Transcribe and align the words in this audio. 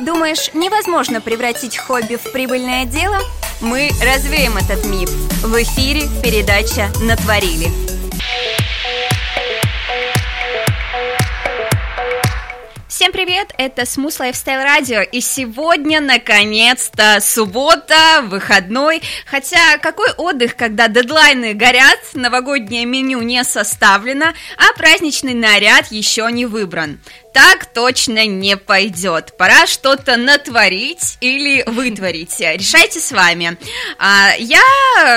Думаешь, 0.00 0.50
невозможно 0.54 1.20
превратить 1.20 1.78
хобби 1.78 2.16
в 2.16 2.32
прибыльное 2.32 2.84
дело? 2.84 3.18
Мы 3.60 3.90
развеем 4.02 4.56
этот 4.56 4.84
миф. 4.86 5.08
В 5.42 5.62
эфире 5.62 6.08
передача 6.22 6.88
«Натворили». 7.00 7.68
Всем 12.88 13.12
привет, 13.12 13.52
это 13.58 13.82
Smooth 13.82 14.20
Lifestyle 14.20 14.64
Radio, 14.64 15.04
и 15.04 15.20
сегодня, 15.20 16.00
наконец-то, 16.00 17.18
суббота, 17.20 18.22
выходной, 18.22 19.02
хотя 19.26 19.78
какой 19.78 20.10
отдых, 20.12 20.56
когда 20.56 20.88
дедлайны 20.88 21.54
горят, 21.54 21.98
новогоднее 22.14 22.84
меню 22.86 23.20
не 23.20 23.44
составлено, 23.44 24.32
а 24.56 24.78
праздничный 24.78 25.34
наряд 25.34 25.92
еще 25.92 26.28
не 26.32 26.46
выбран 26.46 26.98
так 27.34 27.66
точно 27.66 28.26
не 28.26 28.56
пойдет. 28.56 29.36
Пора 29.36 29.66
что-то 29.66 30.16
натворить 30.16 31.18
или 31.20 31.64
вытворить. 31.66 32.38
Решайте 32.38 33.00
с 33.00 33.10
вами. 33.10 33.58
А, 33.98 34.30
я, 34.38 34.62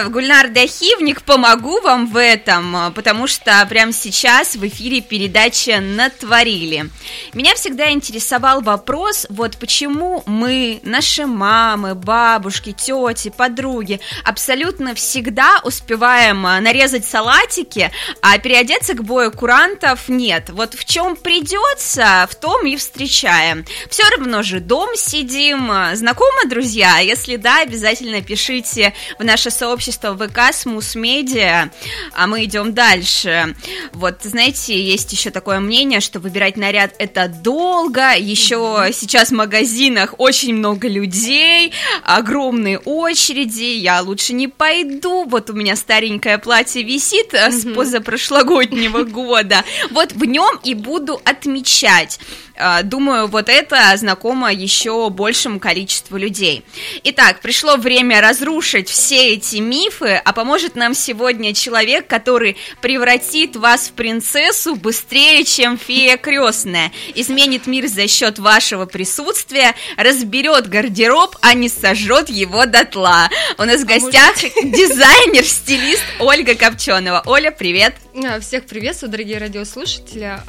Гульнар 0.09 0.50
Дахивник, 0.50 1.22
помогу 1.22 1.80
вам 1.82 2.08
в 2.08 2.18
этом, 2.20 2.92
потому 2.95 3.28
что 3.28 3.64
прямо 3.70 3.94
сейчас 3.94 4.56
в 4.56 4.68
эфире 4.68 5.02
передача 5.02 5.80
«Натворили». 5.80 6.90
Меня 7.34 7.54
всегда 7.54 7.92
интересовал 7.92 8.62
вопрос, 8.62 9.28
вот 9.30 9.58
почему 9.58 10.23
мы, 10.26 10.80
наши 10.81 11.28
мамы, 11.28 11.94
бабушки, 11.94 12.72
тети, 12.72 13.30
подруги, 13.30 14.00
абсолютно 14.23 14.95
всегда 14.95 15.62
успеваем 15.64 16.42
нарезать 16.42 17.06
салатики, 17.06 17.92
а 18.23 18.40
переодеться 18.40 18.95
к 18.95 19.04
бою 19.04 19.31
курантов 19.31 20.09
нет. 20.09 20.50
Вот 20.50 20.73
в 20.73 20.84
чем 20.84 21.16
придется, 21.16 22.07
в 22.30 22.36
том 22.36 22.66
и 22.66 22.78
встречаем. 22.78 23.66
Все 23.90 24.04
равно 24.16 24.44
же 24.44 24.60
дом 24.60 24.90
сидим. 24.96 25.72
Знакомы, 25.94 26.46
друзья? 26.50 27.00
Если 27.00 27.36
да, 27.36 27.62
обязательно 27.62 28.22
пишите 28.22 28.94
в 29.20 29.23
наше 29.23 29.50
сообщество 29.50 30.16
ВК 30.16 30.54
Смус 30.54 30.96
Медиа, 30.96 31.70
а 32.14 32.28
мы 32.28 32.46
идем 32.46 32.73
дальше. 32.73 33.56
Вот, 33.94 34.22
знаете, 34.23 34.80
есть 34.80 35.12
еще 35.12 35.30
такое 35.30 35.59
мнение, 35.59 36.00
что 36.00 36.20
выбирать 36.20 36.58
наряд 36.58 36.94
это 37.00 37.28
долго, 37.28 38.14
еще 38.16 38.90
сейчас 38.94 39.30
в 39.30 39.34
магазинах 39.34 40.16
очень 40.18 40.56
много 40.56 40.88
людей, 40.88 41.74
огромные 42.03 42.80
очереди, 42.80 43.78
я 43.78 44.02
лучше 44.02 44.34
не 44.34 44.48
пойду, 44.48 45.26
вот 45.26 45.50
у 45.50 45.53
меня 45.53 45.76
старенькое 45.76 46.38
платье 46.38 46.84
висит 46.84 47.34
с 47.34 47.66
позапрошлогоднего 47.74 49.03
года, 49.03 49.64
вот 49.92 50.14
в 50.14 50.24
нем 50.26 50.59
и 50.64 50.74
буду 50.74 51.22
отмечать 51.24 51.97
читать. 51.98 52.20
А, 52.59 52.81
думаю, 52.81 53.28
вот 53.28 53.50
это 53.50 53.95
знакомо 53.98 54.52
еще 54.52 55.09
большему 55.09 55.59
количеству 55.59 56.17
людей. 56.17 56.66
Итак, 57.03 57.42
пришло 57.42 57.78
время 57.78 58.20
разрушить 58.20 58.90
все 58.90 59.34
эти 59.34 59.58
мифы, 59.58 60.20
а 60.23 60.34
поможет 60.34 60.75
нам 60.75 60.95
сегодня 60.95 61.53
человек, 61.53 62.08
который 62.08 62.58
превратит 62.81 63.56
вас 63.56 63.90
в 63.90 63.92
принцессу 63.94 64.75
быстрее, 64.75 65.44
чем 65.44 65.78
фея 65.78 66.18
крестная, 66.18 66.92
изменит 67.14 67.68
мир 67.68 67.88
за 67.88 68.08
счет 68.08 68.40
вашего 68.40 68.86
присутствия, 68.86 69.75
разберет 69.95 70.68
гардероб, 70.68 71.36
а 71.42 71.53
не 71.53 71.70
сожжет 71.70 72.30
его 72.30 72.66
дотла. 72.66 73.30
У 73.59 73.64
нас 73.64 73.81
в 73.81 73.84
а 73.84 73.88
гостях 73.88 74.36
дизайнер, 74.64 75.44
стилист 75.44 76.03
Ольга 76.20 76.56
Копченого. 76.56 77.22
Оля, 77.28 77.52
привет! 77.52 77.94
Всех 78.42 78.66
приветствую, 78.66 79.12
дорогие 79.12 79.38
радиослушатели. 79.38 80.40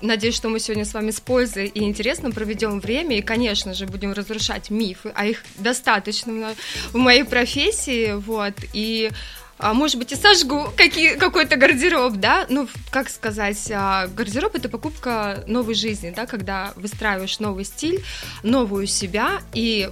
Надеюсь, 0.00 0.36
что 0.36 0.48
мы 0.48 0.60
сегодня 0.60 0.84
с 0.84 0.94
вами 0.94 1.10
с 1.10 1.20
пользой 1.20 1.66
и 1.66 1.82
интересно 1.82 2.30
проведем 2.30 2.78
время 2.80 3.18
и, 3.18 3.22
конечно 3.22 3.74
же, 3.74 3.86
будем 3.86 4.12
разрушать 4.12 4.70
мифы, 4.70 5.12
а 5.14 5.26
их 5.26 5.42
достаточно 5.56 6.54
в 6.92 6.96
моей 6.96 7.24
профессии, 7.24 8.12
вот, 8.12 8.54
и 8.72 9.10
а, 9.58 9.74
может 9.74 9.96
быть, 9.98 10.12
и 10.12 10.14
сожгу 10.14 10.68
какие, 10.76 11.16
какой-то 11.16 11.56
гардероб, 11.56 12.14
да, 12.14 12.46
ну, 12.48 12.68
как 12.90 13.08
сказать, 13.08 13.70
а, 13.72 14.06
гардероб 14.06 14.54
это 14.54 14.68
покупка 14.68 15.42
новой 15.48 15.74
жизни, 15.74 16.12
да, 16.14 16.26
когда 16.26 16.72
выстраиваешь 16.76 17.40
новый 17.40 17.64
стиль, 17.64 18.04
новую 18.44 18.86
себя, 18.86 19.42
и 19.52 19.90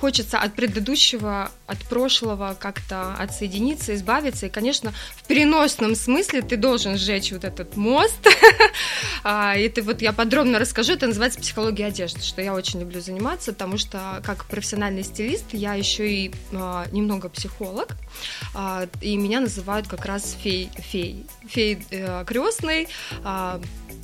хочется 0.00 0.38
от 0.38 0.54
предыдущего, 0.54 1.50
от 1.66 1.78
прошлого 1.78 2.56
как-то 2.58 3.14
отсоединиться, 3.14 3.94
избавиться. 3.94 4.46
И, 4.46 4.48
конечно, 4.48 4.92
в 5.16 5.26
переносном 5.26 5.94
смысле 5.94 6.42
ты 6.42 6.56
должен 6.56 6.96
сжечь 6.96 7.32
вот 7.32 7.44
этот 7.44 7.76
мост. 7.76 8.18
А, 9.28 9.56
и 9.56 9.68
ты 9.68 9.82
вот 9.82 10.02
я 10.02 10.12
подробно 10.12 10.60
расскажу, 10.60 10.92
это 10.92 11.08
называется 11.08 11.40
психология 11.40 11.86
одежды, 11.86 12.20
что 12.20 12.40
я 12.42 12.54
очень 12.54 12.78
люблю 12.78 13.00
заниматься, 13.00 13.52
потому 13.52 13.76
что 13.76 14.22
как 14.24 14.44
профессиональный 14.44 15.02
стилист 15.02 15.46
я 15.52 15.74
еще 15.74 16.08
и 16.08 16.32
а, 16.52 16.86
немного 16.92 17.28
психолог, 17.28 17.96
а, 18.54 18.86
и 19.00 19.16
меня 19.16 19.40
называют 19.40 19.88
как 19.88 20.04
раз 20.04 20.36
фей, 20.40 20.70
фей, 20.78 21.26
фей 21.48 21.78
э, 21.90 22.24
крестный, 22.24 22.88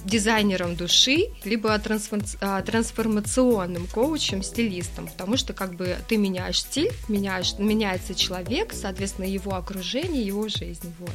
дизайнером 0.04 0.76
души, 0.76 1.26
либо 1.44 1.76
трансформационным 1.78 3.86
коучем, 3.86 4.42
стилистом, 4.42 5.08
потому 5.08 5.36
что 5.36 5.52
как 5.52 5.74
бы 5.74 5.96
ты 6.08 6.16
меняешь 6.16 6.60
стиль, 6.60 6.90
меняешь, 7.08 7.58
меняется 7.58 8.14
человек, 8.14 8.72
соответственно, 8.72 9.26
его 9.26 9.54
окружение, 9.54 10.24
его 10.24 10.48
жизнь, 10.48 10.94
вот. 10.98 11.10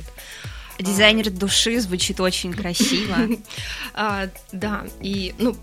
Дизайнер 0.80 1.32
души 1.32 1.80
звучит 1.80 2.20
очень 2.20 2.54
красиво. 2.54 3.18
А, 3.94 4.30
да, 4.52 4.86
и, 5.02 5.34
ну, 5.40 5.56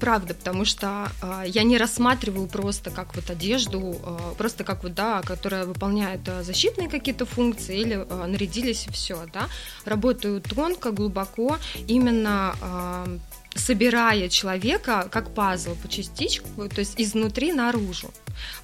правда, 0.00 0.34
потому 0.34 0.64
что 0.64 1.12
э, 1.22 1.44
я 1.46 1.62
не 1.62 1.78
рассматриваю 1.78 2.46
просто 2.48 2.90
как 2.90 3.14
вот 3.14 3.30
одежду, 3.30 3.96
э, 4.02 4.18
просто 4.38 4.64
как 4.64 4.82
вот, 4.82 4.94
да, 4.94 5.22
которая 5.22 5.66
выполняет 5.66 6.20
э, 6.26 6.42
защитные 6.42 6.88
какие-то 6.88 7.26
функции 7.26 7.78
или 7.78 7.96
э, 7.96 8.26
нарядились 8.26 8.86
и 8.86 8.90
все, 8.90 9.26
да. 9.32 9.48
Работаю 9.84 10.40
тонко, 10.40 10.90
глубоко, 10.90 11.58
именно 11.86 12.54
э, 12.60 13.18
собирая 13.54 14.28
человека 14.28 15.08
как 15.10 15.34
пазл 15.34 15.74
по 15.74 15.88
частичку, 15.88 16.68
то 16.68 16.80
есть 16.80 16.94
изнутри 16.98 17.52
наружу. 17.52 18.10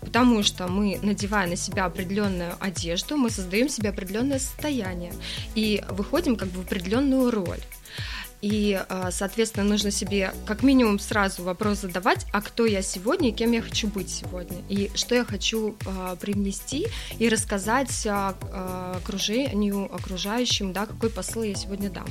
Потому 0.00 0.42
что 0.42 0.68
мы, 0.68 0.98
надевая 1.02 1.46
на 1.46 1.56
себя 1.56 1.84
определенную 1.84 2.54
одежду, 2.60 3.16
мы 3.16 3.30
создаем 3.30 3.68
себе 3.68 3.90
определенное 3.90 4.38
состояние 4.38 5.12
и 5.54 5.84
выходим 5.90 6.36
как 6.36 6.48
бы 6.48 6.62
в 6.62 6.66
определенную 6.66 7.30
роль. 7.30 7.60
И, 8.46 8.80
а, 8.88 9.10
соответственно, 9.10 9.64
нужно 9.64 9.90
себе 9.90 10.32
как 10.46 10.62
минимум 10.62 11.00
сразу 11.00 11.42
вопрос 11.42 11.80
задавать, 11.80 12.26
а 12.32 12.40
кто 12.40 12.64
я 12.64 12.80
сегодня 12.80 13.30
и 13.30 13.32
кем 13.32 13.50
я 13.50 13.60
хочу 13.60 13.88
быть 13.88 14.08
сегодня, 14.08 14.58
и 14.68 14.88
что 14.94 15.16
я 15.16 15.24
хочу 15.24 15.74
а, 15.84 16.14
привнести 16.14 16.86
и 17.18 17.28
рассказать 17.28 18.06
а, 18.06 18.36
окружению, 19.02 19.92
окружающим, 19.92 20.72
да, 20.72 20.86
какой 20.86 21.10
посыл 21.10 21.42
я 21.42 21.56
сегодня 21.56 21.90
дам. 21.90 22.06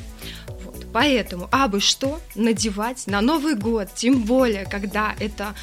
Вот. 0.65 0.85
Поэтому, 0.91 1.47
а 1.53 1.69
бы 1.69 1.79
что 1.79 2.19
надевать 2.35 3.07
на 3.07 3.21
Новый 3.21 3.55
год, 3.55 3.87
тем 3.95 4.23
более, 4.23 4.65
когда 4.65 5.15
это 5.21 5.55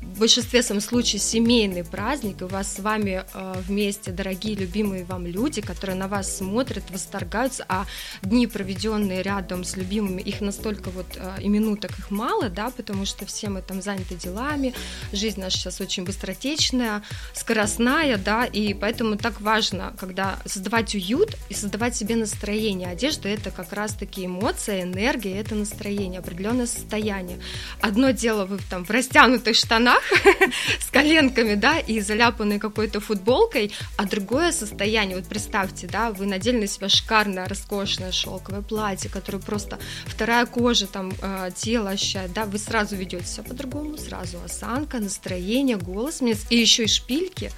в 0.00 0.18
большинстве 0.18 0.62
своем 0.62 0.80
случаев 0.80 1.22
семейный 1.22 1.84
праздник, 1.84 2.40
и 2.40 2.44
у 2.44 2.48
вас 2.48 2.74
с 2.74 2.78
вами 2.78 3.24
э, 3.32 3.54
вместе 3.66 4.10
дорогие, 4.10 4.54
любимые 4.54 5.04
вам 5.04 5.26
люди, 5.26 5.60
которые 5.60 5.96
на 5.96 6.08
вас 6.08 6.38
смотрят, 6.38 6.84
восторгаются, 6.90 7.64
а 7.68 7.86
дни, 8.22 8.46
проведенные 8.46 9.22
рядом 9.22 9.62
с 9.62 9.76
любимыми, 9.76 10.22
их 10.22 10.40
настолько 10.40 10.90
вот 10.90 11.06
э, 11.16 11.42
и 11.42 11.48
минуток 11.48 11.98
их 11.98 12.10
мало, 12.10 12.48
да, 12.48 12.70
потому 12.70 13.04
что 13.04 13.26
все 13.26 13.50
мы 13.50 13.60
там 13.60 13.82
заняты 13.82 14.14
делами, 14.14 14.74
жизнь 15.12 15.40
наша 15.40 15.58
сейчас 15.58 15.80
очень 15.80 16.04
быстротечная, 16.04 17.02
скоростная, 17.34 18.16
да, 18.16 18.46
и 18.46 18.72
поэтому 18.72 19.16
так 19.16 19.40
важно, 19.40 19.94
когда 19.98 20.38
создавать 20.46 20.94
уют 20.94 21.36
и 21.50 21.54
создавать 21.54 21.94
себе 21.94 22.16
настроение. 22.16 22.88
Одежда 22.88 23.28
это 23.28 23.50
как 23.50 23.72
раз-таки 23.74 24.24
эмоция, 24.24 24.82
энергия, 24.82 25.38
это 25.38 25.54
настроение, 25.54 26.20
определенное 26.20 26.66
состояние. 26.66 27.38
Одно 27.82 28.12
дело 28.12 28.46
вы 28.46 28.58
там 28.70 28.84
в 28.84 28.90
растянутых 28.90 29.54
штанах, 29.56 29.89
штанах 29.90 30.02
с 30.80 30.90
коленками, 30.90 31.54
да, 31.54 31.78
и 31.78 32.00
заляпанной 32.00 32.58
какой-то 32.58 33.00
футболкой, 33.00 33.72
а 33.96 34.04
другое 34.04 34.52
состояние, 34.52 35.16
вот 35.16 35.26
представьте, 35.26 35.86
да, 35.86 36.10
вы 36.10 36.26
надели 36.26 36.58
на 36.58 36.66
себя 36.66 36.88
шикарное, 36.88 37.48
роскошное 37.48 38.12
шелковое 38.12 38.62
платье, 38.62 39.10
которое 39.10 39.38
просто 39.38 39.78
вторая 40.06 40.46
кожа 40.46 40.86
там 40.86 41.12
э, 41.20 41.50
тело 41.54 41.90
ощущает, 41.90 42.32
да, 42.32 42.44
вы 42.44 42.58
сразу 42.58 42.96
ведете 42.96 43.26
себя 43.26 43.44
по-другому, 43.44 43.96
сразу 43.98 44.38
осанка, 44.44 44.98
настроение, 44.98 45.76
голос, 45.76 46.20
и 46.50 46.56
еще 46.56 46.84
и 46.84 46.88
шпильки, 46.88 47.50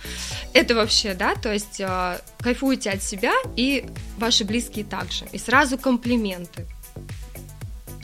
это 0.53 0.75
вообще, 0.75 1.15
да, 1.15 1.35
то 1.35 1.53
есть 1.53 1.81
э, 1.81 2.21
кайфуете 2.39 2.91
от 2.91 3.03
себя 3.03 3.33
и 3.57 3.87
ваши 4.19 4.45
близкие 4.45 4.85
также, 4.85 5.25
и 5.33 5.39
сразу 5.39 5.79
комплименты, 5.79 6.67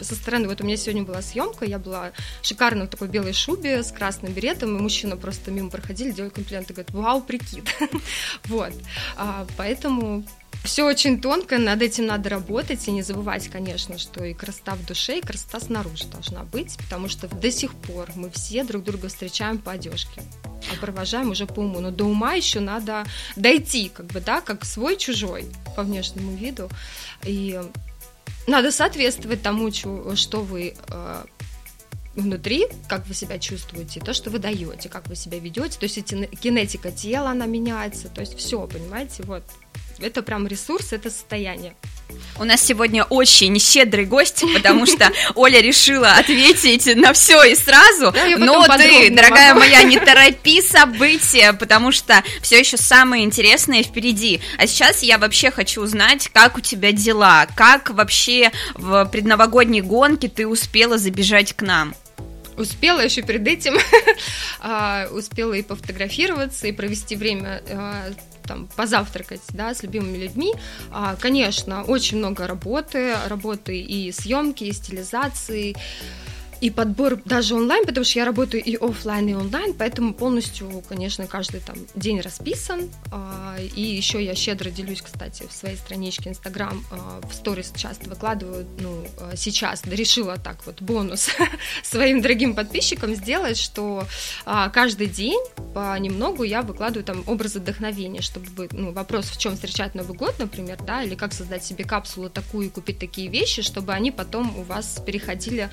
со 0.05 0.15
стороны, 0.15 0.49
вот 0.49 0.61
у 0.61 0.65
меня 0.65 0.77
сегодня 0.77 1.03
была 1.03 1.23
съемка, 1.23 1.65
я 1.65 1.79
была 1.79 2.13
шикарно 2.43 2.87
в 2.87 2.89
такой 2.89 3.09
белой 3.09 3.33
шубе 3.33 3.83
с 3.83 3.93
красным 3.93 4.33
беретом, 4.33 4.77
и 4.77 4.81
мужчина 4.81 5.17
просто 5.17 5.51
мимо 5.51 5.71
проходили, 5.71 6.13
делали 6.13 6.31
комплименты, 6.31 6.73
говорят, 6.73 6.93
вау, 6.93 7.23
прикид. 7.23 7.65
Вот, 8.47 8.73
а, 9.17 9.47
поэтому 9.57 10.25
все 10.65 10.85
очень 10.85 11.21
тонко, 11.21 11.59
над 11.59 11.83
этим 11.83 12.07
надо 12.07 12.31
работать 12.31 12.87
и 12.89 12.91
не 12.91 13.03
забывать, 13.03 13.49
конечно, 13.49 13.99
что 13.99 14.25
и 14.25 14.35
красота 14.35 14.75
в 14.75 14.85
душе, 14.85 15.19
и 15.19 15.23
красота 15.23 15.61
снаружи 15.61 16.05
должна 16.07 16.45
быть, 16.45 16.77
потому 16.77 17.09
что 17.09 17.29
до 17.29 17.51
сих 17.51 17.73
пор 17.73 18.11
мы 18.15 18.31
все 18.31 18.65
друг 18.65 18.85
друга 18.85 19.09
встречаем 19.09 19.59
по 19.59 19.73
одежке, 19.73 20.23
а 20.45 20.81
провожаем 20.81 21.31
уже 21.31 21.47
по 21.47 21.61
уму, 21.61 21.81
но 21.81 21.91
до 21.91 22.05
ума 22.05 22.35
еще 22.35 22.61
надо 22.61 23.05
дойти, 23.37 23.89
как 23.89 24.07
бы, 24.07 24.21
да, 24.21 24.41
как 24.41 24.65
свой-чужой 24.65 25.47
по 25.77 25.83
внешнему 25.83 26.37
виду, 26.37 26.69
и 27.25 27.61
надо 28.49 28.73
соответствовать 28.73 29.43
тому, 29.43 29.71
что 29.71 30.41
вы 30.41 30.75
э, 30.75 31.25
внутри, 32.17 32.67
как 32.89 33.07
вы 33.07 33.15
себя 33.15 33.39
чувствуете, 33.39 34.01
то, 34.01 34.13
что 34.13 34.31
вы 34.31 34.39
даете, 34.39 34.89
как 34.89 35.07
вы 35.07 35.15
себя 35.15 35.39
ведете, 35.39 35.79
то 35.79 35.85
есть 35.85 35.97
кинетика 36.41 36.91
тела, 36.91 37.31
она 37.31 37.47
меняется, 37.47 38.09
то 38.09 38.21
есть 38.21 38.37
все, 38.37 38.67
понимаете, 38.67 39.23
вот. 39.23 39.45
Это 40.01 40.23
прям 40.23 40.47
ресурс, 40.47 40.93
это 40.93 41.11
состояние. 41.11 41.75
У 42.39 42.45
нас 42.45 42.63
сегодня 42.63 43.03
очень 43.05 43.59
щедрый 43.59 44.05
гость, 44.05 44.45
потому 44.55 44.87
что 44.87 45.11
Оля 45.35 45.61
решила 45.61 46.13
ответить 46.13 46.87
на 46.97 47.13
все 47.13 47.43
и 47.43 47.55
сразу. 47.57 48.13
Да, 48.13 48.37
Но 48.39 48.65
ты, 48.77 49.11
дорогая 49.11 49.55
могу. 49.55 49.67
моя, 49.67 49.83
не 49.83 49.99
торопи 49.99 50.63
события, 50.63 51.53
потому 51.53 51.91
что 51.91 52.23
все 52.41 52.61
еще 52.61 52.77
самое 52.77 53.25
интересное 53.25 53.83
впереди. 53.83 54.41
А 54.57 54.67
сейчас 54.69 55.03
я 55.03 55.19
вообще 55.19 55.51
хочу 55.51 55.83
узнать, 55.83 56.31
как 56.33 56.57
у 56.57 56.61
тебя 56.61 56.93
дела, 56.93 57.47
как 57.57 57.91
вообще 57.91 58.53
в 58.75 59.05
предновогодней 59.07 59.81
гонке 59.81 60.29
ты 60.29 60.47
успела 60.47 60.97
забежать 60.97 61.55
к 61.55 61.63
нам. 61.63 61.95
Успела 62.57 63.01
еще 63.01 63.23
перед 63.23 63.47
этим, 63.47 63.79
а, 64.61 65.07
успела 65.13 65.55
и 65.55 65.63
пофотографироваться, 65.63 66.67
и 66.67 66.73
провести 66.73 67.15
время 67.15 67.63
а, 67.69 68.11
там 68.49 68.69
позавтракать, 68.77 69.43
да, 69.53 69.75
с 69.75 69.83
любимыми 69.83 70.17
людьми. 70.17 70.55
А, 70.91 71.17
конечно, 71.21 71.85
очень 71.85 72.19
много 72.19 72.47
работы, 72.47 73.15
работы 73.29 73.79
и 73.81 74.11
съемки, 74.11 74.65
и 74.65 74.73
стилизации, 74.73 75.77
и 76.61 76.71
подбор 76.71 77.21
даже 77.25 77.55
онлайн, 77.55 77.85
потому 77.87 78.05
что 78.05 78.19
я 78.19 78.25
работаю 78.25 78.63
и 78.63 78.77
офлайн, 78.77 79.29
и 79.29 79.35
онлайн, 79.35 79.75
поэтому 79.75 80.13
полностью, 80.13 80.83
конечно, 80.89 81.27
каждый 81.27 81.61
там 81.61 81.77
день 81.95 82.21
расписан. 82.21 82.91
А, 83.13 83.57
и 83.59 83.81
еще 83.81 84.25
я 84.25 84.35
щедро 84.35 84.71
делюсь, 84.71 85.03
кстати, 85.03 85.45
в 85.49 85.53
своей 85.53 85.77
страничке 85.77 86.31
Инстаграм 86.31 86.85
а, 86.91 87.21
в 87.29 87.33
сторис 87.33 87.73
часто 87.77 88.11
выкладываю, 88.11 88.67
ну, 88.81 89.07
а, 89.21 89.37
сейчас 89.37 89.85
решила 89.85 90.37
так 90.37 90.67
вот 90.67 90.83
бонус 90.83 91.29
своим 91.85 92.21
дорогим 92.21 92.55
подписчикам 92.55 93.15
сделать, 93.15 93.57
что 93.57 94.07
каждый 94.45 95.07
день 95.07 95.41
понемногу 95.75 96.43
я 96.43 96.63
выкладываю 96.63 97.05
там 97.05 97.23
образы 97.27 97.61
вдохновения, 97.61 98.21
чтобы, 98.21 98.69
ну, 98.73 98.93
вопрос, 98.93 99.27
в 99.27 99.39
чем 99.39 99.55
встречать 99.55 99.95
Новый 99.95 100.17
год, 100.17 100.35
например, 100.39 100.79
да, 100.85 101.03
или 101.03 101.15
как 101.15 101.33
создать 101.33 101.65
себе 101.65 101.85
капсулу 101.85 102.29
такую 102.29 102.67
и 102.67 102.71
купить 102.71 102.99
такие 102.99 103.29
вещи, 103.29 103.63
чтобы 103.63 103.93
они 103.93 104.11
потом 104.11 104.57
у 104.59 104.63
вас 104.63 105.01
переходили 105.05 105.71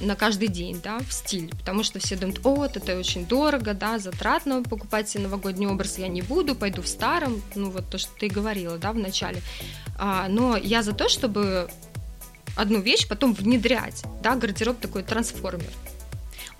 на 0.00 0.16
каждый 0.16 0.48
день, 0.48 0.80
да, 0.82 0.98
в 0.98 1.12
стиль, 1.12 1.50
потому 1.50 1.82
что 1.82 1.98
все 1.98 2.16
думают, 2.16 2.40
о, 2.44 2.64
это 2.64 2.98
очень 2.98 3.26
дорого, 3.26 3.74
да, 3.74 3.98
затратно 3.98 4.62
покупать 4.62 5.08
себе 5.08 5.24
новогодний 5.24 5.66
образ 5.66 5.98
я 5.98 6.08
не 6.08 6.22
буду, 6.22 6.54
пойду 6.54 6.82
в 6.82 6.88
старом, 6.88 7.42
ну 7.54 7.70
вот 7.70 7.88
то, 7.88 7.98
что 7.98 8.10
ты 8.18 8.28
говорила, 8.28 8.78
да, 8.78 8.92
в 8.92 8.98
начале, 8.98 9.42
а, 9.98 10.28
но 10.28 10.56
я 10.56 10.82
за 10.82 10.92
то, 10.92 11.08
чтобы 11.08 11.68
одну 12.56 12.80
вещь 12.80 13.08
потом 13.08 13.34
внедрять, 13.34 14.04
да, 14.22 14.34
гардероб 14.36 14.78
такой 14.78 15.02
трансформер, 15.02 15.70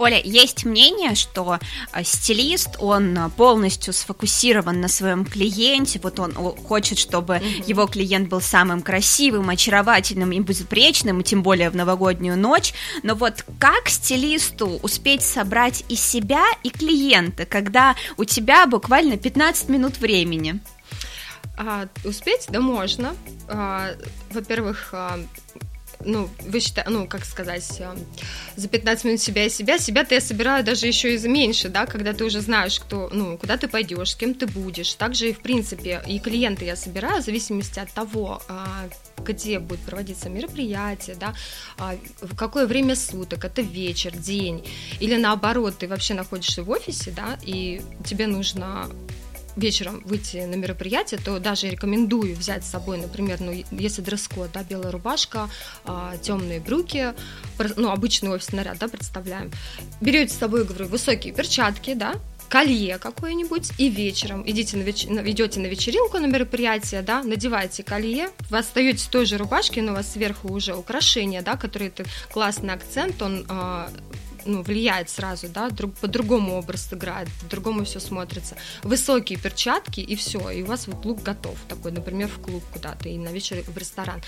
Оля, 0.00 0.19
есть 0.19 0.64
мнение, 0.64 1.14
что 1.14 1.58
э, 1.93 2.05
стилист, 2.05 2.76
он 2.79 3.19
э, 3.19 3.29
полностью 3.37 3.93
сфокусирован 3.93 4.81
на 4.81 4.88
своем 4.88 5.26
клиенте, 5.26 6.00
вот 6.02 6.19
он 6.19 6.32
хочет, 6.32 6.99
чтобы 6.99 7.35
mm-hmm. 7.35 7.64
его 7.67 7.87
клиент 7.87 8.31
был 8.31 8.41
самым 8.41 8.81
красивым, 8.81 9.50
очаровательным 9.50 10.32
и 10.32 10.41
безупречным, 10.41 11.20
и 11.20 11.23
тем 11.23 11.43
более 11.43 11.69
в 11.69 11.76
новогоднюю 11.76 12.38
ночь, 12.38 12.73
но 13.02 13.14
вот 13.14 13.44
как 13.58 13.91
стилисту 13.91 14.81
успеть 14.82 15.20
собрать 15.20 15.85
и 15.91 15.97
себя, 15.97 16.44
и 16.62 16.70
клиента, 16.70 17.44
когда 17.44 17.94
у 18.17 18.25
тебя 18.25 18.67
буквально 18.67 19.19
15 19.19 19.69
минут 19.69 19.99
времени? 19.99 20.61
А, 21.58 21.88
успеть, 22.05 22.47
да, 22.49 22.61
можно. 22.61 23.14
А, 23.49 23.91
во-первых, 24.31 24.94
а, 24.94 25.19
ну, 26.05 26.29
вы 26.47 26.61
считаете, 26.61 26.91
ну, 26.91 27.06
как 27.06 27.25
сказать, 27.25 27.67
э, 27.79 27.94
за 28.56 28.69
15 28.69 29.05
минут 29.05 29.20
себя 29.20 29.47
и 29.47 29.50
себя, 29.50 29.79
себя-то 29.79 30.14
я 30.14 30.20
собираю 30.20 30.64
даже 30.64 30.87
еще 30.87 31.14
и 31.14 31.29
меньше, 31.29 31.69
да, 31.69 31.87
когда 31.87 32.12
ты 32.12 32.25
уже 32.25 32.41
знаешь, 32.41 32.81
кто, 32.81 33.08
ну, 33.12 33.37
куда 33.38 33.56
ты 33.56 33.69
пойдешь, 33.69 34.17
кем 34.17 34.35
ты 34.35 34.47
будешь. 34.47 34.94
Также 34.94 35.31
и, 35.31 35.32
в 35.32 35.41
принципе, 35.41 36.02
и 36.06 36.19
клиенты 36.19 36.64
я 36.64 36.76
собираю 36.76 37.23
в 37.23 37.25
зависимости 37.25 37.79
от 37.79 37.93
того, 37.93 38.43
а, 38.49 38.88
где 39.19 39.58
будет 39.58 39.81
проводиться 39.81 40.29
мероприятие, 40.29 41.17
да, 41.17 41.35
а, 41.79 41.97
в 42.20 42.35
какое 42.37 42.67
время 42.67 42.97
суток, 42.97 43.44
это 43.44 43.62
вечер, 43.62 44.17
день, 44.17 44.67
или 45.00 45.17
наоборот, 45.17 45.79
ты 45.79 45.88
вообще 45.88 46.14
находишься 46.14 46.62
в 46.62 46.70
офисе, 46.70 47.11
да, 47.11 47.38
и 47.43 47.82
тебе 48.05 48.26
нужно 48.26 48.88
вечером 49.56 50.02
выйти 50.05 50.38
на 50.38 50.55
мероприятие, 50.55 51.20
то 51.23 51.38
даже 51.38 51.69
рекомендую 51.69 52.37
взять 52.37 52.64
с 52.64 52.70
собой, 52.70 52.99
например, 52.99 53.41
ну, 53.41 53.52
если 53.70 54.02
дресс-код, 54.02 54.50
да, 54.52 54.62
белая 54.62 54.91
рубашка, 54.91 55.49
а, 55.85 56.17
темные 56.19 56.61
брюки, 56.61 57.14
ну, 57.76 57.91
обычный 57.91 58.31
офисный 58.31 58.58
наряд, 58.58 58.79
да, 58.79 58.88
представляем. 58.88 59.50
Берете 60.00 60.35
с 60.35 60.38
собой, 60.38 60.64
говорю, 60.64 60.87
высокие 60.87 61.32
перчатки, 61.32 61.94
да, 61.94 62.14
колье 62.50 62.99
какое-нибудь, 62.99 63.70
и 63.79 63.88
вечером 63.88 64.43
идите 64.44 64.76
на 64.76 64.82
веч... 64.82 65.05
идете 65.05 65.61
на 65.61 65.67
вечеринку, 65.67 66.19
на 66.19 66.26
мероприятие, 66.26 67.02
да, 67.02 67.23
надеваете 67.23 67.85
колье, 67.85 68.29
вы 68.50 68.58
остаетесь 68.58 69.05
в 69.05 69.11
той 69.11 69.25
же 69.25 69.38
рубашке, 69.38 69.82
но 69.82 69.93
у 69.93 69.94
вас 69.94 70.12
сверху 70.12 70.52
уже 70.52 70.75
украшения, 70.75 71.43
да, 71.43 71.56
которые 71.56 71.88
это 71.88 72.05
классный 72.32 72.75
акцент, 72.75 73.23
он 73.23 73.47
э, 73.49 73.88
ну, 74.45 74.63
влияет 74.63 75.11
сразу, 75.11 75.49
да, 75.49 75.71
друг, 75.71 75.95
по-другому 75.95 76.59
образ 76.59 76.93
играет, 76.93 77.29
по-другому 77.43 77.85
все 77.85 78.01
смотрится. 78.01 78.57
Высокие 78.83 79.39
перчатки 79.39 80.01
и 80.01 80.17
все, 80.17 80.51
и 80.51 80.63
у 80.63 80.67
вас 80.67 80.87
вот 80.87 81.05
лук 81.05 81.23
готов, 81.23 81.57
такой, 81.69 81.93
например, 81.93 82.29
в 82.29 82.41
клуб 82.41 82.63
куда-то 82.73 83.09
и 83.09 83.19
на 83.19 83.29
вечер 83.29 83.63
в 83.67 83.77
ресторан. 83.77 84.23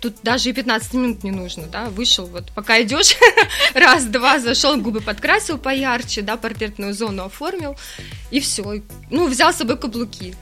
Тут 0.00 0.16
даже 0.22 0.48
и 0.48 0.52
15 0.52 0.94
минут 0.94 1.24
не 1.24 1.30
нужно, 1.30 1.66
да, 1.66 1.90
вышел, 1.90 2.26
вот 2.26 2.50
пока 2.52 2.80
идешь, 2.82 3.16
раз-два, 3.74 4.38
зашел, 4.38 4.76
губы 4.78 5.00
подкрасил 5.00 5.58
поярче, 5.58 6.22
да, 6.22 6.36
портретную 6.36 6.94
зону 6.94 7.24
оформил, 7.24 7.76
и 8.30 8.40
все. 8.40 8.82
Ну, 9.10 9.28
взял 9.28 9.52
с 9.52 9.56
собой 9.56 9.76
каблуки, 9.76 10.34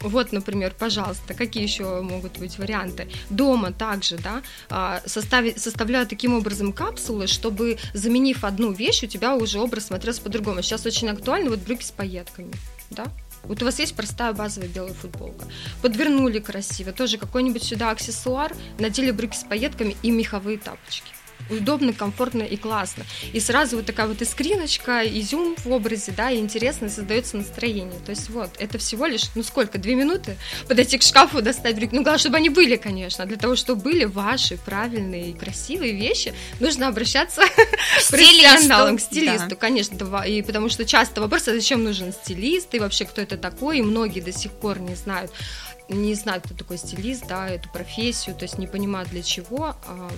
вот, 0.00 0.32
например, 0.32 0.74
пожалуйста, 0.78 1.34
какие 1.34 1.62
еще 1.62 2.00
могут 2.00 2.38
быть 2.38 2.58
варианты? 2.58 3.08
Дома 3.30 3.72
также, 3.72 4.16
да, 4.18 4.42
а, 4.68 5.02
составить, 5.06 5.60
составляю 5.60 6.06
таким 6.06 6.34
образом 6.34 6.72
капсулы, 6.72 7.26
чтобы, 7.26 7.78
заменив 7.94 8.44
одну 8.44 8.72
вещь, 8.72 9.02
у 9.02 9.06
тебя 9.06 9.34
уже 9.34 9.58
образ 9.58 9.86
смотрелся 9.86 10.20
по-другому. 10.22 10.62
Сейчас 10.62 10.86
очень 10.86 11.08
актуально 11.08 11.50
вот 11.50 11.60
брюки 11.60 11.84
с 11.84 11.90
пайетками, 11.90 12.52
да, 12.90 13.06
вот 13.44 13.62
у 13.62 13.64
вас 13.64 13.78
есть 13.78 13.94
простая 13.94 14.32
базовая 14.32 14.68
белая 14.68 14.94
футболка. 14.94 15.46
Подвернули 15.82 16.40
красиво. 16.40 16.92
Тоже 16.92 17.16
какой-нибудь 17.16 17.62
сюда 17.62 17.90
аксессуар, 17.90 18.52
надели 18.78 19.12
брюки 19.12 19.36
с 19.36 19.44
пайетками 19.44 19.96
и 20.02 20.10
меховые 20.10 20.58
тапочки 20.58 21.12
удобно, 21.50 21.92
комфортно 21.92 22.42
и 22.42 22.56
классно. 22.56 23.04
И 23.32 23.40
сразу 23.40 23.76
вот 23.76 23.86
такая 23.86 24.06
вот 24.06 24.22
искриночка, 24.22 25.02
изюм 25.06 25.56
в 25.56 25.70
образе, 25.70 26.12
да, 26.16 26.30
и 26.30 26.38
интересно 26.38 26.88
создается 26.88 27.36
настроение. 27.36 28.00
То 28.04 28.10
есть 28.10 28.28
вот, 28.30 28.50
это 28.58 28.78
всего 28.78 29.06
лишь, 29.06 29.24
ну 29.34 29.42
сколько, 29.42 29.78
две 29.78 29.94
минуты 29.94 30.36
подойти 30.68 30.98
к 30.98 31.02
шкафу, 31.02 31.42
достать 31.42 31.76
брюки. 31.76 31.94
Ну, 31.94 32.02
главное, 32.02 32.18
чтобы 32.18 32.36
они 32.36 32.48
были, 32.48 32.76
конечно. 32.76 33.26
Для 33.26 33.36
того, 33.36 33.56
чтобы 33.56 33.82
были 33.82 34.04
ваши 34.04 34.56
правильные 34.56 35.30
и 35.30 35.34
красивые 35.34 35.92
вещи, 35.92 36.34
нужно 36.60 36.88
обращаться 36.88 37.42
к 37.46 38.10
профессионалам, 38.10 38.98
к 38.98 39.00
стилисту, 39.00 39.50
да. 39.50 39.56
конечно. 39.56 40.22
И 40.26 40.42
потому 40.42 40.68
что 40.68 40.84
часто 40.84 41.20
вопрос, 41.20 41.48
а 41.48 41.52
зачем 41.52 41.84
нужен 41.84 42.12
стилист, 42.12 42.74
и 42.74 42.78
вообще 42.78 43.04
кто 43.04 43.20
это 43.20 43.36
такой, 43.36 43.78
и 43.78 43.82
многие 43.82 44.20
до 44.20 44.32
сих 44.32 44.52
пор 44.52 44.78
не 44.78 44.94
знают 44.94 45.30
не 45.88 46.14
знают, 46.14 46.44
кто 46.44 46.54
такой 46.54 46.78
стилист, 46.78 47.26
да, 47.28 47.48
эту 47.48 47.68
профессию, 47.68 48.34
то 48.34 48.42
есть 48.42 48.58
не 48.58 48.66
понимают 48.66 49.10
для 49.10 49.22
чего. 49.22 49.76
А 49.86 50.10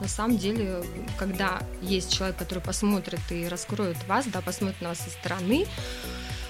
на 0.00 0.08
самом 0.08 0.38
деле, 0.38 0.82
когда 1.18 1.60
есть 1.82 2.12
человек, 2.12 2.36
который 2.36 2.60
посмотрит 2.60 3.20
и 3.30 3.48
раскроет 3.48 3.96
вас, 4.06 4.26
да, 4.26 4.40
посмотрит 4.40 4.80
на 4.80 4.90
вас 4.90 4.98
со 4.98 5.10
стороны, 5.10 5.66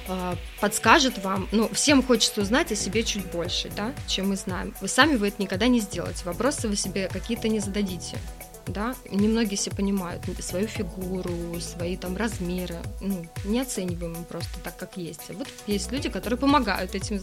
а, 0.09 0.37
подскажет 0.61 1.19
вам, 1.19 1.49
ну, 1.53 1.69
всем 1.73 2.03
хочется 2.03 2.41
узнать 2.43 2.71
о 2.73 2.76
себе 2.76 3.03
чуть 3.03 3.26
больше, 3.26 3.71
да, 3.75 3.93
чем 4.07 4.29
мы 4.29 4.37
знаем. 4.37 4.75
Вы 4.81 4.88
сами 4.88 5.17
вы 5.17 5.29
это 5.29 5.43
никогда 5.43 5.67
не 5.67 5.81
сделаете, 5.81 6.25
вопросы 6.25 6.69
вы 6.69 6.76
себе 6.76 7.09
какие-то 7.12 7.49
не 7.49 7.59
зададите, 7.59 8.19
да, 8.67 8.95
немногие 9.11 9.57
все 9.57 9.71
понимают 9.71 10.23
свою 10.41 10.67
фигуру, 10.67 11.61
свои 11.61 11.97
там 11.97 12.17
размеры, 12.17 12.76
ну, 13.00 13.26
не 13.45 13.61
оцениваем 13.61 14.25
просто 14.25 14.59
так, 14.62 14.76
как 14.76 14.97
есть. 14.97 15.23
Вот 15.31 15.49
есть 15.67 15.91
люди, 15.93 16.09
которые 16.09 16.38
помогают 16.38 16.95
этим 16.95 17.21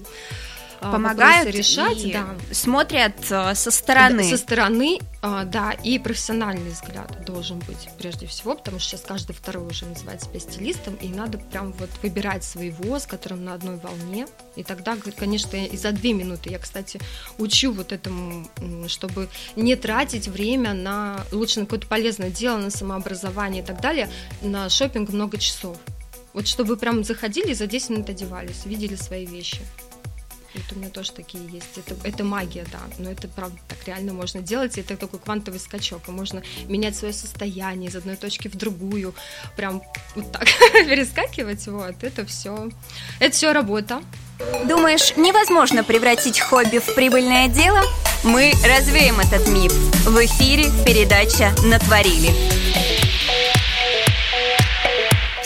помогают 0.92 1.50
решать, 1.56 2.12
да. 2.12 2.36
смотрят 2.52 3.16
э, 3.30 3.56
со 3.56 3.72
стороны. 3.72 4.24
Со 4.24 4.38
стороны, 4.38 5.00
а, 5.22 5.46
да, 5.46 5.72
и 5.72 6.00
профессиональный 6.00 6.72
взгляд 6.72 7.24
должен 7.26 7.60
быть 7.60 7.88
прежде 7.98 8.28
всего, 8.28 8.56
потому 8.56 8.80
что 8.80 8.90
сейчас 8.90 9.02
каждый 9.08 9.34
второй 9.34 9.66
уже 9.66 9.86
называет 9.86 10.22
себя 10.22 10.40
стилистом, 10.40 10.96
и 10.96 11.08
надо 11.08 11.38
прям 11.38 11.72
вот 11.74 11.90
выбирать 12.02 12.44
своего, 12.44 13.00
с 13.00 13.06
которым 13.06 13.46
на 13.46 13.54
одной 13.54 13.78
волне. 13.78 14.28
И 14.56 14.64
тогда, 14.64 14.98
конечно, 15.16 15.56
и 15.56 15.78
за 15.78 15.92
две 15.92 16.14
минуты 16.14 16.50
я, 16.50 16.60
кстати, 16.60 17.00
учу 17.38 17.72
вот 17.72 17.92
этому, 17.92 18.48
чтобы 18.88 19.30
не 19.56 19.76
тратить 19.76 20.28
время 20.28 20.74
на 20.74 21.22
лучше 21.32 21.62
на 21.62 21.66
какое-то 21.66 21.88
полезное 21.88 22.30
дело, 22.30 22.58
на 22.58 22.70
самообразование 22.70 23.64
и 23.64 23.66
так 23.66 23.80
далее, 23.80 24.10
на 24.42 24.70
шопинг 24.70 25.10
много 25.10 25.38
часов. 25.38 25.78
Вот 26.34 26.48
чтобы 26.48 26.78
прям 26.78 27.04
заходили 27.04 27.52
и 27.52 27.54
за 27.54 27.68
10 27.68 27.90
минут 27.92 28.10
одевались, 28.10 28.66
видели 28.66 28.96
свои 28.96 29.26
вещи. 29.26 29.62
Вот 30.54 30.64
у 30.72 30.76
меня 30.80 30.90
тоже 30.90 31.12
такие 31.12 31.44
есть. 31.48 31.78
Это, 31.78 31.96
это 32.04 32.24
магия, 32.24 32.66
да. 32.72 32.80
Но 32.98 33.12
это 33.12 33.28
правда 33.28 33.58
так 33.68 33.78
реально 33.86 34.14
можно 34.14 34.42
делать. 34.42 34.78
Это 34.78 34.98
такой 34.98 35.20
квантовый 35.20 35.60
скачок. 35.60 36.08
И 36.08 36.12
можно 36.12 36.44
менять 36.68 36.96
свое 36.96 37.14
состояние 37.14 37.90
из 37.90 37.96
одной 37.96 38.16
точки 38.16 38.48
в 38.48 38.56
другую. 38.56 39.14
Прям 39.56 39.82
вот 40.16 40.32
так 40.32 40.46
перескакивать. 40.74 41.68
Вот. 41.68 42.04
Это 42.04 42.26
все. 42.26 42.70
Это 43.20 43.36
все 43.36 43.54
работа. 43.54 44.02
Думаешь, 44.66 45.16
невозможно 45.16 45.84
превратить 45.84 46.40
хобби 46.40 46.80
в 46.80 46.96
прибыльное 46.96 47.48
дело? 47.48 47.82
Мы 48.24 48.54
развеем 48.64 49.20
этот 49.20 49.48
миф. 49.48 49.74
В 50.06 50.26
эфире 50.26 50.66
передача 50.86 51.52
«Натворили». 51.64 52.93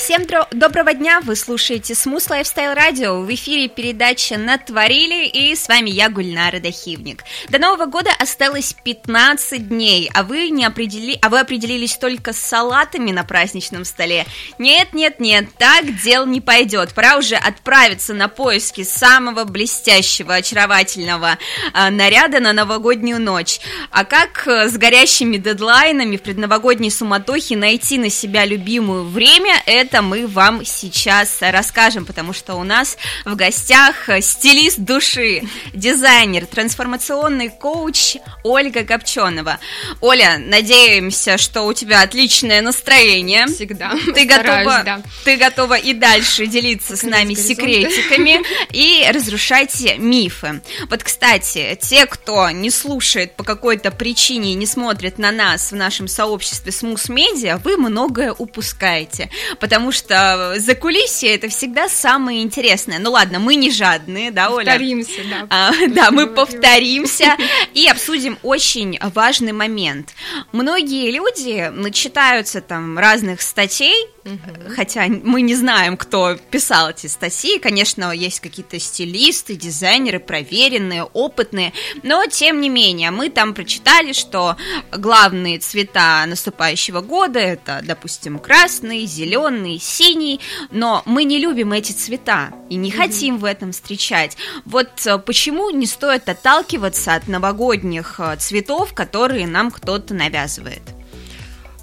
Всем 0.07 0.25
доброго 0.51 0.93
дня, 0.93 1.19
вы 1.19 1.35
слушаете 1.35 1.93
Smooth 1.93 2.29
Lifestyle 2.29 2.73
Радио, 2.73 3.19
в 3.19 3.35
эфире 3.35 3.67
передача 3.67 4.37
«Натворили» 4.37 5.27
и 5.27 5.53
с 5.53 5.67
вами 5.67 5.89
я, 5.89 6.09
Гульнара 6.09 6.61
Дахивник. 6.61 7.25
До 7.49 7.59
Нового 7.59 7.87
года 7.87 8.11
осталось 8.17 8.73
15 8.85 9.67
дней, 9.67 10.09
а 10.13 10.23
вы, 10.23 10.47
не 10.47 10.63
определи... 10.63 11.19
а 11.21 11.27
вы 11.27 11.41
определились 11.41 11.97
только 11.97 12.31
с 12.31 12.37
салатами 12.37 13.11
на 13.11 13.25
праздничном 13.25 13.83
столе? 13.83 14.25
Нет, 14.57 14.93
нет, 14.93 15.19
нет, 15.19 15.49
так 15.57 15.83
дел 16.01 16.25
не 16.25 16.39
пойдет, 16.39 16.93
пора 16.93 17.17
уже 17.17 17.35
отправиться 17.35 18.13
на 18.13 18.29
поиски 18.29 18.85
самого 18.85 19.43
блестящего, 19.43 20.35
очаровательного 20.35 21.37
э, 21.73 21.89
наряда 21.89 22.39
на 22.39 22.53
новогоднюю 22.53 23.19
ночь. 23.19 23.59
А 23.91 24.05
как 24.05 24.47
э, 24.47 24.69
с 24.69 24.77
горящими 24.77 25.35
дедлайнами 25.35 26.15
в 26.15 26.21
предновогодней 26.21 26.91
суматохе 26.91 27.57
найти 27.57 27.97
на 27.97 28.09
себя 28.09 28.45
любимую 28.45 29.03
время, 29.03 29.61
это 29.65 29.96
это 29.97 30.03
мы 30.03 30.27
вам 30.27 30.63
сейчас 30.63 31.37
расскажем, 31.39 32.05
потому 32.05 32.31
что 32.31 32.53
у 32.53 32.63
нас 32.63 32.97
в 33.25 33.35
гостях 33.35 34.07
стилист 34.21 34.77
души, 34.77 35.41
дизайнер, 35.73 36.45
трансформационный 36.45 37.49
коуч 37.49 38.17
Ольга 38.43 38.83
Копченова. 38.83 39.57
Оля, 39.99 40.37
надеемся, 40.37 41.39
что 41.39 41.63
у 41.63 41.73
тебя 41.73 42.03
отличное 42.03 42.61
настроение. 42.61 43.47
Всегда. 43.47 43.95
Ты 44.13 44.25
готова, 44.25 44.83
да. 44.85 45.01
ты 45.25 45.35
готова 45.37 45.73
и 45.73 45.93
дальше 45.93 46.45
делиться 46.45 46.95
с 46.95 47.01
нами 47.01 47.33
секретиками 47.33 48.43
и 48.71 49.03
разрушать 49.11 49.97
мифы. 49.97 50.61
Вот, 50.91 51.03
кстати, 51.03 51.75
те, 51.81 52.05
кто 52.05 52.51
не 52.51 52.69
слушает 52.69 53.35
по 53.35 53.43
какой-то 53.43 53.89
причине 53.89 54.51
и 54.51 54.55
не 54.55 54.67
смотрит 54.67 55.17
на 55.17 55.31
нас 55.31 55.71
в 55.71 55.75
нашем 55.75 56.07
сообществе 56.07 56.71
Смус 56.71 57.09
Медиа, 57.09 57.57
вы 57.63 57.77
многое 57.77 58.31
упускаете, 58.31 59.31
потому 59.59 59.86
потому 59.87 59.91
что 59.91 60.55
за 60.57 60.75
кулисье 60.75 61.33
это 61.35 61.47
всегда 61.47 61.87
самое 61.87 62.41
интересное. 62.41 62.99
Ну 62.99 63.11
ладно, 63.11 63.39
мы 63.39 63.55
не 63.55 63.71
жадные, 63.71 64.31
да, 64.31 64.49
Оля? 64.49 64.65
Повторимся, 64.65 65.21
да. 65.29 65.47
А, 65.49 65.71
да, 65.87 66.11
мы 66.11 66.27
повторимся 66.27 67.37
и 67.73 67.87
обсудим 67.87 68.37
очень 68.43 68.99
важный 69.13 69.53
момент. 69.53 70.13
Многие 70.51 71.11
люди 71.11 71.69
начитаются 71.73 72.59
там 72.59 72.99
разных 72.99 73.41
статей, 73.41 73.95
Угу. 74.27 74.75
Хотя 74.75 75.07
мы 75.07 75.41
не 75.41 75.55
знаем, 75.55 75.95
кто 75.95 76.35
писал 76.35 76.89
эти 76.89 77.07
статьи. 77.07 77.59
Конечно, 77.59 78.11
есть 78.11 78.41
какие-то 78.41 78.77
стилисты, 78.77 79.55
дизайнеры, 79.55 80.19
проверенные, 80.19 81.03
опытные. 81.03 81.71
Но, 82.03 82.25
тем 82.25 82.59
не 82.59 82.67
менее, 82.67 83.11
мы 83.11 83.29
там 83.29 83.53
прочитали, 83.53 84.11
что 84.11 84.57
главные 84.91 85.59
цвета 85.59 86.25
наступающего 86.25 86.99
года 86.99 87.39
это, 87.39 87.81
допустим, 87.83 88.39
красный, 88.39 89.05
зеленый, 89.05 89.76
синий. 89.79 90.39
Но 90.71 91.03
мы 91.05 91.23
не 91.23 91.39
любим 91.39 91.73
эти 91.73 91.91
цвета 91.91 92.51
и 92.69 92.75
не 92.75 92.91
хотим 92.91 93.37
в 93.37 93.45
этом 93.45 93.71
встречать. 93.71 94.37
Вот 94.65 95.05
э, 95.05 95.17
почему 95.17 95.69
не 95.69 95.85
стоит 95.85 96.29
отталкиваться 96.29 97.15
от 97.15 97.27
новогодних 97.27 98.19
э, 98.19 98.35
цветов, 98.37 98.93
которые 98.93 99.47
нам 99.47 99.71
кто-то 99.71 100.13
навязывает? 100.13 100.81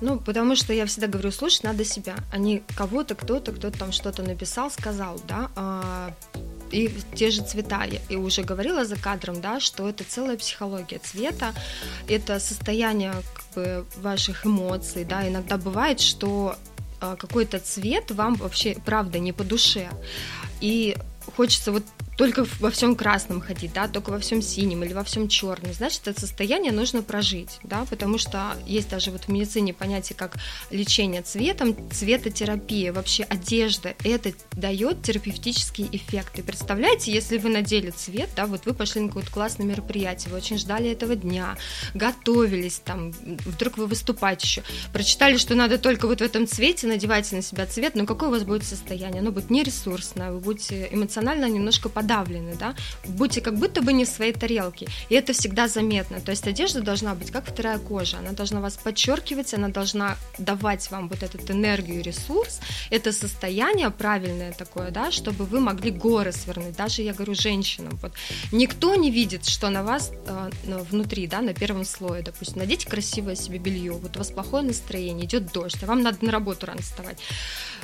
Ну, 0.00 0.18
потому 0.18 0.56
что 0.56 0.72
я 0.72 0.84
всегда 0.86 1.06
говорю, 1.06 1.30
слушать 1.30 1.64
надо 1.64 1.84
себя, 1.84 2.16
а 2.32 2.38
не 2.38 2.62
кого-то, 2.76 3.14
кто-то, 3.14 3.52
кто-то 3.52 3.78
там 3.78 3.92
что-то 3.92 4.22
написал, 4.22 4.70
сказал, 4.70 5.20
да, 5.26 5.50
а, 5.56 6.12
и 6.70 6.90
те 7.14 7.30
же 7.30 7.42
цвета. 7.42 7.84
Я 7.84 8.18
уже 8.18 8.42
говорила 8.42 8.84
за 8.84 8.96
кадром, 8.96 9.40
да, 9.40 9.60
что 9.60 9.88
это 9.88 10.04
целая 10.04 10.36
психология 10.36 10.98
цвета, 10.98 11.54
это 12.08 12.40
состояние 12.40 13.14
как 13.34 13.44
бы, 13.54 13.86
ваших 13.96 14.44
эмоций, 14.44 15.04
да, 15.04 15.26
иногда 15.28 15.56
бывает, 15.56 16.00
что 16.00 16.56
какой-то 17.18 17.58
цвет 17.58 18.10
вам 18.10 18.34
вообще, 18.34 18.76
правда, 18.84 19.18
не 19.18 19.32
по 19.32 19.44
душе, 19.44 19.88
и 20.60 20.96
хочется 21.36 21.72
вот 21.72 21.84
только 22.16 22.46
во 22.60 22.70
всем 22.70 22.94
красном 22.94 23.40
ходить, 23.40 23.72
да, 23.72 23.88
только 23.88 24.10
во 24.10 24.18
всем 24.18 24.40
синем 24.42 24.84
или 24.84 24.92
во 24.92 25.04
всем 25.04 25.28
черном, 25.28 25.72
значит, 25.72 26.06
это 26.06 26.20
состояние 26.20 26.72
нужно 26.72 27.02
прожить, 27.02 27.58
да, 27.62 27.86
потому 27.90 28.18
что 28.18 28.56
есть 28.66 28.88
даже 28.88 29.10
вот 29.10 29.24
в 29.24 29.28
медицине 29.28 29.74
понятие 29.74 30.16
как 30.16 30.36
лечение 30.70 31.22
цветом, 31.22 31.76
цветотерапия, 31.90 32.92
вообще 32.92 33.24
одежда, 33.24 33.94
это 34.04 34.32
дает 34.52 35.02
терапевтический 35.02 35.88
эффект. 35.90 36.38
И 36.38 36.42
представляете, 36.42 37.12
если 37.12 37.38
вы 37.38 37.48
надели 37.48 37.90
цвет, 37.90 38.30
да, 38.36 38.46
вот 38.46 38.66
вы 38.66 38.74
пошли 38.74 39.00
на 39.00 39.08
какое-то 39.08 39.30
классное 39.30 39.66
мероприятие, 39.66 40.30
вы 40.30 40.38
очень 40.38 40.58
ждали 40.58 40.90
этого 40.90 41.16
дня, 41.16 41.56
готовились 41.94 42.80
там, 42.84 43.10
вдруг 43.10 43.76
вы 43.78 43.86
выступаете 43.86 44.46
еще, 44.46 44.62
прочитали, 44.92 45.36
что 45.36 45.54
надо 45.54 45.78
только 45.78 46.06
вот 46.06 46.18
в 46.18 46.22
этом 46.22 46.46
цвете, 46.46 46.86
надевайте 46.86 47.36
на 47.36 47.42
себя 47.42 47.66
цвет, 47.66 47.94
но 47.94 48.06
какое 48.06 48.28
у 48.28 48.32
вас 48.32 48.44
будет 48.44 48.64
состояние? 48.64 49.20
Оно 49.20 49.32
будет 49.32 49.50
нересурсное, 49.50 50.30
вы 50.30 50.40
будете 50.40 50.88
эмоционально 50.90 51.46
немножко 51.46 51.88
под 51.88 52.03
подавлены, 52.04 52.54
да, 52.58 52.74
будьте 53.04 53.40
как 53.40 53.58
будто 53.58 53.80
бы 53.80 53.92
не 53.92 54.04
в 54.04 54.08
своей 54.08 54.32
тарелке, 54.32 54.86
и 55.08 55.14
это 55.14 55.32
всегда 55.32 55.68
заметно, 55.68 56.20
то 56.20 56.32
есть 56.32 56.46
одежда 56.46 56.80
должна 56.82 57.14
быть 57.14 57.30
как 57.30 57.46
вторая 57.46 57.78
кожа, 57.78 58.18
она 58.18 58.32
должна 58.32 58.60
вас 58.60 58.76
подчеркивать, 58.76 59.54
она 59.54 59.68
должна 59.68 60.16
давать 60.38 60.90
вам 60.90 61.08
вот 61.08 61.22
эту 61.22 61.38
энергию, 61.52 62.02
ресурс, 62.02 62.60
это 62.90 63.12
состояние 63.12 63.90
правильное 63.90 64.52
такое, 64.52 64.90
да, 64.90 65.10
чтобы 65.10 65.46
вы 65.46 65.60
могли 65.60 65.90
горы 65.90 66.32
свернуть, 66.32 66.76
даже 66.76 67.02
я 67.02 67.14
говорю 67.14 67.34
женщинам, 67.34 67.98
вот, 68.02 68.12
никто 68.52 68.94
не 68.94 69.10
видит, 69.10 69.46
что 69.46 69.70
на 69.70 69.82
вас 69.82 70.12
э, 70.26 70.50
внутри, 70.90 71.26
да, 71.26 71.40
на 71.40 71.54
первом 71.54 71.84
слое, 71.84 72.22
допустим, 72.22 72.58
надеть 72.58 72.84
красивое 72.84 73.34
себе 73.36 73.58
белье, 73.58 73.92
вот 73.92 74.16
у 74.16 74.18
вас 74.18 74.30
плохое 74.30 74.62
настроение, 74.62 75.24
идет 75.24 75.52
дождь, 75.52 75.78
а 75.82 75.86
вам 75.86 76.02
надо 76.02 76.18
на 76.20 76.30
работу 76.30 76.66
рано 76.66 76.82
вставать, 76.82 77.18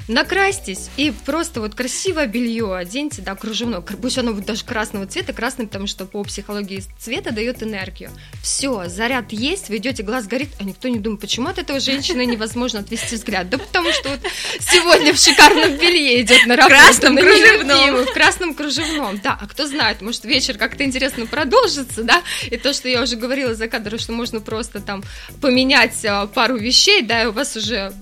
накрасьтесь 0.08 0.90
и 0.98 1.10
просто 1.10 1.60
вот 1.60 1.74
красивое 1.74 2.26
белье 2.26 2.76
оденьте, 2.76 3.22
да, 3.22 3.34
кружевное, 3.34 3.80
пусть 4.10 4.18
оно 4.18 4.32
будет 4.32 4.46
даже 4.46 4.64
красного 4.64 5.06
цвета, 5.06 5.32
красный, 5.32 5.68
потому 5.68 5.86
что 5.86 6.04
по 6.04 6.24
психологии 6.24 6.82
цвета 6.98 7.30
дает 7.30 7.62
энергию. 7.62 8.10
Все, 8.42 8.88
заряд 8.88 9.30
есть, 9.30 9.68
вы 9.68 9.76
идете, 9.76 10.02
глаз 10.02 10.26
горит, 10.26 10.48
а 10.58 10.64
никто 10.64 10.88
не 10.88 10.98
думает, 10.98 11.20
почему 11.20 11.46
от 11.46 11.58
этого 11.58 11.78
женщины 11.78 12.26
невозможно 12.26 12.80
отвести 12.80 13.14
взгляд. 13.14 13.48
Да 13.48 13.58
потому 13.58 13.92
что 13.92 14.08
вот 14.08 14.18
сегодня 14.58 15.14
в 15.14 15.16
шикарном 15.16 15.76
белье 15.78 16.22
идет 16.22 16.44
на 16.46 16.56
работу. 16.56 16.74
Красном 16.74 17.14
на 17.14 17.20
кружевном. 17.20 18.04
В 18.04 18.12
красном 18.12 18.54
кружевном, 18.54 19.20
да. 19.22 19.38
А 19.40 19.46
кто 19.46 19.68
знает, 19.68 20.02
может 20.02 20.24
вечер 20.24 20.58
как-то 20.58 20.82
интересно 20.82 21.26
продолжится, 21.26 22.02
да, 22.02 22.24
и 22.50 22.56
то, 22.56 22.72
что 22.72 22.88
я 22.88 23.02
уже 23.02 23.14
говорила 23.14 23.54
за 23.54 23.68
кадром, 23.68 24.00
что 24.00 24.10
можно 24.10 24.40
просто 24.40 24.80
там 24.80 25.04
поменять 25.40 26.04
а, 26.04 26.26
пару 26.26 26.56
вещей, 26.56 27.02
да, 27.02 27.22
и 27.22 27.26
у 27.26 27.32
вас 27.32 27.54
уже 27.54 27.92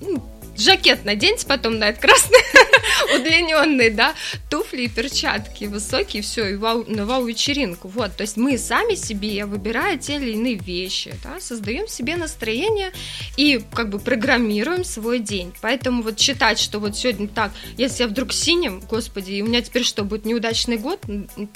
ну, 0.00 0.22
жакет 0.58 1.04
наденьте 1.04 1.46
потом 1.46 1.78
на 1.78 1.88
этот 1.88 2.02
красный 2.02 2.38
удлиненный, 3.14 3.90
да, 3.90 4.14
туфли 4.50 4.82
и 4.82 4.88
перчатки 4.88 5.64
высокие, 5.64 6.22
все, 6.22 6.46
и 6.48 6.56
вау, 6.56 6.84
на 6.86 7.06
вау-вечеринку, 7.06 7.88
вот, 7.88 8.16
то 8.16 8.22
есть 8.22 8.36
мы 8.36 8.58
сами 8.58 8.94
себе, 8.94 9.44
выбирая 9.46 9.96
те 9.98 10.16
или 10.16 10.32
иные 10.32 10.54
вещи, 10.54 11.14
да, 11.22 11.40
создаем 11.40 11.88
себе 11.88 12.16
настроение 12.16 12.92
и 13.36 13.60
как 13.72 13.90
бы 13.90 13.98
программируем 13.98 14.84
свой 14.84 15.18
день, 15.18 15.52
поэтому 15.60 16.02
вот 16.02 16.18
считать, 16.18 16.58
что 16.58 16.78
вот 16.78 16.96
сегодня 16.96 17.28
так, 17.28 17.52
если 17.76 18.02
я 18.02 18.08
вдруг 18.08 18.32
синим, 18.32 18.80
господи, 18.80 19.32
и 19.32 19.42
у 19.42 19.46
меня 19.46 19.62
теперь 19.62 19.84
что, 19.84 20.04
будет 20.04 20.24
неудачный 20.24 20.76
год, 20.76 21.00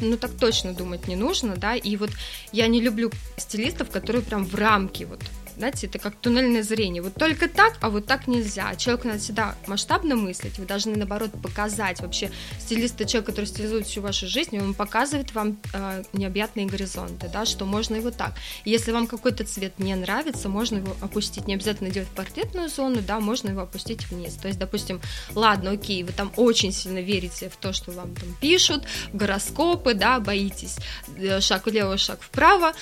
ну 0.00 0.16
так 0.16 0.32
точно 0.38 0.72
думать 0.72 1.08
не 1.08 1.16
нужно, 1.16 1.56
да, 1.56 1.74
и 1.74 1.96
вот 1.96 2.10
я 2.52 2.66
не 2.68 2.80
люблю 2.80 3.10
стилистов, 3.36 3.90
которые 3.90 4.22
прям 4.22 4.44
в 4.44 4.54
рамки 4.54 5.04
вот 5.04 5.20
знаете, 5.56 5.86
это 5.86 5.98
как 5.98 6.16
туннельное 6.16 6.62
зрение. 6.62 7.02
Вот 7.02 7.14
только 7.14 7.48
так, 7.48 7.76
а 7.80 7.90
вот 7.90 8.06
так 8.06 8.26
нельзя. 8.26 8.74
Человеку 8.76 9.08
надо 9.08 9.20
всегда 9.20 9.54
масштабно 9.66 10.16
мыслить. 10.16 10.58
Вы 10.58 10.66
должны, 10.66 10.96
наоборот, 10.96 11.30
показать. 11.42 12.00
Вообще, 12.00 12.30
стилист– 12.58 12.94
это 13.00 13.06
человек, 13.06 13.26
который 13.26 13.46
стилизует 13.46 13.86
всю 13.86 14.00
вашу 14.00 14.26
жизнь, 14.26 14.56
и 14.56 14.60
он 14.60 14.74
показывает 14.74 15.34
вам 15.34 15.58
э, 15.72 16.02
необъятные 16.12 16.66
горизонты, 16.66 17.28
да, 17.32 17.44
что 17.44 17.64
можно 17.64 17.96
его 17.96 18.10
так. 18.10 18.34
Если 18.64 18.92
вам 18.92 19.06
какой-то 19.06 19.44
цвет 19.44 19.78
не 19.78 19.94
нравится, 19.94 20.48
можно 20.48 20.78
его 20.78 20.96
опустить. 21.00 21.46
Не 21.46 21.54
обязательно 21.54 21.90
делать 21.90 22.08
портретную 22.08 22.68
зону, 22.68 23.00
да, 23.06 23.20
можно 23.20 23.50
его 23.50 23.62
опустить 23.62 24.10
вниз. 24.10 24.34
То 24.34 24.48
есть, 24.48 24.58
допустим, 24.58 25.00
ладно, 25.34 25.72
окей, 25.72 26.02
вы 26.02 26.12
там 26.12 26.32
очень 26.36 26.72
сильно 26.72 26.98
верите 26.98 27.48
в 27.48 27.56
то, 27.56 27.72
что 27.72 27.92
вам 27.92 28.14
там 28.14 28.36
пишут, 28.40 28.84
гороскопы, 29.12 29.94
да, 29.94 30.20
боитесь 30.20 30.76
э, 31.16 31.40
шаг 31.40 31.66
влево, 31.66 31.98
шаг 31.98 32.22
вправо, 32.22 32.72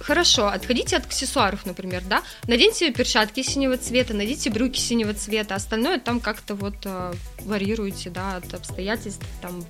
Хорошо, 0.00 0.48
отходите 0.48 0.96
от 0.96 1.06
аксессуаров, 1.06 1.66
например, 1.66 2.02
да, 2.04 2.22
наденьте 2.46 2.92
перчатки 2.92 3.42
синего 3.42 3.76
цвета, 3.76 4.14
наденьте 4.14 4.50
брюки 4.50 4.78
синего 4.78 5.14
цвета, 5.14 5.54
остальное 5.54 5.98
там 5.98 6.20
как-то 6.20 6.54
вот 6.54 6.76
э, 6.84 7.14
варьируете, 7.40 8.10
да, 8.10 8.36
от 8.36 8.52
обстоятельств, 8.54 9.24
там, 9.40 9.64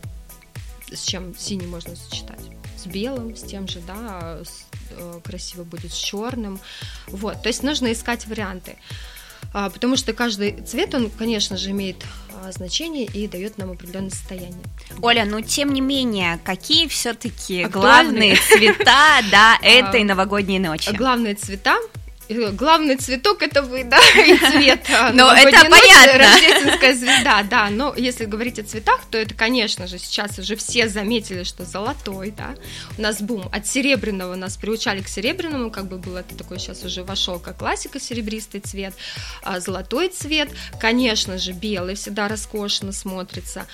с 0.93 1.03
чем 1.03 1.37
синий 1.37 1.67
можно 1.67 1.97
сочетать, 1.97 2.41
с 2.77 2.87
белым, 2.87 3.37
с 3.37 3.43
тем 3.43 3.69
же, 3.69 3.81
да, 3.87 4.41
с, 4.45 4.67
э, 4.91 5.21
красиво 5.25 5.65
будет 5.65 5.93
с 5.93 5.97
черным, 5.97 6.61
вот, 7.07 7.43
то 7.43 7.49
есть 7.49 7.63
нужно 7.63 7.93
искать 7.93 8.27
варианты. 8.27 8.73
А, 8.73 9.16
потому 9.53 9.97
что 9.97 10.13
каждый 10.13 10.53
цвет, 10.63 10.95
он, 10.95 11.11
конечно 11.11 11.57
же, 11.57 11.71
имеет 11.71 12.05
а, 12.43 12.53
значение 12.53 13.05
и 13.05 13.27
дает 13.27 13.59
нам 13.59 13.73
определенное 13.73 14.11
состояние. 14.11 14.63
Оля, 15.03 15.25
но 15.25 15.41
тем 15.41 15.73
не 15.73 15.81
менее, 15.81 16.39
какие 16.45 16.87
все-таки 16.89 17.65
главные 17.65 18.37
цвета 18.37 19.23
да, 19.31 19.59
этой 19.63 20.05
новогодней 20.05 20.59
ночи? 20.59 20.91
Главные 20.91 21.35
цвета 21.35 21.79
Главный 22.29 22.97
цветок 22.97 23.43
это 23.43 23.63
вы, 23.63 23.85
да, 23.85 23.99
и 24.17 24.37
цвет. 24.37 24.81
А, 24.91 25.13
но 25.13 25.33
это 25.33 25.61
понятно. 25.63 26.19
Рождественская 26.19 26.95
звезда, 26.95 27.43
да. 27.45 27.71
Но 27.71 27.95
если 27.97 28.25
говорить 28.25 28.59
о 28.59 28.65
цветах, 28.65 29.01
то 29.11 29.19
это, 29.19 29.35
конечно 29.35 29.87
же, 29.87 29.99
сейчас 29.99 30.39
уже 30.39 30.57
все 30.57 30.89
заметили, 30.89 31.45
что 31.45 31.65
золотой, 31.65 32.33
да. 32.33 32.55
У 32.99 33.03
нас 33.03 33.21
бум 33.21 33.49
от 33.53 33.67
серебряного, 33.67 34.35
нас 34.35 34.57
приучали 34.57 35.03
к 35.03 35.09
серебряному, 35.09 35.71
как 35.71 35.87
бы 35.87 35.99
был 35.99 36.17
это 36.17 36.35
такой 36.37 36.59
сейчас 36.59 36.85
уже 36.85 37.05
вошел 37.05 37.39
как 37.39 37.59
классика, 37.59 38.01
серебристый 38.01 38.61
цвет, 38.61 38.95
а 39.43 39.61
золотой 39.61 40.09
цвет, 40.09 40.51
конечно 40.81 41.39
же, 41.39 41.53
белый 41.53 41.95
всегда 41.95 42.29
роскошно 42.29 42.93
смотрится, 42.93 43.67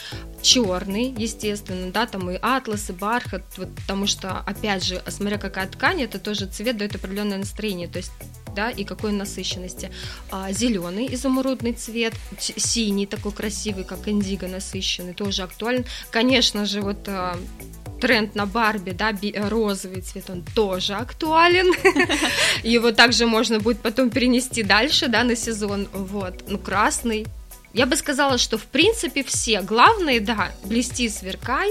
черный, 0.42 1.14
естественно, 1.16 1.90
да, 1.90 2.06
там 2.06 2.30
и 2.30 2.38
атлас, 2.40 2.90
и 2.90 2.92
бархат, 2.92 3.42
вот, 3.56 3.74
потому 3.74 4.06
что, 4.06 4.38
опять 4.46 4.84
же, 4.84 5.02
смотря 5.08 5.38
какая 5.38 5.66
ткань, 5.66 6.02
это 6.02 6.18
тоже 6.18 6.46
цвет 6.46 6.76
дает 6.76 6.94
определенное 6.94 7.38
настроение, 7.38 7.88
то 7.88 7.98
есть 7.98 8.12
да, 8.54 8.70
и 8.70 8.84
какой 8.84 9.12
насыщенности. 9.12 9.90
А, 10.30 10.52
зеленый 10.52 11.12
изумрудный 11.14 11.72
цвет, 11.72 12.14
синий 12.38 13.06
такой 13.06 13.32
красивый, 13.32 13.84
как 13.84 14.08
индиго 14.08 14.48
насыщенный, 14.48 15.14
тоже 15.14 15.42
актуален. 15.42 15.84
Конечно 16.10 16.66
же, 16.66 16.80
вот 16.80 17.08
а, 17.08 17.36
тренд 18.00 18.34
на 18.34 18.46
Барби, 18.46 18.90
да, 18.90 19.12
розовый 19.48 20.02
цвет, 20.02 20.28
он 20.28 20.44
тоже 20.54 20.94
актуален. 20.94 21.72
Его 22.64 22.90
также 22.90 23.26
можно 23.26 23.60
будет 23.60 23.78
потом 23.78 24.10
перенести 24.10 24.62
дальше, 24.62 25.08
да, 25.08 25.22
на 25.22 25.36
сезон. 25.36 25.88
Вот, 25.92 26.44
ну 26.48 26.58
красный. 26.58 27.26
Я 27.74 27.86
бы 27.86 27.96
сказала, 27.96 28.38
что 28.38 28.58
в 28.58 28.64
принципе 28.64 29.22
все. 29.22 29.62
Главное, 29.62 30.20
да, 30.20 30.52
блести 30.64 31.08
сверкай, 31.08 31.70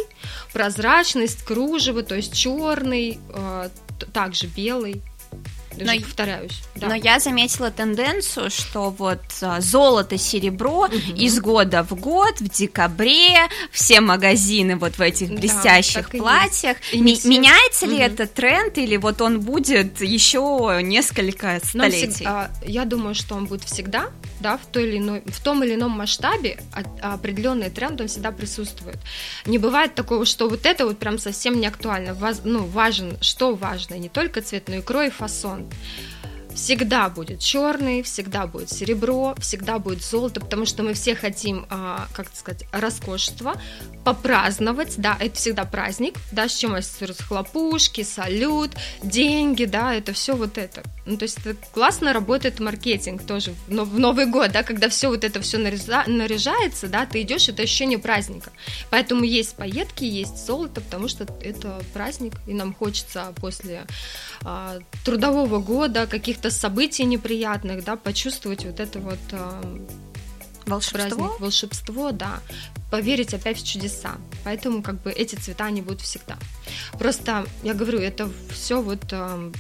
прозрачность, 0.54 1.44
кружево, 1.44 2.02
то 2.02 2.16
есть 2.16 2.34
черный, 2.34 3.20
э, 3.30 3.70
также 4.14 4.48
белый 4.48 5.02
но, 5.78 5.94
повторяюсь. 6.02 6.62
Да. 6.76 6.88
Но 6.88 6.96
я 6.96 7.20
заметила 7.20 7.72
тенденцию, 7.72 8.50
что 8.50 8.90
вот 8.90 9.22
а, 9.42 9.62
золото, 9.62 10.18
серебро 10.18 10.86
угу. 10.86 10.96
из 11.16 11.40
года 11.40 11.84
в 11.84 11.96
год, 11.96 12.40
в 12.40 12.50
декабре, 12.50 13.48
все 13.72 14.02
магазины 14.02 14.76
вот 14.76 14.98
в 14.98 15.02
этих 15.02 15.30
блестящих 15.30 16.10
да, 16.12 16.18
платьях. 16.18 16.78
И 16.92 17.16
все... 17.16 17.30
Меняется 17.30 17.86
угу. 17.86 17.96
ли 17.96 18.02
этот 18.02 18.34
тренд, 18.34 18.78
или 18.78 18.98
вот 18.98 19.22
он 19.22 19.40
будет 19.42 20.02
еще 20.02 20.80
несколько 20.82 21.60
столетий? 21.64 22.12
Всегда, 22.12 22.52
я 22.66 22.86
думаю, 22.86 23.16
что 23.16 23.36
он 23.36 23.46
будет 23.46 23.64
всегда, 23.64 24.10
да, 24.40 24.58
в, 24.58 24.66
той 24.66 24.88
или 24.88 24.98
иной, 24.98 25.24
в 25.26 25.42
том 25.42 25.64
или 25.64 25.76
ином 25.76 25.92
масштабе 25.92 26.60
определенный 27.02 27.70
тренд, 27.70 28.02
он 28.02 28.08
всегда 28.08 28.32
присутствует. 28.32 28.98
Не 29.46 29.58
бывает 29.58 29.96
такого, 29.96 30.26
что 30.26 30.50
вот 30.50 30.66
это 30.66 30.86
вот 30.86 30.98
прям 30.98 31.18
совсем 31.18 31.60
не 31.60 31.68
актуально. 31.68 32.18
Ну, 32.44 32.66
важен, 32.66 33.18
что 33.22 33.56
важно, 33.56 33.96
не 33.96 34.10
только 34.10 34.42
цвет, 34.42 34.68
но 34.68 34.76
и 34.76 34.82
крой 34.82 35.08
и 35.08 35.10
фасон 35.10 35.61
on. 35.62 36.21
Всегда 36.56 37.10
будет 37.10 37.40
черный, 37.40 38.04
всегда 38.04 38.48
будет 38.48 38.70
серебро, 38.70 39.36
всегда 39.40 39.80
будет 39.80 40.04
золото, 40.04 40.42
потому 40.42 40.66
что 40.66 40.84
мы 40.84 40.94
все 40.94 41.16
хотим, 41.16 41.66
а, 41.70 42.08
как 42.14 42.28
сказать, 42.34 42.66
роскошества, 42.72 43.56
попраздновать, 44.04 44.96
да, 44.98 45.18
это 45.20 45.36
всегда 45.36 45.66
праздник, 45.66 46.16
да, 46.32 46.48
с 46.48 46.56
чем 46.56 46.74
ассоциируются 46.74 47.24
хлопушки, 47.24 48.04
салют, 48.04 48.72
деньги, 49.04 49.66
да, 49.66 49.94
это 49.94 50.14
все 50.14 50.36
вот 50.36 50.58
это. 50.58 50.84
Ну, 51.06 51.18
то 51.18 51.24
есть 51.24 51.40
это 51.40 51.56
классно 51.74 52.14
работает 52.14 52.60
маркетинг 52.60 53.24
тоже 53.24 53.54
в 53.68 54.00
Новый 54.00 54.26
год, 54.26 54.52
да, 54.52 54.64
когда 54.64 54.90
все 54.90 55.10
вот 55.10 55.24
это 55.24 55.42
все 55.42 55.58
наряжается, 55.58 56.88
да, 56.88 57.06
ты 57.06 57.22
идешь, 57.22 57.50
это 57.50 57.64
ощущение 57.64 58.00
праздника. 58.00 58.52
Поэтому 58.90 59.24
есть 59.24 59.56
пайетки, 59.56 60.04
есть 60.04 60.46
золото, 60.46 60.82
потому 60.82 61.08
что 61.08 61.28
это 61.42 61.82
праздник, 61.94 62.34
и 62.48 62.54
нам 62.54 62.74
хочется 62.74 63.34
после 63.38 63.86
а, 64.44 64.80
трудового 65.04 65.60
года 65.60 66.08
каких-то 66.08 66.41
событий 66.50 67.04
неприятных, 67.04 67.84
да, 67.84 67.96
почувствовать 67.96 68.66
вот 68.66 68.80
это 68.80 69.00
вот 69.00 69.20
а, 69.32 69.62
волшебство, 70.66 71.18
праздник, 71.18 71.40
волшебство, 71.40 72.12
да, 72.12 72.40
поверить 72.90 73.34
опять 73.34 73.60
в 73.60 73.68
чудеса. 73.68 74.16
Поэтому 74.44 74.82
как 74.82 75.02
бы 75.02 75.12
эти 75.12 75.36
цвета 75.36 75.66
они 75.66 75.82
будут 75.82 76.02
всегда. 76.02 76.38
Просто 76.94 77.46
я 77.64 77.74
говорю, 77.74 78.00
это 78.00 78.30
все 78.52 78.82
вот 78.82 79.04
э, 79.12 79.52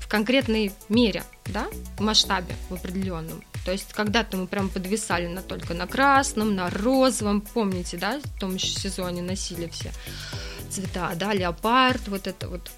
в 0.00 0.08
конкретной 0.08 0.72
мере, 0.88 1.24
да, 1.46 1.66
в 1.98 2.00
масштабе 2.00 2.54
в 2.68 2.74
определенном. 2.74 3.42
То 3.64 3.72
есть 3.72 3.92
когда-то 3.92 4.36
мы 4.36 4.46
прям 4.46 4.68
подвисали 4.68 5.26
на 5.26 5.42
только 5.42 5.74
на 5.74 5.86
красном, 5.86 6.54
на 6.54 6.68
розовом, 6.70 7.40
помните, 7.40 7.96
да, 7.96 8.20
в 8.22 8.38
том 8.38 8.54
еще 8.54 8.68
сезоне 8.68 9.22
носили 9.22 9.68
все 9.68 9.90
цвета, 10.74 11.12
да, 11.16 11.32
леопард, 11.32 12.08
вот 12.08 12.26
это 12.26 12.48
вот. 12.48 12.70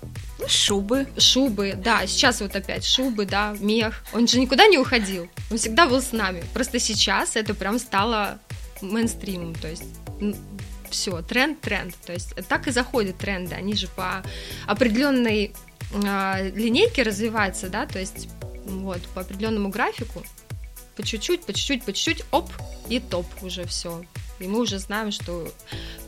Шубы. 0.47 1.07
Шубы, 1.19 1.75
да, 1.77 2.07
сейчас 2.07 2.41
вот 2.41 2.55
опять 2.55 2.85
шубы, 2.85 3.27
да, 3.27 3.57
мех. 3.59 4.05
Он 4.13 4.27
же 4.29 4.39
никуда 4.39 4.67
не 4.67 4.79
уходил, 4.79 5.29
он 5.51 5.59
всегда 5.59 5.87
был 5.87 6.01
с 6.01 6.13
нами. 6.13 6.45
Просто 6.53 6.79
сейчас 6.79 7.37
это 7.37 7.55
прям 7.55 7.79
стало 7.79 8.39
мейнстримом, 8.83 9.55
то 9.55 9.69
есть 9.69 9.85
все, 10.91 11.23
тренд, 11.23 11.61
тренд. 11.61 11.95
То 12.07 12.13
есть 12.13 12.35
так 12.49 12.69
и 12.69 12.71
заходят 12.71 13.19
тренды, 13.19 13.55
они 13.55 13.75
же 13.75 13.89
по 13.89 14.23
определенной 14.67 15.55
а, 16.05 16.41
линейке 16.43 17.03
развиваются, 17.03 17.69
да, 17.69 17.87
то 17.87 17.99
есть 17.99 18.29
вот 18.67 19.01
по 19.15 19.21
определенному 19.23 19.69
графику, 19.69 20.23
по 20.97 21.03
чуть-чуть, 21.03 21.45
по 21.45 21.53
чуть-чуть, 21.53 21.85
по 21.85 21.93
чуть-чуть, 21.93 22.25
оп, 22.31 22.51
и 22.89 23.01
топ 23.01 23.27
уже 23.43 23.65
все 23.65 24.03
и 24.39 24.47
мы 24.47 24.61
уже 24.61 24.79
знаем, 24.79 25.11
что 25.13 25.49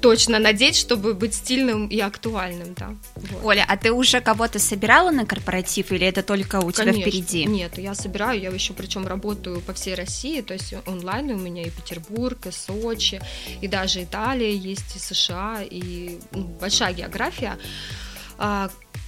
точно 0.01 0.39
надеть, 0.39 0.77
чтобы 0.77 1.15
быть 1.15 1.35
стильным 1.35 1.89
и 1.89 1.99
актуальным, 2.01 2.75
да. 2.75 2.95
Вот. 3.15 3.45
Оля, 3.45 3.65
а 3.67 3.77
ты 3.77 3.93
уже 3.93 4.21
кого-то 4.21 4.59
собирала 4.59 5.11
на 5.11 5.25
корпоратив 5.25 5.93
или 5.93 6.07
это 6.07 6.23
только 6.23 6.57
у 6.57 6.71
Конечно. 6.71 6.93
тебя 6.93 7.03
впереди? 7.03 7.45
Нет, 7.47 7.79
я 7.79 7.95
собираю, 7.95 8.41
я 8.41 8.51
еще 8.51 8.75
причем 8.75 9.07
работаю 9.07 9.61
по 9.61 9.73
всей 9.73 9.95
России, 9.95 10.41
то 10.43 10.55
есть 10.55 10.75
онлайн 10.87 11.31
у 11.31 11.37
меня 11.37 11.63
и 11.63 11.71
Петербург, 11.71 12.47
и 12.47 12.51
Сочи, 12.51 13.21
и 13.61 13.69
даже 13.69 14.05
Италия 14.05 14.55
есть, 14.55 14.97
и 14.97 14.99
США, 14.99 15.63
и 15.63 16.19
ну, 16.33 16.45
большая 16.61 16.93
география. 16.93 17.59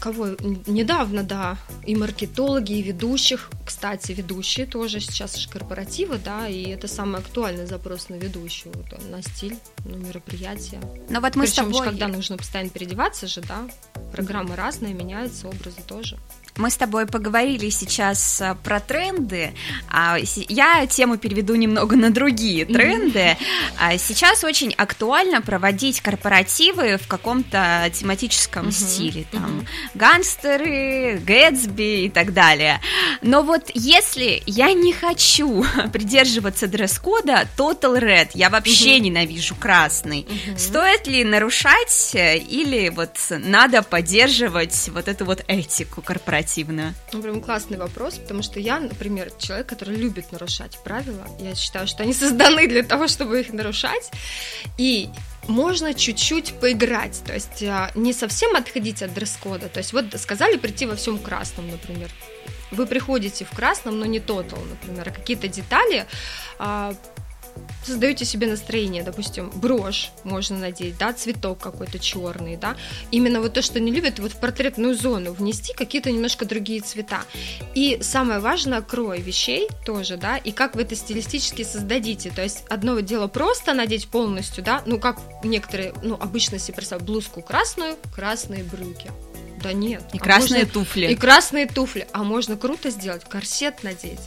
Кого 0.01 0.29
недавно, 0.67 1.23
да, 1.23 1.59
и 1.85 1.95
маркетологи, 1.95 2.73
и 2.73 2.83
ведущих, 2.83 3.51
кстати, 3.67 4.13
ведущие 4.13 4.65
тоже 4.65 4.99
сейчас 4.99 5.37
же 5.37 5.49
корпоративы, 5.51 6.19
да, 6.19 6.49
и 6.49 6.63
это 6.71 6.89
самый 6.89 7.21
актуальный 7.21 7.67
запрос 7.67 8.09
на 8.09 8.15
ведущую, 8.15 8.75
на 9.11 9.23
стиль, 9.23 9.59
на 9.85 9.97
мероприятие. 9.97 10.81
Но 11.11 11.21
вот 11.21 11.37
мы 11.37 11.45
Причем, 11.45 11.65
с 11.65 11.77
тобой... 11.77 11.87
когда 11.87 12.09
нужно 12.09 12.39
постоянно 12.39 12.71
переодеваться 12.71 13.27
же, 13.27 13.43
да, 13.43 13.69
программы 14.13 14.57
разные, 14.57 14.95
меняются, 14.95 15.49
образы 15.49 15.83
тоже. 15.87 16.19
Мы 16.57 16.71
с 16.71 16.77
тобой 16.77 17.07
поговорили 17.07 17.71
сейчас 17.71 18.41
э, 18.41 18.55
про 18.63 18.81
тренды. 18.81 19.53
А 19.89 20.19
я 20.49 20.87
тему 20.87 21.17
переведу 21.17 21.55
немного 21.55 21.97
на 21.97 22.11
другие 22.11 22.65
тренды. 22.65 23.37
А 23.79 23.97
сейчас 23.99 24.45
очень 24.45 24.73
актуально 24.75 25.43
проводить 25.43 26.01
корпоративы 26.01 26.97
в 26.97 27.07
каком-то 27.07 27.91
тематическом 27.95 28.73
стиле. 28.73 29.27
Там 29.31 29.67
гангстеры, 29.95 31.21
Гэтсби 31.25 32.05
и 32.07 32.11
так 32.11 32.35
далее. 32.35 32.81
Но 33.23 33.43
вот 33.43 33.71
если 33.75 34.43
я 34.47 34.73
не 34.73 34.93
хочу 34.93 35.65
придерживаться 35.93 36.67
дресс-кода 36.67 37.49
Total 37.57 37.99
Red, 37.99 38.31
я 38.35 38.51
вообще 38.51 38.99
ненавижу 38.99 39.55
красный, 39.55 40.27
стоит 40.57 41.07
ли 41.07 41.25
нарушать 41.25 42.15
э, 42.15 42.39
или 42.39 42.89
вот 42.89 43.17
надо 43.31 43.83
поддерживать 43.83 44.91
вот 44.93 45.09
эту 45.09 45.25
вот 45.25 45.45
этику 45.47 46.03
корпоратива? 46.03 46.50
Корпоративную? 46.51 46.95
Ну, 47.13 47.23
прям 47.23 47.41
классный 47.41 47.79
вопрос, 47.79 48.19
потому 48.19 48.43
что 48.43 48.61
я, 48.61 48.81
например, 48.81 49.31
человек, 49.39 49.67
который 49.67 49.97
любит 49.97 50.33
нарушать 50.33 50.79
правила. 50.85 51.27
Я 51.39 51.55
считаю, 51.55 51.87
что 51.87 52.03
они 52.03 52.13
созданы 52.15 52.67
для 52.69 52.83
того, 52.83 53.09
чтобы 53.09 53.41
их 53.41 53.53
нарушать. 53.53 54.11
И 54.79 55.09
можно 55.49 55.95
чуть-чуть 55.95 56.55
поиграть, 56.61 57.23
то 57.27 57.33
есть 57.33 57.63
а, 57.63 57.91
не 57.95 58.13
совсем 58.13 58.57
отходить 58.57 59.03
от 59.03 59.15
дресс-кода. 59.15 59.69
То 59.69 59.79
есть 59.79 59.93
вот 59.93 60.05
сказали 60.17 60.57
прийти 60.57 60.87
во 60.87 60.95
всем 60.95 61.19
красном, 61.19 61.71
например. 61.71 62.11
Вы 62.71 62.87
приходите 62.87 63.45
в 63.45 63.51
красном, 63.51 63.99
но 63.99 64.07
не 64.07 64.21
тотал, 64.21 64.61
например, 64.61 65.09
а 65.09 65.11
какие-то 65.11 65.49
детали 65.49 66.07
а, 66.59 66.95
создаете 67.85 68.25
себе 68.25 68.47
настроение, 68.47 69.03
допустим, 69.03 69.51
брошь 69.55 70.11
можно 70.25 70.59
надеть, 70.59 70.99
да, 70.99 71.13
цветок 71.13 71.59
какой-то 71.59 71.99
черный, 71.99 72.57
да, 72.57 72.77
именно 73.11 73.41
вот 73.41 73.55
то, 73.55 73.63
что 73.63 73.81
не 73.81 73.91
любят, 73.93 74.19
вот 74.19 74.33
в 74.33 74.37
портретную 74.37 74.95
зону 74.95 75.33
внести 75.33 75.73
какие-то 75.73 76.11
немножко 76.11 76.45
другие 76.45 76.81
цвета. 76.81 77.23
И 77.75 77.99
самое 78.03 78.41
важное, 78.41 78.83
крой 78.83 79.21
вещей 79.21 79.69
тоже, 79.85 80.17
да, 80.17 80.37
и 80.37 80.53
как 80.53 80.75
вы 80.75 80.83
это 80.83 80.95
стилистически 80.95 81.63
создадите, 81.63 82.31
то 82.31 82.43
есть 82.43 82.65
одно 82.69 83.01
дело 83.01 83.29
просто 83.29 83.75
надеть 83.75 84.09
полностью, 84.09 84.65
да, 84.65 84.83
ну, 84.87 84.99
как 84.99 85.19
некоторые, 85.45 85.95
ну, 86.03 86.17
обычно 86.21 86.59
себе 86.59 86.75
представляют 86.75 87.07
блузку 87.07 87.43
красную, 87.43 87.97
красные 88.15 88.65
брюки, 88.65 89.11
да 89.63 89.73
нет. 89.73 90.03
И 90.13 90.19
а 90.19 90.21
красные 90.21 90.65
можно... 90.65 90.73
туфли. 90.73 91.07
И 91.07 91.17
красные 91.17 91.67
туфли. 91.67 92.09
А 92.13 92.23
можно 92.23 92.57
круто 92.57 92.91
сделать, 92.91 93.25
корсет 93.25 93.83
надеть. 93.83 94.21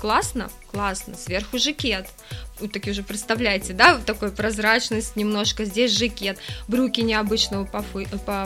Классно? 0.00 0.50
Классно. 0.70 1.16
Сверху 1.16 1.58
жакет. 1.58 2.06
Вы 2.60 2.68
такие 2.68 2.92
уже 2.92 3.02
представляете, 3.02 3.72
да, 3.72 3.94
вот 3.94 4.04
такой 4.04 4.30
прозрачность 4.30 5.16
немножко. 5.16 5.64
Здесь 5.64 5.92
жакет. 5.92 6.38
Брюки 6.68 7.00
необычного 7.00 7.64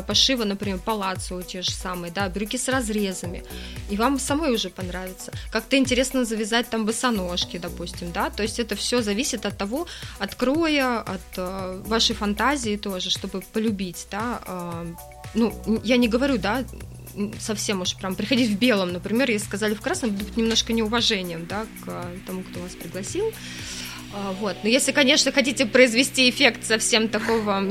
пошива, 0.06 0.44
например, 0.44 0.78
палаццо 0.78 1.42
те 1.42 1.62
же 1.62 1.70
самые, 1.70 2.12
да, 2.12 2.28
брюки 2.28 2.56
с 2.56 2.68
разрезами. 2.68 3.44
И 3.90 3.96
вам 3.96 4.18
самой 4.18 4.54
уже 4.54 4.70
понравится. 4.70 5.32
Как-то 5.50 5.76
интересно 5.76 6.24
завязать 6.24 6.68
там 6.70 6.86
босоножки, 6.86 7.58
допустим, 7.58 8.12
да. 8.12 8.30
То 8.30 8.42
есть 8.42 8.58
это 8.58 8.76
все 8.76 9.02
зависит 9.02 9.46
от 9.46 9.58
того, 9.58 9.86
от 10.18 10.34
кроя, 10.34 11.00
от 11.00 11.20
э, 11.36 11.82
вашей 11.86 12.14
фантазии 12.14 12.76
тоже, 12.76 13.10
чтобы 13.10 13.40
полюбить, 13.40 14.06
да. 14.10 14.40
Э, 14.46 14.86
ну, 15.34 15.80
я 15.84 15.96
не 15.96 16.08
говорю, 16.08 16.38
да, 16.38 16.64
совсем 17.38 17.80
уж 17.80 17.96
прям 17.96 18.14
приходить 18.14 18.50
в 18.50 18.58
белом, 18.58 18.92
например, 18.92 19.30
если 19.30 19.46
сказали 19.46 19.74
в 19.74 19.80
красном, 19.80 20.10
будет 20.10 20.36
немножко 20.36 20.72
неуважением, 20.72 21.46
да, 21.46 21.66
к 21.84 22.06
тому, 22.26 22.42
кто 22.42 22.60
вас 22.60 22.72
пригласил. 22.72 23.32
А, 24.14 24.32
вот. 24.40 24.56
Но 24.62 24.68
если, 24.68 24.92
конечно, 24.92 25.32
хотите 25.32 25.66
произвести 25.66 26.28
эффект 26.28 26.64
совсем 26.64 27.08
такого 27.08 27.64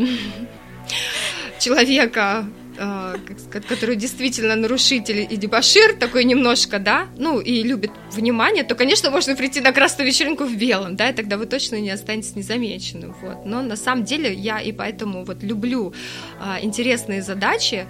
человека, 1.60 2.46
а, 2.80 3.16
который 3.52 3.96
действительно 3.96 4.56
нарушитель 4.56 5.28
и 5.30 5.38
дебашир, 5.38 5.94
такой 5.94 6.24
немножко, 6.24 6.80
да, 6.80 7.08
ну 7.18 7.40
и 7.40 7.64
любит 7.64 7.92
внимание, 8.12 8.64
то, 8.64 8.76
конечно, 8.76 9.12
можно 9.12 9.36
прийти 9.36 9.62
на 9.62 9.72
красную 9.72 10.08
вечеринку 10.08 10.46
в 10.46 10.56
белом, 10.56 10.96
да, 10.96 11.10
и 11.10 11.14
тогда 11.14 11.38
вы 11.38 11.46
точно 11.46 11.80
не 11.80 11.92
останетесь 11.92 12.36
незамеченным, 12.36 13.16
вот. 13.22 13.46
Но 13.46 13.62
на 13.62 13.76
самом 13.76 14.04
деле 14.04 14.34
я 14.34 14.60
и 14.60 14.72
поэтому 14.72 15.24
вот 15.26 15.44
люблю 15.44 15.94
а, 16.40 16.60
интересные 16.62 17.22
задачи, 17.22 17.86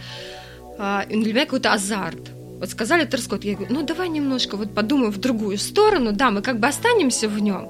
а, 0.81 1.05
для 1.05 1.33
меня 1.33 1.45
какой-то 1.45 1.73
азарт. 1.73 2.31
Вот 2.59 2.69
сказали 2.69 3.05
Терскот, 3.05 3.43
я 3.43 3.55
говорю, 3.55 3.73
ну 3.73 3.83
давай 3.83 4.09
немножко 4.09 4.57
вот 4.57 4.73
подумаем 4.73 5.11
в 5.11 5.19
другую 5.19 5.57
сторону, 5.59 6.11
да, 6.11 6.31
мы 6.31 6.41
как 6.41 6.59
бы 6.59 6.67
останемся 6.67 7.27
в 7.27 7.39
нем, 7.39 7.69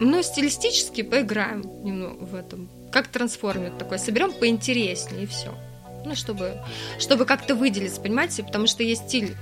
но 0.00 0.22
стилистически 0.22 1.02
поиграем 1.02 1.62
немного 1.84 2.24
в 2.24 2.34
этом. 2.34 2.68
Как 2.90 3.06
трансформер 3.06 3.70
такой, 3.70 3.98
соберем 3.98 4.32
поинтереснее 4.32 5.24
и 5.24 5.26
все. 5.26 5.54
Ну, 6.04 6.16
чтобы, 6.16 6.60
чтобы 6.98 7.26
как-то 7.26 7.54
выделиться, 7.54 8.00
понимаете, 8.00 8.42
потому 8.42 8.66
что 8.66 8.82
есть 8.82 9.08
стиль 9.08 9.36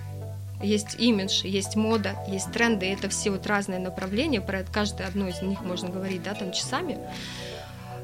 есть 0.62 0.96
имидж, 0.98 1.46
есть 1.46 1.74
мода, 1.74 2.14
есть 2.28 2.52
тренды, 2.52 2.86
и 2.86 2.90
это 2.90 3.08
все 3.08 3.30
вот 3.30 3.46
разные 3.46 3.78
направления, 3.78 4.42
про 4.42 4.62
каждое 4.62 5.06
одно 5.06 5.26
из 5.26 5.40
них 5.40 5.62
можно 5.62 5.88
говорить, 5.88 6.22
да, 6.22 6.34
там 6.34 6.52
часами. 6.52 6.98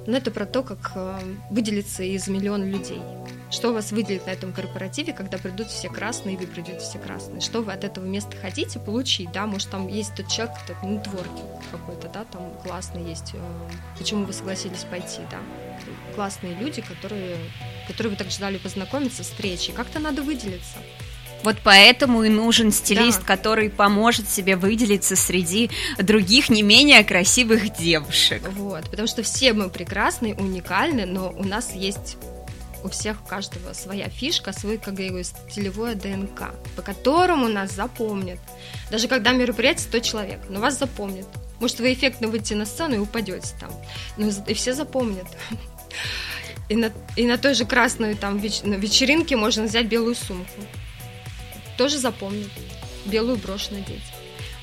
Но 0.06 0.16
это 0.16 0.30
про 0.30 0.46
то, 0.46 0.62
как 0.62 0.92
э, 0.94 1.18
выделиться 1.50 2.02
из 2.02 2.28
миллиона 2.28 2.64
людей. 2.64 3.00
Что 3.50 3.72
вас 3.72 3.92
выделит 3.92 4.26
на 4.26 4.30
этом 4.30 4.52
корпоративе, 4.52 5.12
когда 5.12 5.38
придут 5.38 5.68
все 5.68 5.88
красные, 5.88 6.36
и 6.36 6.38
вы 6.38 6.46
придете 6.46 6.78
все 6.78 6.98
красные? 6.98 7.40
Что 7.40 7.62
вы 7.62 7.72
от 7.72 7.84
этого 7.84 8.04
места 8.04 8.36
хотите 8.36 8.78
получить, 8.78 9.32
да? 9.32 9.46
Может, 9.46 9.70
там 9.70 9.88
есть 9.88 10.14
тот 10.14 10.28
человек, 10.28 10.56
тот 10.66 10.82
нетворкинг 10.82 11.62
какой-то, 11.70 12.08
да, 12.08 12.24
там 12.24 12.52
классный 12.62 13.02
есть. 13.02 13.34
Э, 13.34 13.38
почему 13.98 14.24
вы 14.24 14.32
согласились 14.32 14.84
пойти, 14.84 15.20
да? 15.30 15.38
Классные 16.14 16.54
люди, 16.54 16.82
которые, 16.82 17.36
которые 17.88 18.12
вы 18.12 18.16
так 18.16 18.30
ждали 18.30 18.58
познакомиться, 18.58 19.22
встречи. 19.22 19.72
Как-то 19.72 19.98
надо 19.98 20.22
выделиться. 20.22 20.78
Вот 21.46 21.58
поэтому 21.62 22.24
и 22.24 22.28
нужен 22.28 22.72
стилист, 22.72 23.20
да. 23.20 23.24
который 23.24 23.70
поможет 23.70 24.28
себе 24.28 24.56
выделиться 24.56 25.14
среди 25.14 25.70
других 25.96 26.48
не 26.48 26.62
менее 26.62 27.04
красивых 27.04 27.72
девушек. 27.76 28.42
Вот, 28.56 28.90
потому 28.90 29.06
что 29.06 29.22
все 29.22 29.52
мы 29.52 29.68
прекрасны, 29.68 30.34
уникальны, 30.34 31.06
но 31.06 31.30
у 31.30 31.44
нас 31.44 31.72
есть 31.72 32.16
у 32.82 32.88
всех, 32.88 33.22
у 33.24 33.28
каждого 33.28 33.74
своя 33.74 34.08
фишка, 34.08 34.52
свой, 34.52 34.76
как 34.76 34.98
я 34.98 35.10
говорю, 35.10 35.22
стилевое 35.22 35.94
ДНК, 35.94 36.50
по 36.74 36.82
которому 36.82 37.46
нас 37.46 37.70
запомнят. 37.70 38.40
Даже 38.90 39.06
когда 39.06 39.30
мероприятие 39.30 39.84
100 39.84 39.98
человек, 40.00 40.40
но 40.48 40.58
вас 40.58 40.76
запомнят. 40.76 41.28
Может, 41.60 41.78
вы 41.78 41.92
эффектно 41.92 42.26
выйдете 42.26 42.56
на 42.56 42.66
сцену 42.66 42.96
и 42.96 42.98
упадете 42.98 43.50
там, 43.60 43.70
но 44.16 44.32
и 44.48 44.54
все 44.54 44.74
запомнят. 44.74 45.28
И 46.68 46.74
на, 46.74 46.90
и 47.14 47.24
на 47.28 47.38
той 47.38 47.54
же 47.54 47.64
красной 47.64 48.16
там 48.16 48.38
вечеринке 48.38 49.36
можно 49.36 49.62
взять 49.62 49.86
белую 49.86 50.16
сумку 50.16 50.50
тоже 51.76 51.98
запомнит. 51.98 52.50
Белую 53.04 53.36
брошь 53.36 53.70
надеть. 53.70 54.02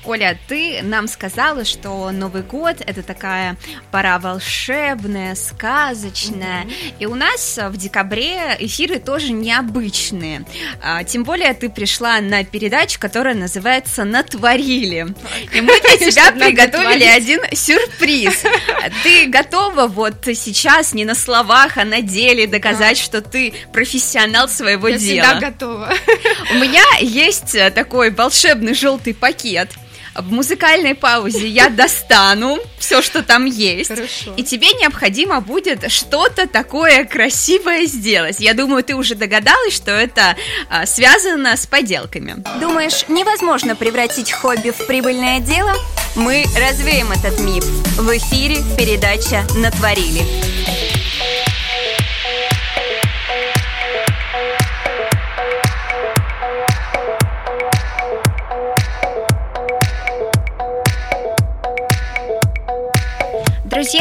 Оля, 0.06 0.38
ты 0.48 0.80
нам 0.82 1.08
сказала, 1.08 1.64
что 1.64 2.10
Новый 2.10 2.42
год 2.42 2.76
это 2.86 3.02
такая 3.02 3.56
пора 3.90 4.18
волшебная, 4.18 5.34
сказочная, 5.34 6.64
mm-hmm. 6.64 6.94
и 6.98 7.06
у 7.06 7.14
нас 7.14 7.58
в 7.58 7.76
декабре 7.76 8.54
эфиры 8.58 8.98
тоже 8.98 9.32
необычные. 9.32 10.44
А, 10.82 11.04
тем 11.04 11.24
более 11.24 11.54
ты 11.54 11.70
пришла 11.70 12.20
на 12.20 12.44
передачу, 12.44 13.00
которая 13.00 13.34
называется 13.34 14.04
"Натворили", 14.04 15.06
и 15.52 15.60
мы 15.62 15.80
для 15.80 15.96
тебя 16.10 16.32
приготовили 16.32 17.04
один 17.04 17.40
сюрприз. 17.52 18.42
Ты 19.02 19.26
готова 19.28 19.86
вот 19.86 20.16
сейчас 20.34 20.92
не 20.92 21.06
на 21.06 21.14
словах, 21.14 21.78
а 21.78 21.84
на 21.84 22.02
деле 22.02 22.46
доказать, 22.46 22.98
что 22.98 23.22
ты 23.22 23.54
профессионал 23.72 24.48
своего 24.48 24.90
дела? 24.90 24.98
Я 24.98 24.98
всегда 24.98 25.40
готова. 25.40 25.94
У 26.50 26.54
меня 26.56 26.84
есть 27.00 27.56
такой 27.74 28.10
волшебный 28.10 28.74
желтый 28.74 29.14
пакет 29.14 29.70
в 30.14 30.32
музыкальной 30.32 30.94
паузе 30.94 31.48
я 31.48 31.68
достану 31.68 32.58
все, 32.78 33.02
что 33.02 33.22
там 33.22 33.46
есть. 33.46 33.88
Хорошо. 33.88 34.34
И 34.36 34.42
тебе 34.42 34.68
необходимо 34.74 35.40
будет 35.40 35.90
что-то 35.90 36.46
такое 36.46 37.04
красивое 37.04 37.86
сделать. 37.86 38.40
Я 38.40 38.54
думаю, 38.54 38.84
ты 38.84 38.94
уже 38.94 39.14
догадалась, 39.14 39.74
что 39.74 39.90
это 39.90 40.36
а, 40.68 40.86
связано 40.86 41.56
с 41.56 41.66
поделками. 41.66 42.44
Думаешь, 42.60 43.06
невозможно 43.08 43.74
превратить 43.76 44.32
хобби 44.32 44.70
в 44.70 44.86
прибыльное 44.86 45.40
дело? 45.40 45.74
Мы 46.14 46.44
развеем 46.56 47.10
этот 47.10 47.40
миф. 47.40 47.64
В 47.96 48.16
эфире 48.16 48.58
передача 48.76 49.44
«Натворили». 49.56 50.73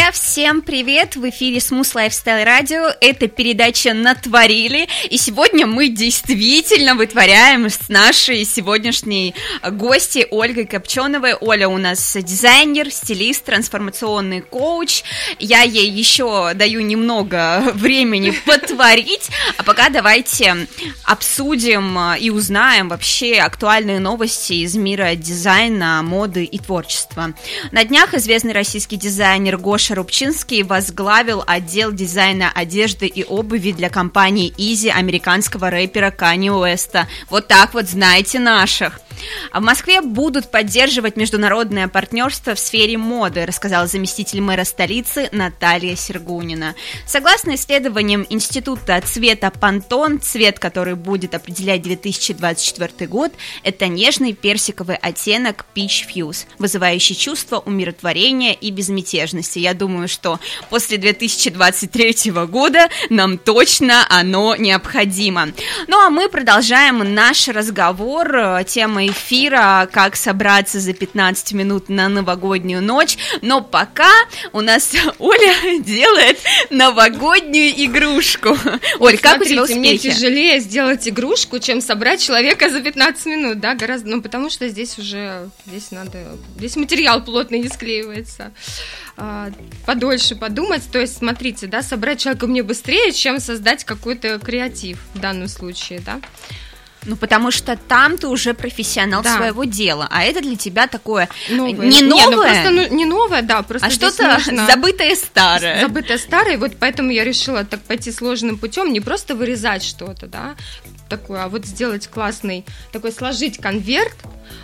Друзья, 0.04 0.22
всем 0.22 0.62
привет! 0.62 1.16
В 1.16 1.30
эфире 1.30 1.60
Smooth 1.60 1.96
Lifestyle 1.96 2.46
Radio. 2.46 2.94
Это 3.00 3.30
передача 3.30 3.94
«Натворили». 3.94 4.90
И 5.10 5.18
сегодня 5.18 5.66
мы 5.66 5.88
действительно 5.88 6.96
вытворяем 6.96 7.70
с 7.70 7.88
нашей 7.88 8.44
сегодняшней 8.44 9.34
гостьей 9.64 10.28
Ольгой 10.30 10.66
Копченовой. 10.66 11.36
Оля 11.36 11.70
у 11.70 11.78
нас 11.78 12.18
дизайнер, 12.20 12.92
стилист, 12.92 13.46
трансформационный 13.46 14.42
коуч. 14.42 15.04
Я 15.40 15.62
ей 15.62 15.90
еще 15.90 16.52
даю 16.54 16.82
немного 16.82 17.62
времени 17.74 18.34
потворить. 18.46 19.30
А 19.56 19.64
пока 19.64 19.88
давайте 19.88 20.68
обсудим 21.06 21.98
и 22.20 22.30
узнаем 22.30 22.90
вообще 22.90 23.36
актуальные 23.36 24.02
новости 24.02 24.52
из 24.66 24.76
мира 24.76 25.16
дизайна, 25.16 26.02
моды 26.04 26.44
и 26.44 26.60
творчества. 26.60 27.34
На 27.72 27.86
днях 27.86 28.14
известный 28.14 28.52
российский 28.52 28.98
дизайнер 28.98 29.58
Гоша 29.58 29.93
Рубчинский 29.94 30.64
возглавил 30.64 31.44
отдел 31.46 31.92
дизайна 31.92 32.52
одежды 32.54 33.08
и 33.08 33.24
обуви 33.24 33.72
для 33.72 33.90
компании 33.90 34.54
Easy 34.58 34.90
американского 34.90 35.70
рэпера 35.70 36.12
Кани 36.12 36.52
Уэста. 36.52 37.08
Вот 37.30 37.48
так 37.48 37.74
вот 37.74 37.88
знаете 37.88 38.40
наших. 38.40 39.00
А 39.52 39.60
в 39.60 39.64
Москве 39.64 40.02
будут 40.02 40.52
поддерживать 40.52 41.16
международное 41.16 41.88
партнерство 41.88 42.56
в 42.56 42.60
сфере 42.60 42.98
моды, 42.98 43.46
рассказала 43.46 43.88
заместитель 43.88 44.42
мэра 44.42 44.64
столицы 44.64 45.30
Наталья 45.32 45.96
Сергунина. 45.96 46.76
Согласно 47.06 47.56
исследованиям 47.56 48.26
Института 48.30 49.02
цвета 49.02 49.52
Пантон, 49.52 50.20
цвет, 50.20 50.60
который 50.60 50.96
будет 50.96 51.36
определять 51.36 51.82
2024 51.82 53.08
год, 53.08 53.32
это 53.64 53.88
нежный 53.88 54.34
персиковый 54.34 54.96
оттенок 54.96 55.66
Peach 55.76 56.06
Fuse, 56.14 56.46
вызывающий 56.60 57.16
чувство 57.16 57.60
умиротворения 57.60 58.54
и 58.54 58.72
безмятежности. 58.72 59.60
Я 59.60 59.74
думаю, 59.74 60.08
что 60.08 60.40
после 60.70 60.98
2023 60.98 62.32
года 62.48 62.90
нам 63.10 63.38
точно 63.38 64.06
оно 64.10 64.56
необходимо. 64.56 65.50
Ну 65.88 66.00
а 66.00 66.10
мы 66.10 66.30
продолжаем 66.30 67.14
наш 67.14 67.48
разговор. 67.48 68.64
Тема 68.66 69.06
эфира 69.14 69.88
«Как 69.92 70.16
собраться 70.16 70.80
за 70.80 70.94
15 70.94 71.54
минут 71.54 71.90
на 71.90 72.10
новогоднюю 72.10 72.82
ночь». 72.82 73.18
Но 73.42 73.62
пока 73.62 74.12
у 74.52 74.62
нас 74.62 74.92
Оля 75.20 75.80
делает 75.80 76.40
новогоднюю 76.70 77.72
игрушку. 77.86 78.58
Оль, 79.00 79.18
как 79.18 79.36
Смотрите, 79.36 79.44
у 79.44 79.46
тебя 79.46 79.62
успехи? 79.64 79.78
мне 79.78 79.98
тяжелее 79.98 80.60
сделать 80.60 81.08
игрушку, 81.08 81.60
чем 81.60 81.82
собрать 81.82 82.22
человека 82.22 82.70
за 82.70 82.82
15 82.82 83.26
минут, 83.28 83.60
да, 83.60 83.76
гораздо, 83.76 84.10
ну, 84.10 84.22
потому 84.22 84.50
что 84.50 84.68
здесь 84.68 84.98
уже, 84.98 85.50
здесь 85.66 85.92
надо, 85.92 86.38
здесь 86.58 86.76
материал 86.76 87.24
плотный 87.24 87.60
не 87.60 87.70
склеивается. 87.70 88.52
А, 89.16 89.52
подольше 89.86 90.36
подумать, 90.36 90.84
то 90.92 91.00
есть, 91.00 91.18
смотрите, 91.18 91.68
да, 91.68 91.82
собрать 91.84 92.20
человека 92.20 92.48
мне 92.48 92.64
быстрее, 92.64 93.12
чем 93.12 93.40
создать 93.40 93.84
какой-то 93.84 94.40
креатив 94.40 95.00
в 95.14 95.20
данном 95.20 95.48
случае, 95.48 96.00
да. 96.00 96.20
Ну, 97.06 97.16
потому 97.16 97.52
что 97.52 97.76
там 97.76 98.18
ты 98.18 98.28
уже 98.28 98.54
профессионал 98.54 99.24
Да. 99.24 99.36
своего 99.36 99.66
дела, 99.66 100.08
а 100.10 100.24
это 100.24 100.42
для 100.42 100.56
тебя 100.56 100.88
такое 100.88 101.28
Новое. 101.50 101.88
не 101.88 102.02
ну, 102.02 102.10
новое, 102.10 102.48
просто 102.48 102.70
ну, 102.72 102.96
не 102.96 103.06
новое, 103.06 103.42
да, 103.42 103.62
просто 103.62 103.88
а 103.88 103.92
что-то 103.92 104.34
нужно- 104.34 104.66
забытое 104.68 105.16
старое. 105.16 105.82
забытое 105.82 106.18
старое, 106.18 106.58
вот 106.58 106.74
поэтому 106.80 107.12
я 107.12 107.24
решила 107.24 107.66
так 107.66 107.82
пойти 107.82 108.12
сложным 108.12 108.58
путем, 108.58 108.94
не 108.94 109.02
просто 109.02 109.36
вырезать 109.36 109.84
что-то, 109.84 110.28
да, 110.28 110.56
такое, 111.10 111.44
а 111.44 111.50
вот 111.50 111.66
сделать 111.66 112.08
классный, 112.08 112.66
такой 112.92 113.12
сложить 113.12 113.58
конверт, 113.58 114.16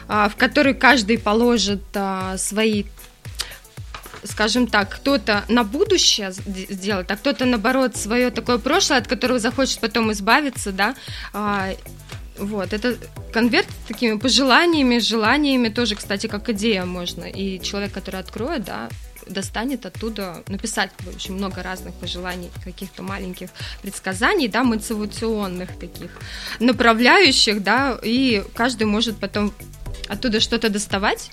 а, 0.07 0.29
в 0.29 0.35
который 0.35 0.73
каждый 0.73 1.17
положит 1.17 1.81
а, 1.95 2.37
свои 2.37 2.85
скажем 4.23 4.67
так, 4.67 4.89
кто-то 4.89 5.45
на 5.47 5.63
будущее 5.63 6.31
сделает, 6.33 7.09
а 7.09 7.15
кто-то, 7.15 7.45
наоборот, 7.45 7.95
свое 7.95 8.31
такое 8.31 8.57
прошлое, 8.57 8.97
от 8.97 9.07
которого 9.07 9.39
захочет 9.39 9.79
потом 9.79 10.11
избавиться, 10.11 10.71
да, 10.73 10.95
а, 11.33 11.69
вот, 12.39 12.73
это 12.73 12.97
конверт 13.31 13.67
с 13.69 13.87
такими 13.87 14.17
пожеланиями, 14.17 14.99
желаниями 14.99 15.69
тоже, 15.69 15.95
кстати, 15.95 16.27
как 16.27 16.49
идея 16.49 16.85
можно. 16.85 17.25
И 17.25 17.59
человек, 17.61 17.91
который 17.91 18.19
откроет, 18.19 18.63
да, 18.63 18.89
достанет 19.27 19.85
оттуда, 19.85 20.43
написать, 20.47 20.91
общем, 21.13 21.35
много 21.35 21.61
разных 21.61 21.93
пожеланий, 21.95 22.49
каких-то 22.63 23.03
маленьких 23.03 23.49
предсказаний, 23.81 24.47
да, 24.47 24.63
мотивационных 24.63 25.77
таких, 25.77 26.11
направляющих, 26.59 27.61
да, 27.61 27.99
и 28.01 28.43
каждый 28.55 28.85
может 28.85 29.17
потом 29.17 29.53
оттуда 30.07 30.39
что-то 30.39 30.69
доставать 30.69 31.31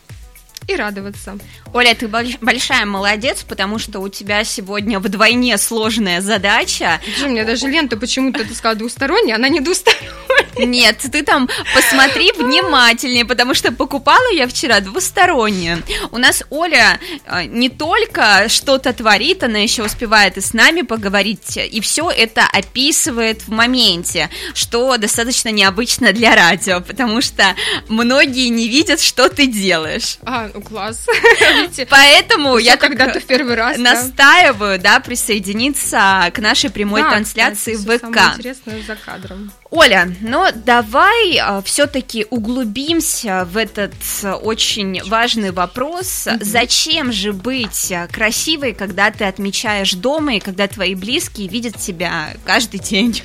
и 0.66 0.74
радоваться. 0.74 1.38
Оля, 1.72 1.94
ты 1.94 2.06
больш- 2.06 2.38
большая 2.40 2.86
молодец, 2.86 3.42
потому 3.42 3.78
что 3.78 4.00
у 4.00 4.08
тебя 4.08 4.42
сегодня 4.44 4.98
вдвойне 4.98 5.58
сложная 5.58 6.20
задача. 6.20 7.00
У 7.24 7.28
меня 7.28 7.44
даже 7.44 7.68
лента 7.68 7.96
почему-то, 7.96 8.44
ты 8.44 8.54
сказала, 8.54 8.76
двусторонняя, 8.76 9.36
она 9.36 9.48
не 9.48 9.60
двусторонняя. 9.60 10.12
Нет, 10.58 10.98
ты 11.12 11.22
там 11.22 11.48
посмотри 11.74 12.32
внимательнее, 12.32 13.24
потому 13.24 13.54
что 13.54 13.72
покупала 13.72 14.32
я 14.32 14.48
вчера 14.48 14.80
двустороннюю. 14.80 15.82
У 16.10 16.18
нас 16.18 16.42
Оля 16.50 16.98
э, 17.26 17.44
не 17.44 17.68
только 17.68 18.48
что-то 18.48 18.92
творит, 18.92 19.42
она 19.44 19.58
еще 19.58 19.84
успевает 19.84 20.36
и 20.38 20.40
с 20.40 20.52
нами 20.54 20.82
поговорить, 20.82 21.56
и 21.58 21.80
все 21.80 22.10
это 22.10 22.42
описывает 22.52 23.42
в 23.42 23.48
моменте, 23.48 24.30
что 24.54 24.96
достаточно 24.96 25.50
необычно 25.50 26.12
для 26.12 26.34
радио, 26.34 26.80
потому 26.80 27.20
что 27.20 27.54
многие 27.88 28.48
не 28.48 28.68
видят, 28.68 29.00
что 29.00 29.28
ты 29.28 29.46
делаешь. 29.46 30.18
А, 30.22 30.50
класс. 30.60 31.06
Поэтому 31.90 32.58
я 32.58 32.76
когда-то 32.76 33.20
первый 33.20 33.54
раз. 33.54 33.78
настаиваю, 33.78 34.78
да, 34.78 35.00
присоединиться 35.00 36.30
к 36.32 36.38
нашей 36.38 36.70
прямой 36.70 37.02
трансляции 37.02 37.74
в 37.74 37.84
ВК. 37.84 38.36
интересное 38.36 38.82
за 38.82 38.96
кадром. 38.96 39.52
Оля, 39.70 40.14
но 40.20 40.50
давай 40.54 41.40
все-таки 41.64 42.26
углубимся 42.30 43.46
в 43.50 43.56
этот 43.56 43.94
э, 44.22 44.32
очень 44.32 45.02
важный 45.04 45.50
вопрос. 45.50 46.28
Зачем 46.40 47.12
же 47.12 47.32
быть 47.32 47.90
э, 47.90 48.08
красивой, 48.10 48.74
когда 48.74 49.10
ты 49.10 49.24
отмечаешь 49.24 49.92
дома 49.92 50.36
и 50.36 50.40
когда 50.40 50.68
твои 50.68 50.94
близкие 50.94 51.48
видят 51.48 51.76
тебя 51.76 52.30
каждый 52.44 52.80
день? 52.80 53.22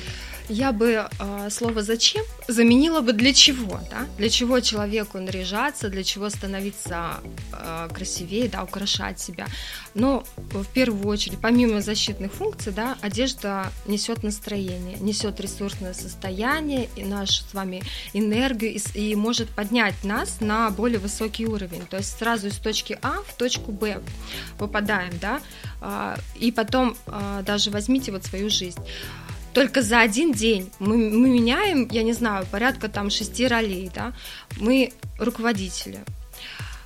Я 0.52 0.72
бы 0.72 1.08
э, 1.18 1.50
слово 1.50 1.82
«зачем» 1.82 2.22
заменила 2.46 3.00
бы 3.00 3.14
«для 3.14 3.32
чего», 3.32 3.80
да? 3.90 4.06
Для 4.18 4.28
чего 4.28 4.60
человеку 4.60 5.18
наряжаться, 5.18 5.88
для 5.88 6.04
чего 6.04 6.28
становиться 6.28 7.20
э, 7.52 7.88
красивее, 7.90 8.48
да, 8.48 8.62
украшать 8.62 9.18
себя. 9.18 9.46
Но 9.94 10.24
в 10.36 10.66
первую 10.66 11.08
очередь, 11.08 11.38
помимо 11.40 11.80
защитных 11.80 12.34
функций, 12.34 12.70
да, 12.70 12.98
одежда 13.00 13.72
несет 13.86 14.22
настроение, 14.22 14.98
несет 15.00 15.40
ресурсное 15.40 15.94
состояние 15.94 16.90
и 16.96 17.04
нашу 17.04 17.44
с 17.44 17.54
вами 17.54 17.82
энергию 18.12 18.74
и, 18.74 18.80
и 18.92 19.16
может 19.16 19.48
поднять 19.48 20.04
нас 20.04 20.42
на 20.42 20.68
более 20.68 20.98
высокий 20.98 21.46
уровень. 21.46 21.86
То 21.88 21.96
есть 21.96 22.18
сразу 22.18 22.48
из 22.48 22.58
точки 22.58 22.98
А 23.00 23.22
в 23.26 23.34
точку 23.38 23.72
Б 23.72 24.02
попадаем, 24.58 25.18
да, 25.18 25.40
А, 25.80 26.18
и 26.38 26.52
потом 26.52 26.94
а, 27.06 27.40
даже 27.42 27.70
возьмите 27.70 28.12
вот 28.12 28.24
свою 28.24 28.50
жизнь 28.50 28.80
только 29.52 29.82
за 29.82 30.00
один 30.00 30.32
день 30.32 30.70
мы, 30.78 30.96
мы 30.96 31.28
меняем, 31.28 31.88
я 31.90 32.02
не 32.02 32.12
знаю, 32.12 32.46
порядка 32.50 32.88
там 32.88 33.10
шести 33.10 33.46
ролей, 33.46 33.90
да, 33.94 34.12
мы 34.56 34.92
руководители, 35.18 36.00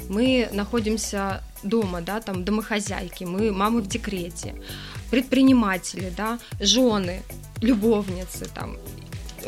мы 0.08 0.48
находимся 0.52 1.42
дома, 1.62 2.00
да, 2.00 2.20
там 2.20 2.44
домохозяйки, 2.44 3.24
мы 3.24 3.52
мамы 3.52 3.80
в 3.80 3.88
декрете, 3.88 4.54
предприниматели, 5.10 6.12
да, 6.16 6.38
жены, 6.60 7.22
любовницы, 7.60 8.48
там, 8.54 8.76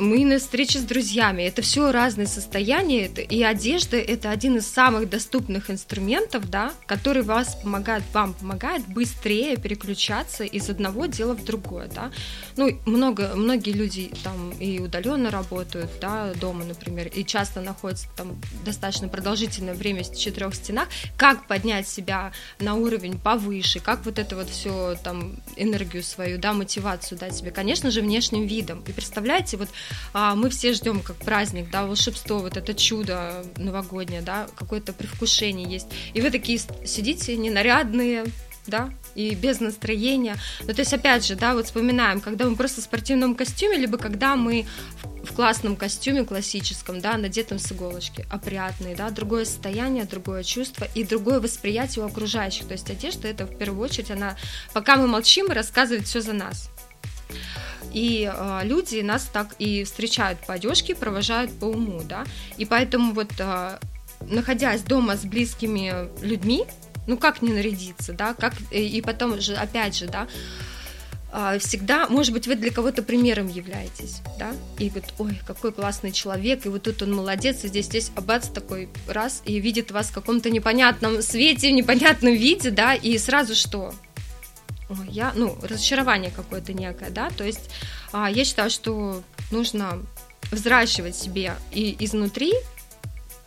мы 0.00 0.24
на 0.24 0.38
встрече 0.38 0.78
с 0.78 0.82
друзьями. 0.82 1.42
Это 1.42 1.62
все 1.62 1.90
разные 1.90 2.26
состояния, 2.26 3.06
и 3.06 3.42
одежда 3.42 3.96
это 3.96 4.30
один 4.30 4.56
из 4.56 4.66
самых 4.66 5.08
доступных 5.08 5.70
инструментов, 5.70 6.48
да, 6.50 6.72
который 6.86 7.22
вас 7.22 7.56
помогает, 7.56 8.02
вам 8.12 8.34
помогает 8.34 8.86
быстрее 8.86 9.56
переключаться 9.56 10.44
из 10.44 10.68
одного 10.68 11.06
дела 11.06 11.34
в 11.34 11.44
другое, 11.44 11.88
да. 11.94 12.10
Ну, 12.56 12.78
много, 12.86 13.32
многие 13.34 13.72
люди 13.72 14.10
там 14.22 14.50
и 14.58 14.78
удаленно 14.78 15.30
работают, 15.30 15.90
да, 16.00 16.32
дома, 16.34 16.64
например, 16.64 17.08
и 17.08 17.24
часто 17.24 17.60
находятся 17.60 18.08
там 18.16 18.40
достаточно 18.64 19.08
продолжительное 19.08 19.74
время 19.74 20.04
в 20.04 20.16
четырех 20.16 20.54
стенах. 20.54 20.88
Как 21.16 21.46
поднять 21.46 21.88
себя 21.88 22.32
на 22.58 22.74
уровень 22.74 23.18
повыше, 23.18 23.80
как 23.80 24.04
вот 24.04 24.18
это 24.18 24.36
вот 24.36 24.48
все 24.48 24.96
там 25.02 25.36
энергию 25.56 26.02
свою, 26.02 26.38
да, 26.38 26.52
мотивацию 26.52 27.18
дать 27.18 27.36
себе, 27.36 27.50
конечно 27.50 27.90
же, 27.90 28.00
внешним 28.00 28.46
видом. 28.46 28.82
И 28.86 28.92
представляете, 28.92 29.56
вот 29.56 29.68
мы 30.12 30.50
все 30.50 30.72
ждем 30.72 31.00
как 31.00 31.16
праздник, 31.16 31.70
да, 31.70 31.86
волшебство, 31.86 32.38
вот 32.38 32.56
это 32.56 32.74
чудо 32.74 33.44
новогоднее, 33.56 34.22
да, 34.22 34.46
какое-то 34.56 34.92
предвкушение 34.92 35.68
есть. 35.68 35.86
И 36.14 36.20
вы 36.20 36.30
такие 36.30 36.60
сидите 36.84 37.36
ненарядные, 37.36 38.24
да, 38.68 38.90
и 39.14 39.34
без 39.34 39.60
настроения. 39.60 40.36
Ну, 40.60 40.72
то 40.72 40.80
есть, 40.80 40.92
опять 40.92 41.26
же, 41.26 41.34
да, 41.34 41.54
вот 41.54 41.66
вспоминаем, 41.66 42.20
когда 42.20 42.44
мы 42.44 42.56
просто 42.56 42.80
в 42.80 42.84
спортивном 42.84 43.34
костюме, 43.34 43.76
либо 43.76 43.98
когда 43.98 44.36
мы 44.36 44.66
в, 45.02 45.34
классном 45.34 45.76
костюме 45.76 46.24
классическом, 46.24 47.00
да, 47.00 47.16
надетом 47.16 47.58
с 47.58 47.72
иголочки, 47.72 48.26
опрятный, 48.30 48.94
да, 48.94 49.10
другое 49.10 49.44
состояние, 49.44 50.04
другое 50.04 50.42
чувство 50.42 50.86
и 50.94 51.04
другое 51.04 51.40
восприятие 51.40 52.04
у 52.04 52.08
окружающих. 52.08 52.66
То 52.66 52.72
есть, 52.72 52.90
одежда 52.90 53.28
это 53.28 53.46
в 53.46 53.56
первую 53.56 53.82
очередь, 53.82 54.10
она, 54.10 54.36
пока 54.72 54.96
мы 54.96 55.06
молчим, 55.06 55.48
рассказывает 55.48 56.06
все 56.06 56.20
за 56.20 56.32
нас. 56.32 56.70
И 57.92 58.30
э, 58.32 58.60
люди 58.64 59.00
нас 59.00 59.28
так 59.32 59.54
и 59.58 59.84
встречают 59.84 60.38
по 60.46 60.54
одежке, 60.54 60.94
провожают 60.94 61.52
по 61.58 61.66
уму, 61.66 62.02
да. 62.04 62.24
И 62.56 62.64
поэтому 62.64 63.12
вот, 63.12 63.32
э, 63.38 63.78
находясь 64.22 64.82
дома 64.82 65.16
с 65.16 65.24
близкими 65.24 66.08
людьми, 66.22 66.64
ну 67.06 67.16
как 67.16 67.42
не 67.42 67.52
нарядиться, 67.52 68.12
да, 68.12 68.34
как 68.34 68.54
и, 68.70 68.86
и 68.86 69.00
потом 69.00 69.40
же, 69.40 69.54
опять 69.54 69.96
же, 69.96 70.06
да, 70.06 70.28
а, 71.30 71.58
всегда, 71.58 72.08
может 72.08 72.32
быть, 72.32 72.46
вы 72.46 72.54
для 72.54 72.70
кого-то 72.70 73.02
примером 73.02 73.48
являетесь, 73.48 74.22
да, 74.38 74.52
и 74.78 74.88
говорит, 74.88 75.12
ой, 75.18 75.38
какой 75.46 75.72
классный 75.72 76.10
человек, 76.10 76.64
и 76.64 76.70
вот 76.70 76.84
тут 76.84 77.02
он 77.02 77.14
молодец, 77.14 77.64
и 77.64 77.68
здесь, 77.68 77.86
здесь 77.86 78.10
абац 78.14 78.48
такой 78.48 78.88
раз, 79.06 79.42
и 79.44 79.60
видит 79.60 79.90
вас 79.90 80.08
в 80.08 80.12
каком-то 80.12 80.48
непонятном 80.48 81.20
свете, 81.20 81.68
в 81.68 81.74
непонятном 81.74 82.32
виде, 82.32 82.70
да, 82.70 82.94
и 82.94 83.18
сразу 83.18 83.54
что? 83.54 83.94
Я, 85.08 85.32
ну, 85.34 85.56
разочарование 85.62 86.30
какое-то 86.30 86.72
некое, 86.72 87.10
да, 87.10 87.30
то 87.30 87.44
есть 87.44 87.70
а, 88.12 88.30
я 88.30 88.44
считаю, 88.44 88.70
что 88.70 89.22
нужно 89.50 90.00
взращивать 90.50 91.16
себе 91.16 91.54
и 91.72 91.96
изнутри 92.00 92.54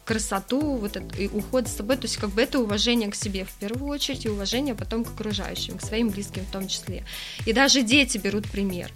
красоту, 0.05 0.75
вот 0.75 0.97
это, 0.97 1.15
и 1.17 1.27
уход 1.27 1.67
за 1.67 1.77
собой, 1.77 1.95
то 1.95 2.03
есть 2.03 2.17
как 2.17 2.31
бы 2.31 2.41
это 2.41 2.59
уважение 2.59 3.09
к 3.09 3.15
себе 3.15 3.45
в 3.45 3.51
первую 3.53 3.89
очередь 3.89 4.25
и 4.25 4.29
уважение 4.29 4.75
потом 4.75 5.05
к 5.05 5.09
окружающим, 5.09 5.77
к 5.77 5.81
своим 5.81 6.09
близким 6.09 6.43
в 6.45 6.51
том 6.51 6.67
числе. 6.67 7.05
И 7.45 7.53
даже 7.53 7.81
дети 7.81 8.17
берут 8.17 8.49
пример. 8.49 8.91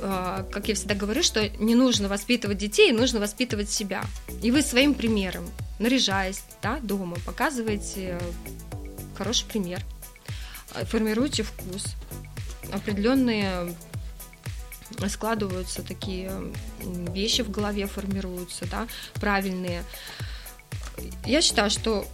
А, 0.00 0.48
как 0.50 0.68
я 0.68 0.74
всегда 0.74 0.94
говорю, 0.94 1.22
что 1.22 1.48
не 1.58 1.74
нужно 1.74 2.08
воспитывать 2.08 2.58
детей, 2.58 2.92
нужно 2.92 3.20
воспитывать 3.20 3.70
себя. 3.70 4.02
И 4.42 4.50
вы 4.50 4.62
своим 4.62 4.94
примером, 4.94 5.44
наряжаясь 5.78 6.42
да, 6.62 6.78
дома, 6.80 7.16
показываете 7.26 8.18
хороший 9.16 9.46
пример, 9.46 9.82
формируете 10.84 11.42
вкус, 11.42 11.94
определенные 12.72 13.74
складываются 15.08 15.82
такие 15.82 16.32
вещи 17.12 17.42
в 17.42 17.50
голове 17.50 17.86
формируются, 17.86 18.66
да, 18.66 18.86
правильные. 19.14 19.84
Я 21.24 21.42
считаю, 21.42 21.70
что 21.70 22.06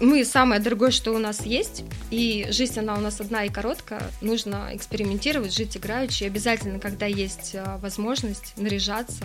мы 0.00 0.24
самое 0.24 0.60
дорогое, 0.60 0.90
что 0.90 1.12
у 1.12 1.18
нас 1.18 1.44
есть, 1.44 1.84
и 2.10 2.46
жизнь, 2.50 2.78
она 2.78 2.94
у 2.94 3.00
нас 3.00 3.20
одна 3.20 3.44
и 3.44 3.50
короткая, 3.50 4.02
нужно 4.22 4.70
экспериментировать, 4.72 5.54
жить 5.54 5.76
играючи, 5.76 6.24
и 6.24 6.26
обязательно, 6.26 6.78
когда 6.78 7.06
есть 7.06 7.54
возможность 7.78 8.54
наряжаться, 8.56 9.24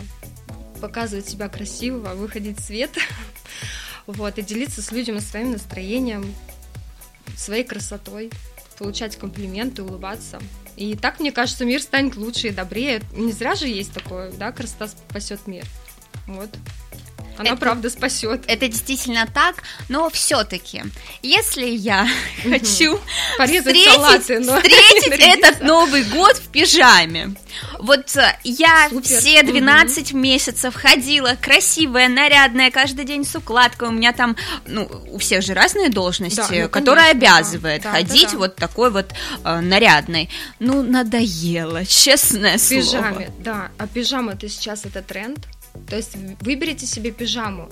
показывать 0.81 1.29
себя 1.29 1.47
красиво, 1.47 2.13
выходить 2.15 2.59
в 2.59 2.63
свет, 2.63 2.91
вот, 4.05 4.37
и 4.37 4.41
делиться 4.41 4.81
с 4.81 4.91
людьми 4.91 5.21
своим 5.21 5.51
настроением, 5.51 6.35
своей 7.39 7.63
красотой, 7.63 8.31
получать 8.77 9.15
комплименты, 9.15 9.83
улыбаться. 9.83 10.39
И 10.75 10.95
так, 10.95 11.19
мне 11.19 11.31
кажется, 11.31 11.65
мир 11.65 11.81
станет 11.81 12.17
лучше 12.17 12.47
и 12.47 12.51
добрее. 12.51 13.01
Не 13.13 13.31
зря 13.31 13.55
же 13.55 13.67
есть 13.67 13.93
такое, 13.93 14.31
да, 14.31 14.51
красота 14.51 14.87
спасет 14.87 15.47
мир. 15.47 15.65
Вот. 16.27 16.49
Она 17.37 17.51
это, 17.51 17.57
правда 17.57 17.89
спасет. 17.89 18.43
Это 18.47 18.67
действительно 18.67 19.27
так, 19.31 19.63
но 19.89 20.09
все-таки, 20.09 20.83
если 21.21 21.65
я 21.65 22.07
хочу 22.43 22.99
встретить, 23.33 23.93
салаты, 23.93 24.39
но 24.39 24.57
встретить 24.61 25.19
этот 25.19 25.61
Новый 25.61 26.03
год 26.03 26.37
в 26.37 26.49
пижаме, 26.49 27.35
вот 27.79 28.15
э, 28.15 28.37
я 28.43 28.89
Супер. 28.89 29.03
все 29.03 29.43
12 29.43 30.11
угу. 30.11 30.19
месяцев 30.19 30.75
ходила 30.75 31.35
красивая, 31.41 32.07
нарядная, 32.07 32.71
каждый 32.71 33.05
день 33.05 33.25
с 33.25 33.35
укладкой. 33.35 33.89
У 33.89 33.91
меня 33.91 34.13
там, 34.13 34.35
ну, 34.65 34.89
у 35.09 35.17
всех 35.17 35.43
же 35.43 35.53
разные 35.53 35.89
должности, 35.89 36.37
да, 36.37 36.63
ну, 36.63 36.69
которая 36.69 37.11
обязывает 37.11 37.83
да, 37.83 37.91
ходить 37.91 38.27
да, 38.27 38.31
да. 38.31 38.37
вот 38.37 38.55
такой 38.55 38.91
вот 38.91 39.13
э, 39.43 39.59
нарядной. 39.59 40.29
Ну, 40.59 40.83
надоело, 40.83 41.85
честное 41.85 42.57
в 42.57 42.69
пижаме, 42.69 43.29
да. 43.39 43.69
А 43.77 43.87
пижама 43.87 44.33
это 44.33 44.47
сейчас 44.49 44.85
это 44.85 45.01
тренд. 45.01 45.39
То 45.89 45.95
есть 45.95 46.15
выберите 46.41 46.85
себе 46.85 47.11
пижаму 47.11 47.69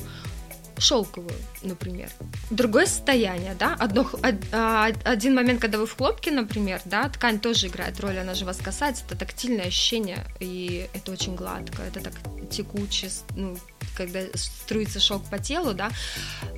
шелковую, 0.78 1.36
например. 1.62 2.10
Другое 2.50 2.86
состояние, 2.86 3.56
да, 3.58 3.76
Одно, 3.80 4.10
а, 4.52 4.92
один 5.04 5.36
момент, 5.36 5.62
когда 5.62 5.78
вы 5.78 5.86
в 5.86 5.96
хлопке, 5.96 6.32
например, 6.32 6.82
да, 6.86 7.08
ткань 7.10 7.40
тоже 7.40 7.68
играет 7.68 8.00
роль, 8.00 8.18
она 8.18 8.34
же 8.34 8.46
вас 8.46 8.58
касается, 8.58 9.04
это 9.06 9.16
тактильное 9.16 9.68
ощущение, 9.68 10.26
и 10.40 10.88
это 10.94 11.12
очень 11.12 11.36
гладко, 11.36 11.82
это 11.84 12.02
так 12.02 12.14
текуче, 12.50 13.10
ну, 13.36 13.58
когда 13.96 14.22
струится 14.34 15.00
шелк 15.00 15.30
по 15.30 15.40
телу, 15.40 15.74
да, 15.74 15.92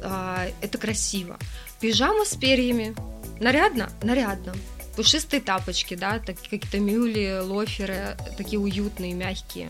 а, 0.02 0.48
это 0.62 0.78
красиво. 0.78 1.38
Пижама 1.80 2.26
с 2.26 2.36
перьями, 2.36 2.96
нарядно? 3.40 3.90
Нарядно. 4.02 4.56
Пушистые 4.96 5.42
тапочки, 5.42 5.96
да, 5.96 6.20
какие-то 6.20 6.80
мюли, 6.80 7.42
лоферы, 7.44 8.18
такие 8.38 8.60
уютные, 8.60 9.14
мягкие. 9.14 9.70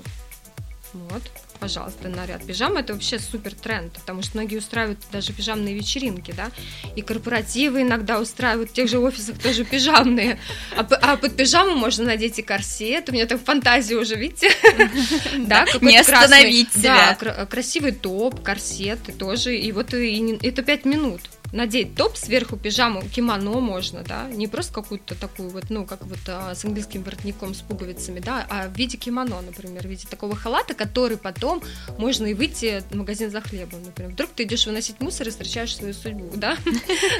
Вот 1.09 1.23
пожалуйста, 1.59 2.09
наряд. 2.09 2.45
Пижама 2.45 2.81
это 2.81 2.93
вообще 2.93 3.17
супер 3.17 3.55
тренд, 3.55 3.93
потому 3.93 4.21
что 4.21 4.37
многие 4.37 4.57
устраивают 4.57 4.99
даже 5.11 5.33
пижамные 5.33 5.73
вечеринки, 5.73 6.31
да, 6.31 6.51
и 6.95 7.01
корпоративы 7.01 7.81
иногда 7.81 8.19
устраивают, 8.19 8.69
в 8.69 8.73
тех 8.73 8.87
же 8.87 8.99
офисах 8.99 9.39
тоже 9.39 9.63
пижамные, 9.63 10.39
а, 10.75 10.81
а 10.81 11.17
под 11.17 11.35
пижаму 11.35 11.75
можно 11.75 12.05
надеть 12.05 12.39
и 12.39 12.43
корсет, 12.43 13.09
у 13.09 13.13
меня 13.13 13.25
так 13.25 13.43
фантазия 13.43 13.95
уже, 13.95 14.15
видите, 14.15 14.51
да, 15.47 15.65
не 15.81 15.97
остановить 15.97 16.71
себя. 16.71 17.17
Да, 17.19 17.45
красивый 17.45 17.93
топ, 17.93 18.43
корсет 18.43 18.99
тоже, 19.17 19.57
и 19.57 19.71
вот 19.71 19.93
это 19.93 20.61
пять 20.61 20.85
минут, 20.85 21.21
надеть 21.55 21.95
топ 21.95 22.17
сверху 22.17 22.57
пижаму, 22.57 23.01
кимоно 23.01 23.59
можно, 23.59 24.03
да, 24.03 24.27
не 24.29 24.47
просто 24.47 24.73
какую-то 24.73 25.15
такую 25.15 25.49
вот, 25.49 25.65
ну, 25.69 25.85
как 25.85 26.05
вот 26.05 26.19
а, 26.27 26.53
с 26.53 26.65
английским 26.65 27.01
воротником 27.01 27.55
с 27.55 27.61
пуговицами, 27.61 28.19
да, 28.19 28.45
а 28.49 28.67
в 28.67 28.77
виде 28.77 28.97
кимоно, 28.97 29.41
например, 29.41 29.83
в 29.83 29.89
виде 29.89 30.05
такого 30.07 30.35
халата, 30.35 30.73
который 30.73 31.17
потом 31.17 31.63
можно 31.97 32.25
и 32.25 32.33
выйти 32.33 32.83
в 32.89 32.95
магазин 32.95 33.31
за 33.31 33.41
хлебом, 33.41 33.83
например. 33.83 34.11
Вдруг 34.11 34.31
ты 34.31 34.43
идешь 34.43 34.65
выносить 34.65 34.99
мусор 34.99 35.27
и 35.27 35.31
встречаешь 35.31 35.75
свою 35.75 35.93
судьбу, 35.93 36.31
да? 36.35 36.57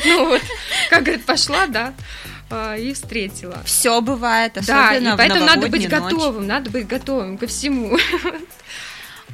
Ну 0.06 0.28
вот, 0.28 0.42
как 0.90 1.04
говорит, 1.04 1.26
пошла, 1.26 1.68
да, 1.68 1.94
а, 2.50 2.76
и 2.76 2.94
встретила. 2.94 3.64
Все 3.66 4.02
бывает, 4.02 4.58
особенно 4.58 5.00
Да, 5.00 5.14
и 5.14 5.18
поэтому 5.18 5.46
надо 5.46 5.68
быть 5.68 5.88
готовым, 5.88 6.46
надо 6.46 6.70
быть 6.70 6.88
готовым 6.88 7.38
ко 7.38 7.48
всему. 7.48 7.98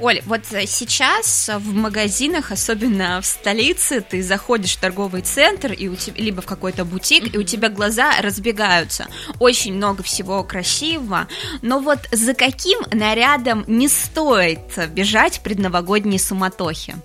Оль, 0.02 0.22
вот 0.26 0.42
э, 0.52 0.66
сейчас 0.66 1.52
в 1.54 1.74
магазинах, 1.74 2.52
особенно 2.52 3.22
в 3.22 3.26
столице, 3.26 4.02
ты 4.02 4.24
заходишь 4.24 4.76
в 4.76 4.80
торговый 4.80 5.22
центр 5.22 5.72
и 5.74 5.88
у 5.88 5.96
тебя, 5.96 6.22
либо 6.22 6.42
в 6.42 6.48
какой-то 6.48 6.86
бутик, 6.86 7.26
mm-hmm. 7.26 7.36
и 7.36 7.38
у 7.38 7.44
тебя 7.44 7.70
глаза 7.70 8.20
разбегаются. 8.20 9.08
Очень 9.40 9.76
много 9.76 10.02
всего 10.02 10.44
красивого, 10.44 11.28
но 11.62 11.80
вот 11.80 12.00
за 12.12 12.34
каким 12.34 12.80
нарядом 12.92 13.64
не 13.68 13.88
стоит 13.88 14.60
бежать 14.90 15.38
в 15.38 15.42
предновогодней 15.42 16.18
суматохе? 16.18 16.96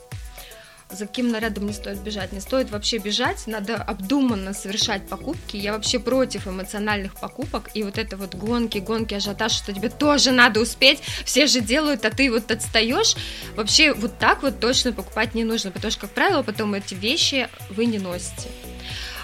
За 0.91 1.07
каким 1.07 1.31
нарядом 1.31 1.67
не 1.67 1.73
стоит 1.73 2.01
бежать. 2.01 2.33
Не 2.33 2.41
стоит 2.41 2.71
вообще 2.71 2.99
бежать, 2.99 3.47
надо 3.47 3.77
обдуманно 3.77 4.55
совершать 4.55 5.09
покупки. 5.09 5.57
Я 5.57 5.73
вообще 5.73 5.99
против 5.99 6.47
эмоциональных 6.47 7.15
покупок. 7.15 7.71
И 7.75 7.83
вот 7.83 7.99
это 7.99 8.17
вот 8.17 8.35
гонки, 8.35 8.79
гонки, 8.79 9.15
ажиотаж, 9.15 9.53
что 9.53 9.73
тебе 9.73 9.89
тоже 9.89 10.31
надо 10.31 10.61
успеть, 10.61 11.01
все 11.25 11.47
же 11.47 11.61
делают, 11.61 12.05
а 12.05 12.11
ты 12.11 12.31
вот 12.31 12.51
отстаешь. 12.51 13.17
Вообще 13.57 13.93
вот 13.93 14.19
так 14.19 14.43
вот 14.43 14.61
точно 14.61 14.93
покупать 14.93 15.35
не 15.35 15.45
нужно, 15.45 15.71
потому 15.71 15.91
что, 15.91 16.03
как 16.03 16.11
правило, 16.11 16.43
потом 16.43 16.75
эти 16.75 16.95
вещи 16.95 17.49
вы 17.71 17.87
не 17.87 17.99
носите 17.99 18.49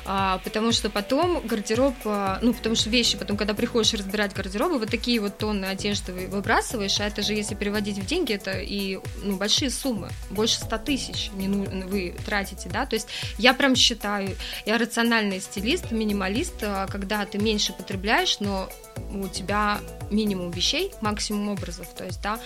а, 0.04 0.38
потому 0.44 0.72
что 0.72 0.90
потом 0.90 1.46
гардероб, 1.46 1.94
а, 2.04 2.38
ну, 2.42 2.52
потому 2.52 2.74
что 2.74 2.90
вещи 2.90 3.16
потом, 3.16 3.36
когда 3.36 3.54
приходишь 3.54 3.94
разбирать 3.94 4.34
гардеробы, 4.34 4.78
вот 4.78 4.90
такие 4.90 5.20
вот 5.20 5.38
тонны 5.38 5.66
одежды 5.66 6.12
выбрасываешь, 6.12 7.00
а 7.00 7.06
это 7.06 7.22
же, 7.22 7.34
если 7.34 7.54
переводить 7.54 7.98
в 7.98 8.06
деньги, 8.06 8.32
это 8.32 8.58
и 8.58 8.98
ну, 9.22 9.36
большие 9.36 9.70
суммы, 9.70 10.10
больше 10.30 10.56
100 10.56 10.78
тысяч 10.78 11.30
ну, 11.34 11.64
вы 11.86 12.14
тратите, 12.24 12.68
да, 12.68 12.86
то 12.86 12.94
есть 12.94 13.08
я 13.38 13.54
прям 13.54 13.76
считаю, 13.76 14.36
я 14.66 14.78
рациональный 14.78 15.40
стилист, 15.40 15.92
минималист, 15.92 16.54
а, 16.62 16.86
когда 16.86 17.24
ты 17.24 17.38
меньше 17.38 17.72
потребляешь, 17.72 18.40
но 18.40 18.68
у 19.14 19.28
тебя 19.28 19.80
минимум 20.10 20.50
вещей, 20.50 20.92
максимум 21.00 21.50
образов, 21.50 21.88
то 21.96 22.04
есть, 22.04 22.20
да, 22.22 22.38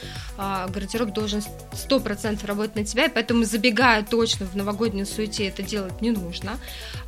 гардероб 0.69 1.13
должен 1.13 1.43
100% 1.73 2.45
работать 2.47 2.77
на 2.77 2.85
тебя, 2.85 3.07
и 3.07 3.09
поэтому 3.09 3.45
забегая 3.45 4.05
точно 4.05 4.47
в 4.47 4.55
новогоднюю 4.55 5.07
суете 5.07 5.49
это 5.49 5.63
делать 5.63 6.01
не 6.01 6.11
нужно, 6.11 6.59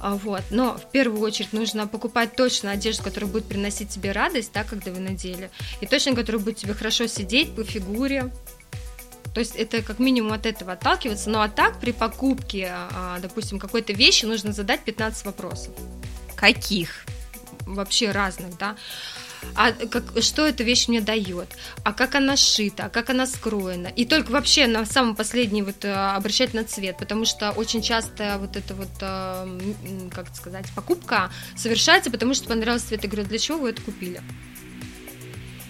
а, 0.01 0.17
вот, 0.39 0.51
но 0.51 0.77
в 0.77 0.91
первую 0.91 1.21
очередь 1.21 1.53
нужно 1.53 1.87
покупать 1.87 2.35
точно 2.37 2.71
одежду, 2.71 3.03
которая 3.03 3.31
будет 3.31 3.45
приносить 3.45 3.91
тебе 3.91 4.13
радость, 4.13 4.53
да, 4.53 4.65
когда 4.65 4.91
вы 4.91 5.01
надели, 5.01 5.51
и 5.81 5.87
точно, 5.87 6.15
которая 6.15 6.43
будет 6.43 6.57
тебе 6.57 6.75
хорошо 6.75 7.07
сидеть 7.07 7.55
по 7.55 7.65
фигуре, 7.65 8.31
то 9.35 9.41
есть 9.41 9.57
это 9.57 9.83
как 9.83 9.99
минимум 9.99 10.33
от 10.33 10.47
этого 10.47 10.73
отталкиваться. 10.73 11.31
Ну 11.31 11.41
а 11.41 11.49
так 11.49 11.79
при 11.79 11.93
покупке, 11.93 12.71
а, 12.73 13.19
допустим, 13.21 13.59
какой-то 13.59 13.93
вещи 13.93 14.25
нужно 14.25 14.53
задать 14.53 14.81
15 14.81 15.27
вопросов. 15.27 15.73
Каких? 16.35 17.05
Вообще 17.67 18.11
разных, 18.11 18.57
да 18.59 18.77
а 19.55 19.73
как, 19.73 20.05
что 20.23 20.47
эта 20.47 20.63
вещь 20.65 20.89
мне 20.89 21.01
дает, 21.01 21.49
а 21.85 21.93
как 21.93 22.15
она 22.15 22.37
сшита, 22.37 22.87
а 22.87 22.89
как 22.89 23.11
она 23.11 23.27
скроена. 23.27 23.89
И 23.89 24.05
только 24.05 24.31
вообще 24.31 24.67
на 24.67 24.85
самом 24.87 25.15
последний 25.15 25.63
вот 25.63 25.85
э, 25.85 25.93
обращать 25.93 26.55
на 26.55 26.65
цвет, 26.65 26.97
потому 26.99 27.25
что 27.25 27.51
очень 27.51 27.83
часто 27.83 28.37
вот 28.39 28.57
эта 28.57 28.75
вот, 28.75 28.89
э, 29.01 29.61
как 30.15 30.35
сказать, 30.35 30.67
покупка 30.75 31.31
совершается, 31.57 32.11
потому 32.11 32.35
что 32.35 32.49
понравился 32.49 32.89
цвет. 32.89 33.05
Я 33.05 33.11
говорю, 33.11 33.29
для 33.29 33.39
чего 33.39 33.59
вы 33.59 33.71
это 33.71 33.83
купили? 33.83 34.23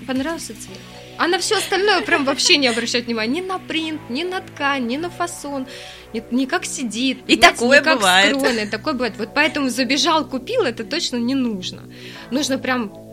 Понравился 0.07 0.55
цвет. 0.55 0.79
А 1.19 1.27
на 1.27 1.41
все 1.41 1.57
остальное 1.57 2.03
прям 2.03 2.25
вообще 2.25 2.57
не 2.59 2.69
обращать 2.69 3.07
внимания 3.07 3.41
ни 3.41 3.47
на 3.47 3.59
принт, 3.59 4.01
ни 4.09 4.23
на 4.23 4.41
ткань, 4.41 4.87
ни 4.87 4.97
на 4.97 5.11
фасон, 5.11 5.67
ни, 6.13 6.23
ни 6.31 6.47
как 6.47 6.65
сидит. 6.65 7.19
И 7.27 7.37
такое 7.37 7.81
ни 7.81 7.85
как 7.85 7.99
бывает. 7.99 8.37
Скроено, 8.37 8.71
такое 8.71 8.93
бывает. 8.93 9.15
Вот 9.19 9.31
поэтому 9.35 9.69
забежал, 9.69 10.25
купил, 10.29 10.63
это 10.63 10.85
точно 10.85 11.17
не 11.17 11.35
нужно. 11.35 11.83
Нужно 12.31 12.59
прям 12.59 13.08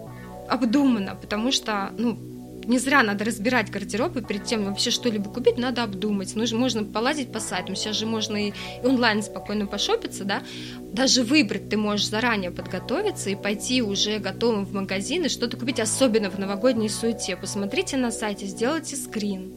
обдуманно, 0.49 1.15
потому 1.15 1.51
что, 1.51 1.91
ну, 1.97 2.17
не 2.67 2.79
зря 2.79 3.03
надо 3.03 3.25
разбирать 3.25 3.69
гардероб, 3.69 4.17
и 4.17 4.21
перед 4.21 4.45
тем 4.45 4.65
вообще 4.65 4.91
что-либо 4.91 5.29
купить, 5.29 5.57
надо 5.57 5.83
обдумать. 5.83 6.35
Нужно, 6.35 6.57
можно 6.57 6.83
полазить 6.83 7.31
по 7.31 7.39
сайтам, 7.39 7.75
сейчас 7.75 7.95
же 7.95 8.05
можно 8.05 8.47
и 8.47 8.53
онлайн 8.83 9.21
спокойно 9.23 9.67
пошопиться, 9.67 10.23
да, 10.25 10.41
даже 10.91 11.23
выбрать 11.23 11.69
ты 11.69 11.77
можешь 11.77 12.07
заранее 12.07 12.51
подготовиться 12.51 13.29
и 13.29 13.35
пойти 13.35 13.81
уже 13.81 14.19
готовым 14.19 14.65
в 14.65 14.73
магазин 14.73 15.25
и 15.25 15.29
что-то 15.29 15.57
купить, 15.57 15.79
особенно 15.79 16.29
в 16.29 16.39
новогодней 16.39 16.89
суете. 16.89 17.35
Посмотрите 17.35 17.97
на 17.97 18.11
сайте, 18.11 18.45
сделайте 18.45 18.95
скрин, 18.95 19.51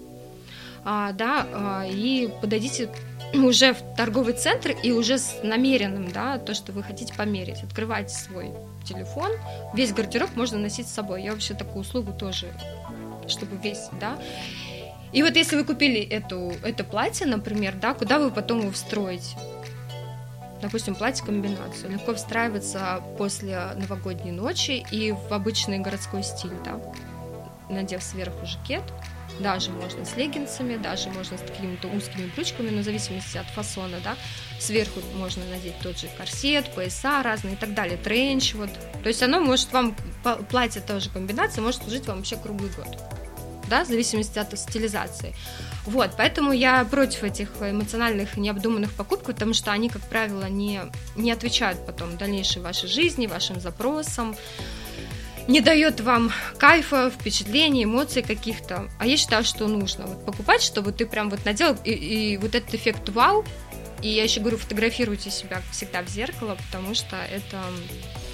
а, 0.85 1.13
да, 1.13 1.47
а, 1.53 1.87
и 1.87 2.29
подойдите 2.41 2.91
уже 3.35 3.75
в 3.75 3.79
торговый 3.97 4.35
центр 4.35 4.71
и 4.83 4.93
уже 4.93 5.19
с 5.19 5.41
намеренным, 5.43 6.11
да, 6.11 6.39
то, 6.39 6.55
что 6.55 6.73
вы 6.73 6.83
хотите 6.83 7.13
померить. 7.15 7.63
Открывайте 7.63 8.15
свой 8.15 8.53
телефон, 8.85 9.31
весь 9.75 9.93
гардероб 9.93 10.35
можно 10.37 10.59
носить 10.59 10.89
с 10.89 10.93
собой. 10.93 11.23
Я 11.23 11.33
вообще 11.33 11.55
такую 11.55 11.81
услугу 11.83 12.13
тоже, 12.13 12.47
чтобы 13.27 13.57
весь, 13.57 13.89
да. 14.01 14.19
И 15.13 15.23
вот 15.23 15.37
если 15.37 15.57
вы 15.57 15.65
купили 15.65 16.01
эту, 16.01 16.53
это 16.63 16.85
платье, 16.85 17.27
например, 17.27 17.75
да, 17.77 17.95
куда 17.95 18.19
вы 18.19 18.31
потом 18.31 18.61
его 18.61 18.71
встроите? 18.71 19.37
Допустим, 20.61 20.95
платье-комбинацию. 20.95 21.93
Легко 21.93 22.15
встраиваться 22.15 23.01
после 23.17 23.71
новогодней 23.77 24.33
ночи 24.33 24.85
и 24.91 25.13
в 25.13 25.33
обычный 25.33 25.79
городской 25.79 26.23
стиль, 26.23 26.53
да. 26.65 26.81
Надев 27.71 28.03
сверху 28.03 28.45
жакет, 28.45 28.83
даже 29.41 29.71
можно 29.71 30.05
с 30.05 30.17
леггинсами, 30.17 30.77
даже 30.77 31.11
можно 31.11 31.39
с 31.39 31.41
какими-то 31.41 31.89
узкими 31.89 32.31
брючками, 32.35 32.71
но 32.71 32.81
в 32.81 32.85
зависимости 32.85 33.39
от 33.39 33.47
фасона, 33.47 33.99
да. 34.03 34.17
Сверху 34.61 35.01
можно 35.17 35.45
надеть 35.47 35.79
тот 35.83 35.99
же 35.99 36.09
корсет, 36.17 36.73
пояса 36.75 37.23
разные 37.23 37.55
и 37.55 37.57
так 37.57 37.75
далее, 37.75 37.97
тренч, 37.97 38.55
вот. 38.55 38.71
То 39.03 39.09
есть 39.09 39.23
оно 39.23 39.41
может 39.41 39.73
вам, 39.73 39.95
платье 40.51 40.83
тоже 40.83 41.11
комбинация, 41.11 41.63
может 41.63 41.83
служить 41.83 42.07
вам 42.07 42.19
вообще 42.19 42.37
круглый 42.37 42.71
год 42.71 42.99
да, 43.69 43.85
в 43.85 43.89
зависимости 43.89 44.39
от 44.39 44.59
стилизации. 44.59 45.35
Вот, 45.85 46.11
поэтому 46.17 46.53
я 46.53 46.85
против 46.85 47.25
этих 47.25 47.51
эмоциональных 47.61 48.37
и 48.37 48.41
необдуманных 48.41 48.93
покупок, 48.93 49.27
потому 49.27 49.55
что 49.55 49.73
они, 49.73 49.89
как 49.89 50.03
правило, 50.03 50.49
не, 50.49 50.81
не 51.17 51.33
отвечают 51.33 51.85
потом 51.87 52.17
дальнейшей 52.17 52.63
вашей 52.63 52.89
жизни, 52.89 53.27
вашим 53.27 53.61
запросам, 53.61 54.37
не 55.49 55.61
дает 55.61 56.01
вам 56.01 56.31
кайфа, 56.59 57.11
впечатлений, 57.11 57.85
эмоций 57.85 58.23
каких-то. 58.23 58.89
А 59.01 59.07
я 59.07 59.17
считаю, 59.17 59.43
что 59.43 59.67
нужно 59.67 60.07
вот 60.07 60.25
покупать, 60.25 60.63
чтобы 60.63 60.93
ты 60.93 61.07
прям 61.07 61.31
вот 61.31 61.45
надел, 61.45 61.77
и, 61.85 61.91
и 61.91 62.37
вот 62.37 62.55
этот 62.55 62.75
эффект 62.75 63.09
вау, 63.09 63.45
и 64.03 64.09
я 64.09 64.23
еще 64.23 64.41
говорю, 64.41 64.59
фотографируйте 64.59 65.31
себя 65.31 65.63
всегда 65.73 66.03
в 66.03 66.09
зеркало, 66.09 66.57
потому 66.67 66.95
что 66.95 67.17
это 67.17 67.61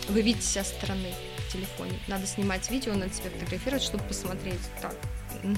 вы 0.09 0.21
видите 0.21 0.47
себя 0.47 0.65
со 0.65 0.75
стороны 0.75 1.15
в 1.49 1.53
телефоне. 1.53 1.99
Надо 2.09 2.27
снимать 2.27 2.71
видео, 2.71 2.93
надо 2.95 3.15
себя 3.15 3.31
фотографировать, 3.31 3.83
чтобы 3.83 4.05
посмотреть 4.05 4.61
так 4.83 4.95
угу. 5.43 5.57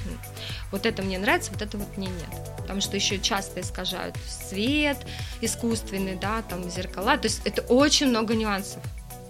вот 0.70 0.86
это 0.86 1.02
мне 1.02 1.18
нравится, 1.18 1.52
вот 1.52 1.62
это 1.62 1.78
вот 1.78 1.96
мне 1.96 2.08
нет. 2.08 2.30
Потому 2.58 2.80
что 2.80 2.96
еще 2.96 3.18
часто 3.18 3.60
искажают 3.60 4.16
свет 4.28 4.98
искусственный, 5.40 6.16
да, 6.16 6.42
там 6.42 6.68
зеркала. 6.70 7.16
То 7.16 7.28
есть 7.28 7.40
это 7.44 7.62
очень 7.62 8.08
много 8.08 8.34
нюансов. 8.34 8.82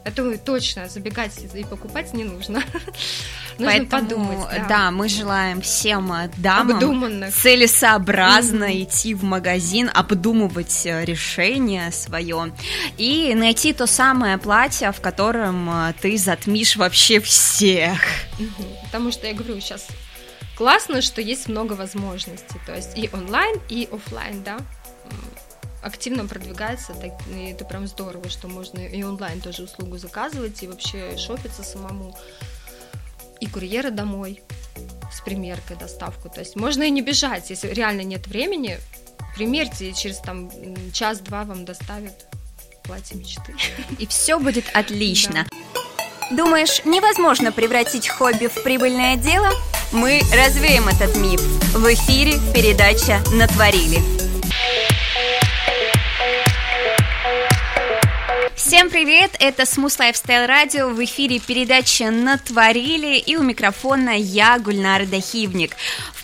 Это 0.07 0.39
точно 0.39 0.89
забегать 0.89 1.33
и 1.53 1.65
покупать 1.65 2.15
не 2.15 2.23
нужно. 2.23 2.63
Нужно 3.59 3.73
Поэтому, 3.73 3.89
подумать. 3.91 4.49
Да. 4.51 4.67
да, 4.69 4.91
мы 4.93 5.09
желаем 5.09 5.61
всем 5.63 6.13
э, 6.13 6.31
дамам 6.37 6.77
Обдуманных. 6.77 7.35
целесообразно 7.35 8.65
mm-hmm. 8.65 8.83
идти 8.85 9.15
в 9.15 9.25
магазин, 9.25 9.91
обдумывать 9.93 10.87
э, 10.87 11.05
решение 11.05 11.91
свое 11.91 12.53
и 12.99 13.35
найти 13.35 13.73
то 13.73 13.89
самое 13.89 14.39
платье, 14.39 14.93
в 14.93 15.01
котором 15.01 15.69
э, 15.69 15.95
ты 16.01 16.17
затмишь 16.19 16.77
вообще 16.77 17.19
всех. 17.19 17.99
Mm-hmm. 18.39 18.85
Потому 18.85 19.11
что 19.11 19.27
я 19.27 19.35
говорю, 19.35 19.59
сейчас 19.59 19.89
классно, 20.55 21.03
что 21.03 21.21
есть 21.21 21.49
много 21.49 21.73
возможностей, 21.73 22.61
то 22.65 22.77
есть 22.77 22.97
и 22.97 23.11
онлайн, 23.13 23.57
и 23.69 23.89
офлайн, 23.91 24.45
да, 24.45 24.59
активно 25.87 26.27
продвигается, 26.27 26.93
так, 26.95 27.13
и 27.29 27.51
это 27.53 27.65
прям 27.65 27.87
здорово, 27.87 28.29
что 28.29 28.49
можно 28.49 28.81
и 28.81 29.03
онлайн 29.03 29.41
тоже 29.41 29.63
услугу 29.63 29.99
заказывать, 29.99 30.63
и 30.63 30.67
вообще 30.67 31.17
шопиться 31.17 31.63
самому, 31.63 32.17
и 33.41 33.47
курьера 33.47 33.91
домой 33.91 34.43
с 35.13 35.21
примеркой, 35.21 35.77
доставку, 35.77 36.29
то 36.29 36.41
есть 36.41 36.57
можно 36.57 36.83
и 36.83 36.91
не 36.91 37.03
бежать, 37.03 37.51
если 37.51 37.69
реально 37.69 38.03
нет 38.03 38.27
времени, 38.27 38.79
примерьте, 39.37 39.91
и 39.91 39.95
через 39.95 40.19
там 40.19 40.51
час-два 40.93 41.45
вам 41.45 41.65
доставят 41.65 42.27
платье 42.83 43.17
мечты. 43.17 43.55
И 43.99 44.07
все 44.07 44.39
будет 44.39 44.65
отлично. 44.75 45.47
Да. 45.51 46.37
Думаешь, 46.37 46.85
невозможно 46.85 47.53
превратить 47.53 48.09
хобби 48.09 48.49
в 48.49 48.63
прибыльное 48.63 49.17
дело? 49.17 49.51
Мы 49.93 50.21
развеем 50.33 50.89
этот 50.89 51.17
миф. 51.17 51.41
В 51.73 51.87
эфире 51.95 52.33
передача 52.53 53.21
«Натворили». 53.33 54.16
Всем 58.67 58.91
привет, 58.91 59.31
это 59.39 59.63
Smooth 59.63 59.97
Lifestyle 59.97 60.49
Radio, 60.49 60.93
в 60.93 61.05
эфире 61.05 61.39
передача 61.39 62.11
«Натворили» 62.11 63.17
и 63.17 63.37
у 63.37 63.43
микрофона 63.45 64.19
я, 64.19 64.59
Гульнара 64.59 65.07
Дахивник. 65.07 65.77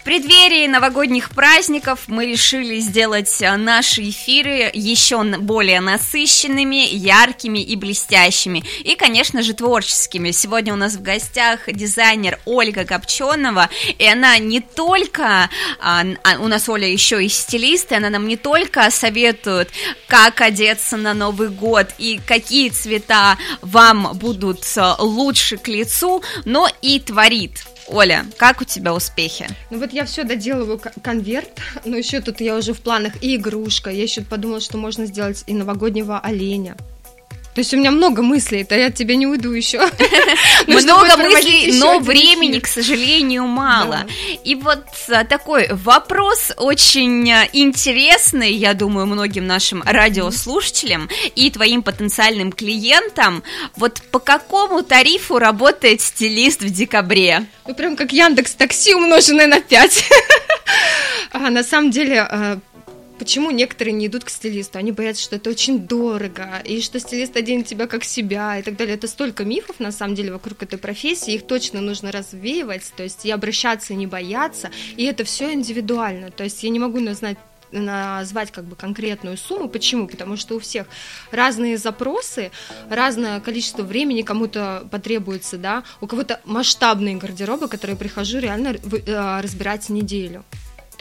Преддверии 0.05 0.67
новогодних 0.67 1.31
праздников 1.31 2.09
мы 2.09 2.27
решили 2.27 2.81
сделать 2.81 3.41
э, 3.41 3.57
наши 3.57 4.11
эфиры 4.11 4.69
еще 4.75 5.23
более 5.23 5.81
насыщенными, 5.81 6.89
яркими 6.93 7.61
и 7.61 7.77
блестящими. 7.77 8.65
И, 8.83 8.97
конечно 8.97 9.43
же, 9.43 9.55
творческими. 9.55 10.33
Сегодня 10.33 10.73
у 10.73 10.77
нас 10.77 10.95
в 10.95 11.03
гостях 11.03 11.73
дизайнер 11.73 12.41
Ольга 12.47 12.85
Копченова, 12.85 13.71
и 13.97 14.05
она 14.05 14.39
не 14.39 14.61
только, 14.61 15.49
а, 15.81 16.05
а, 16.25 16.39
у 16.41 16.49
нас 16.49 16.69
Оля 16.69 16.89
еще 16.89 17.25
и 17.25 17.29
стилист, 17.29 17.93
и 17.93 17.95
она 17.95 18.11
нам 18.11 18.27
не 18.27 18.37
только 18.37 18.91
советует, 18.91 19.71
как 20.09 20.41
одеться 20.41 20.97
на 20.97 21.15
Новый 21.15 21.51
год 21.51 21.87
и 21.99 22.21
какие 22.27 22.71
цвета 22.71 23.39
вам 23.61 24.15
будут 24.15 24.65
лучше 24.99 25.59
к 25.59 25.69
лицу, 25.69 26.25
но 26.45 26.69
и 26.81 26.99
творит 26.99 27.65
Оля, 27.93 28.25
как 28.39 28.63
у 28.63 28.65
тебя 28.65 28.95
успехи? 28.95 29.47
Ну 29.69 29.79
вот 29.79 29.93
я 29.93 30.07
все 30.07 30.25
доделываю 30.25 30.81
конверт, 31.03 31.61
но 31.85 31.95
еще 31.95 32.23
тут 32.23 32.41
я 32.41 32.57
уже 32.57 32.73
в 32.73 32.81
планах 32.81 33.23
и 33.23 33.37
игрушка. 33.37 33.91
Я 33.91 34.03
еще 34.03 34.23
подумала, 34.23 34.61
что 34.61 34.79
можно 34.79 35.05
сделать 35.05 35.45
и 35.47 35.53
новогоднего 35.53 36.19
оленя. 36.19 36.75
То 37.55 37.61
есть 37.61 37.75
у 37.75 37.77
меня 37.77 37.91
много 37.91 38.23
мыслей, 38.23 38.65
то 38.65 38.75
я 38.75 38.87
от 38.87 38.95
тебя 38.95 39.15
не 39.15 39.27
уйду 39.27 39.51
еще. 39.53 39.79
Много 40.67 41.17
мыслей, 41.19 41.79
но 41.79 41.99
времени, 41.99 42.59
к 42.59 42.67
сожалению, 42.67 43.47
мало. 43.47 44.07
И 44.43 44.55
вот 44.55 44.85
а, 45.11 45.25
такой 45.25 45.69
вопрос 45.71 46.53
очень 46.57 47.31
а, 47.31 47.47
интересный, 47.53 48.53
я 48.53 48.73
думаю, 48.73 49.07
многим 49.07 49.47
нашим 49.47 49.83
радиослушателям 49.83 51.11
и 51.35 51.51
твоим 51.51 51.83
потенциальным 51.83 52.53
клиентам. 52.53 53.43
Вот 53.77 54.01
по 54.11 54.19
какому 54.19 54.83
тарифу 54.83 55.39
работает 55.39 56.01
стилист 56.01 56.63
в 56.63 56.71
декабре? 56.71 57.45
Ну, 57.67 57.75
прям 57.75 57.97
как 57.97 58.13
Яндекс 58.13 58.55
Такси, 58.55 58.95
умноженное 58.95 59.47
на 59.47 59.61
5. 59.61 60.05
А, 61.35 61.51
на 61.51 61.65
самом 61.65 61.91
деле, 61.91 62.61
почему 63.23 63.53
некоторые 63.53 63.95
не 63.95 64.09
идут 64.09 64.25
к 64.25 64.31
стилисту? 64.31 64.79
Они 64.81 64.91
боятся, 64.91 65.23
что 65.23 65.37
это 65.37 65.49
очень 65.49 65.87
дорого, 65.87 66.61
и 66.65 66.81
что 66.81 66.99
стилист 66.99 67.37
оденет 67.37 67.67
тебя 67.67 67.87
как 67.87 68.03
себя, 68.03 68.59
и 68.59 68.63
так 68.63 68.77
далее. 68.77 68.97
Это 68.97 69.07
столько 69.07 69.45
мифов, 69.45 69.79
на 69.79 69.93
самом 69.93 70.17
деле, 70.17 70.33
вокруг 70.33 70.61
этой 70.65 70.77
профессии, 70.77 71.35
их 71.35 71.47
точно 71.47 71.81
нужно 71.81 72.11
развеивать, 72.11 72.93
то 72.97 73.05
есть 73.05 73.25
и 73.25 73.31
обращаться, 73.31 73.93
и 73.93 73.97
не 73.97 74.09
бояться, 74.09 74.73
и 74.97 75.05
это 75.05 75.23
все 75.23 75.53
индивидуально, 75.53 76.33
то 76.33 76.43
есть 76.43 76.65
я 76.65 76.71
не 76.71 76.81
могу 76.81 76.99
назвать 76.99 77.39
назвать 77.71 78.51
как 78.51 78.65
бы 78.65 78.77
конкретную 78.77 79.39
сумму. 79.39 79.67
Почему? 79.67 80.07
Потому 80.07 80.37
что 80.37 80.57
у 80.57 80.59
всех 80.59 80.87
разные 81.31 81.79
запросы, 81.79 82.51
разное 82.91 83.41
количество 83.41 83.83
времени 83.83 84.21
кому-то 84.21 84.87
потребуется, 84.91 85.57
да, 85.57 85.83
у 86.03 86.07
кого-то 86.07 86.43
масштабные 86.45 87.17
гардеробы, 87.17 87.69
которые 87.69 87.97
прихожу 87.97 88.41
реально 88.41 88.77
э, 88.77 89.41
разбирать 89.41 89.89
неделю 89.89 90.45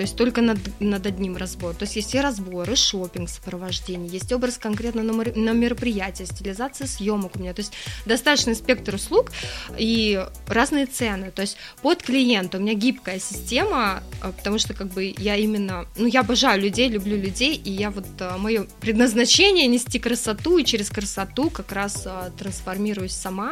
то 0.01 0.03
есть 0.03 0.15
только 0.15 0.41
над, 0.41 0.57
над 0.79 1.05
одним 1.05 1.37
разбором. 1.37 1.75
То 1.75 1.83
есть 1.83 1.95
есть 1.95 2.15
и 2.15 2.19
разборы, 2.19 2.75
шопинг, 2.75 3.29
сопровождение, 3.29 4.09
есть 4.09 4.33
образ 4.33 4.57
конкретно 4.57 5.03
на, 5.03 5.51
мероприятие, 5.51 6.25
стилизация 6.25 6.87
съемок 6.87 7.35
у 7.35 7.39
меня. 7.39 7.53
То 7.53 7.59
есть 7.59 7.73
достаточный 8.07 8.55
спектр 8.55 8.95
услуг 8.95 9.31
и 9.77 10.25
разные 10.47 10.87
цены. 10.87 11.29
То 11.29 11.43
есть 11.43 11.57
под 11.83 12.01
клиента 12.01 12.57
у 12.57 12.61
меня 12.61 12.73
гибкая 12.73 13.19
система, 13.19 14.01
а, 14.21 14.31
потому 14.31 14.57
что 14.57 14.73
как 14.73 14.87
бы 14.87 15.13
я 15.15 15.35
именно, 15.35 15.85
ну 15.95 16.07
я 16.07 16.21
обожаю 16.21 16.59
людей, 16.59 16.89
люблю 16.89 17.15
людей, 17.15 17.53
и 17.53 17.69
я 17.69 17.91
вот 17.91 18.07
а, 18.21 18.39
мое 18.39 18.65
предназначение 18.79 19.67
нести 19.67 19.99
красоту, 19.99 20.57
и 20.57 20.65
через 20.65 20.89
красоту 20.89 21.51
как 21.51 21.71
раз 21.71 22.07
а, 22.07 22.31
трансформируюсь 22.39 23.13
сама 23.13 23.51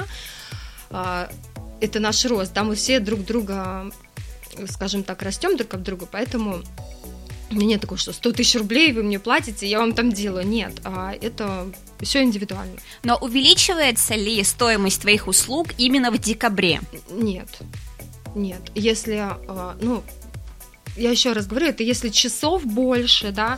это 1.82 2.00
наш 2.00 2.26
рост, 2.26 2.54
да, 2.54 2.64
мы 2.64 2.76
все 2.76 3.00
друг 3.00 3.24
друга 3.24 3.92
скажем 4.68 5.04
так, 5.04 5.22
растем 5.22 5.58
друг 5.58 5.74
от 5.74 5.84
друга, 5.84 6.08
поэтому 6.10 6.62
у 7.52 7.56
меня 7.56 7.66
нет 7.66 7.82
такого, 7.82 7.98
что 7.98 8.14
100 8.14 8.34
тысяч 8.34 8.56
рублей 8.56 8.94
вы 8.94 9.04
мне 9.04 9.20
платите, 9.20 9.68
я 9.68 9.80
вам 9.80 9.94
там 9.94 10.12
делаю. 10.12 10.46
Нет, 10.46 10.74
а 10.84 11.14
это 11.20 11.72
все 12.00 12.24
индивидуально. 12.24 12.80
Но 13.04 13.18
увеличивается 13.18 14.16
ли 14.16 14.44
стоимость 14.44 15.02
твоих 15.02 15.28
услуг 15.28 15.70
именно 15.78 16.12
в 16.12 16.18
декабре? 16.20 16.80
Нет, 17.10 17.50
нет. 18.36 18.62
Если, 18.76 19.16
а, 19.16 19.76
ну, 19.82 20.04
я 20.96 21.10
еще 21.10 21.34
раз 21.34 21.48
говорю, 21.48 21.68
это 21.68 21.84
если 21.84 22.10
часов 22.10 22.66
больше, 22.66 23.32
да, 23.32 23.58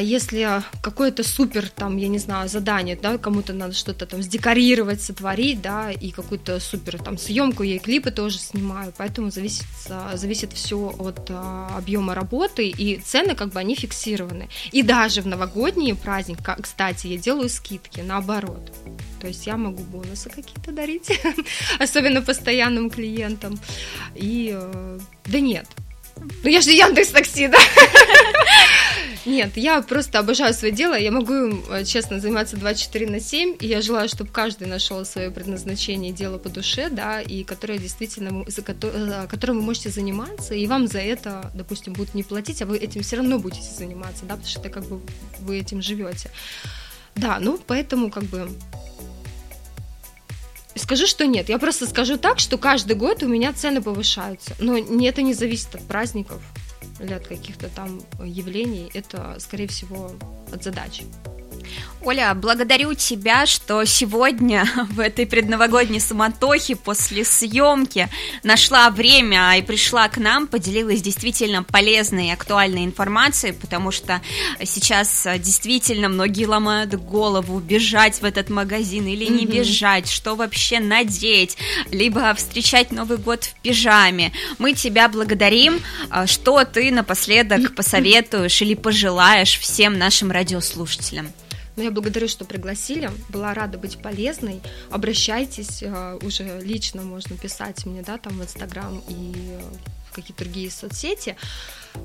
если 0.00 0.62
какое-то 0.80 1.22
супер, 1.22 1.68
там, 1.68 1.96
я 1.96 2.08
не 2.08 2.18
знаю, 2.18 2.48
задание, 2.48 2.96
да, 2.96 3.18
кому-то 3.18 3.52
надо 3.52 3.74
что-то 3.74 4.06
там 4.06 4.22
сдекорировать, 4.22 5.02
сотворить, 5.02 5.60
да, 5.60 5.90
и 5.90 6.10
какую-то 6.10 6.60
супер 6.60 6.98
там 6.98 7.18
съемку, 7.18 7.62
я 7.62 7.76
и 7.76 7.78
клипы 7.78 8.10
тоже 8.10 8.38
снимаю, 8.38 8.92
поэтому 8.96 9.30
зависит, 9.30 9.66
зависит 10.14 10.52
все 10.52 10.94
от 10.98 11.30
а, 11.30 11.76
объема 11.76 12.14
работы, 12.14 12.68
и 12.68 12.96
цены 13.00 13.34
как 13.34 13.50
бы 13.50 13.60
они 13.60 13.74
фиксированы. 13.74 14.48
И 14.72 14.82
даже 14.82 15.22
в 15.22 15.26
новогодние 15.26 15.94
праздники, 15.94 16.42
кстати, 16.60 17.08
я 17.08 17.18
делаю 17.18 17.48
скидки, 17.48 18.00
наоборот. 18.00 18.72
То 19.20 19.26
есть 19.26 19.46
я 19.46 19.56
могу 19.56 19.82
бонусы 19.82 20.30
какие-то 20.30 20.72
дарить, 20.72 21.20
особенно 21.78 22.22
постоянным 22.22 22.90
клиентам. 22.90 23.58
И 24.14 24.52
э, 24.54 24.98
да 25.26 25.40
нет, 25.40 25.66
ну 26.16 26.48
я 26.48 26.60
же 26.60 26.70
Яндекс 26.70 27.08
Такси, 27.08 27.48
да? 27.48 27.58
Нет, 29.26 29.56
я 29.56 29.82
просто 29.82 30.20
обожаю 30.20 30.54
свое 30.54 30.72
дело, 30.72 30.96
я 30.96 31.10
могу 31.10 31.34
э, 31.34 31.84
честно, 31.84 32.20
заниматься 32.20 32.56
24 32.56 33.10
на 33.10 33.18
7, 33.18 33.56
и 33.58 33.66
я 33.66 33.82
желаю, 33.82 34.08
чтобы 34.08 34.30
каждый 34.30 34.68
нашел 34.68 35.04
свое 35.04 35.32
предназначение, 35.32 36.12
дело 36.12 36.38
по 36.38 36.48
душе, 36.48 36.90
да, 36.90 37.20
и 37.20 37.42
которое 37.42 37.78
действительно, 37.78 38.44
за 38.46 38.62
э, 38.62 39.26
которым 39.28 39.56
вы 39.56 39.62
можете 39.62 39.90
заниматься, 39.90 40.54
и 40.54 40.64
вам 40.68 40.86
за 40.86 41.00
это, 41.00 41.50
допустим, 41.54 41.94
будут 41.94 42.14
не 42.14 42.22
платить, 42.22 42.62
а 42.62 42.66
вы 42.66 42.78
этим 42.78 43.02
все 43.02 43.16
равно 43.16 43.40
будете 43.40 43.68
заниматься, 43.76 44.24
да, 44.26 44.34
потому 44.34 44.48
что 44.48 44.60
это 44.60 44.68
как 44.68 44.84
бы 44.84 45.00
вы 45.40 45.58
этим 45.58 45.82
живете. 45.82 46.30
Да, 47.16 47.38
ну, 47.40 47.58
поэтому 47.66 48.10
как 48.10 48.24
бы 48.24 48.48
Скажу, 50.86 51.08
что 51.08 51.26
нет. 51.26 51.48
Я 51.48 51.58
просто 51.58 51.84
скажу 51.88 52.16
так, 52.16 52.38
что 52.38 52.58
каждый 52.58 52.94
год 52.94 53.20
у 53.24 53.26
меня 53.26 53.52
цены 53.52 53.82
повышаются. 53.82 54.54
Но 54.60 54.78
это 54.78 55.20
не 55.20 55.34
зависит 55.34 55.74
от 55.74 55.82
праздников 55.82 56.40
или 57.00 57.12
от 57.12 57.26
каких-то 57.26 57.68
там 57.68 58.00
явлений. 58.24 58.88
Это, 58.94 59.36
скорее 59.40 59.66
всего, 59.66 60.12
от 60.52 60.62
задач. 60.62 61.02
Оля, 62.06 62.32
благодарю 62.34 62.94
тебя, 62.94 63.46
что 63.46 63.84
сегодня 63.84 64.64
в 64.90 65.00
этой 65.00 65.26
предновогодней 65.26 66.00
суматохе 66.00 66.76
после 66.76 67.24
съемки 67.24 68.08
нашла 68.44 68.90
время 68.90 69.58
и 69.58 69.62
пришла 69.62 70.08
к 70.08 70.16
нам, 70.16 70.46
поделилась 70.46 71.02
действительно 71.02 71.64
полезной 71.64 72.28
и 72.28 72.30
актуальной 72.30 72.84
информацией, 72.84 73.54
потому 73.54 73.90
что 73.90 74.22
сейчас 74.62 75.26
действительно 75.38 76.08
многие 76.08 76.44
ломают 76.44 76.94
голову, 76.94 77.58
бежать 77.58 78.20
в 78.20 78.24
этот 78.24 78.50
магазин 78.50 79.08
или 79.08 79.24
не 79.24 79.44
mm-hmm. 79.44 79.58
бежать, 79.58 80.08
что 80.08 80.36
вообще 80.36 80.78
надеть, 80.78 81.56
либо 81.90 82.32
встречать 82.34 82.92
Новый 82.92 83.18
год 83.18 83.44
в 83.44 83.54
пижаме. 83.62 84.32
Мы 84.58 84.74
тебя 84.74 85.08
благодарим, 85.08 85.80
а, 86.10 86.28
что 86.28 86.64
ты 86.64 86.92
напоследок 86.92 87.74
посоветуешь 87.74 88.62
или 88.62 88.74
пожелаешь 88.74 89.58
всем 89.58 89.98
нашим 89.98 90.30
радиослушателям. 90.30 91.32
Но 91.76 91.82
я 91.82 91.90
благодарю, 91.90 92.28
что 92.28 92.44
пригласили. 92.44 93.10
Была 93.28 93.54
рада 93.54 93.78
быть 93.78 93.98
полезной. 93.98 94.60
Обращайтесь, 94.90 95.82
э, 95.82 96.18
уже 96.22 96.60
лично 96.60 97.02
можно 97.02 97.36
писать 97.36 97.84
мне, 97.86 98.02
да, 98.02 98.18
там 98.18 98.38
в 98.38 98.42
Инстаграм 98.42 99.02
и 99.08 99.58
какие-то 100.16 100.44
другие 100.44 100.70
соцсети. 100.70 101.36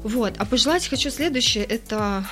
Вот. 0.04 0.34
А 0.38 0.46
пожелать 0.46 0.88
хочу 0.88 1.10
следующее. 1.10 1.64
Это, 1.64 2.26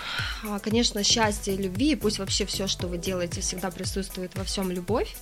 а, 0.44 0.60
конечно, 0.60 1.04
счастье, 1.04 1.56
любви. 1.56 1.92
И 1.92 1.96
пусть 1.96 2.20
вообще 2.20 2.46
все, 2.46 2.68
что 2.68 2.88
вы 2.88 2.98
делаете, 2.98 3.42
всегда 3.42 3.70
присутствует 3.70 4.36
во 4.36 4.44
всем 4.44 4.72
любовь. 4.72 5.16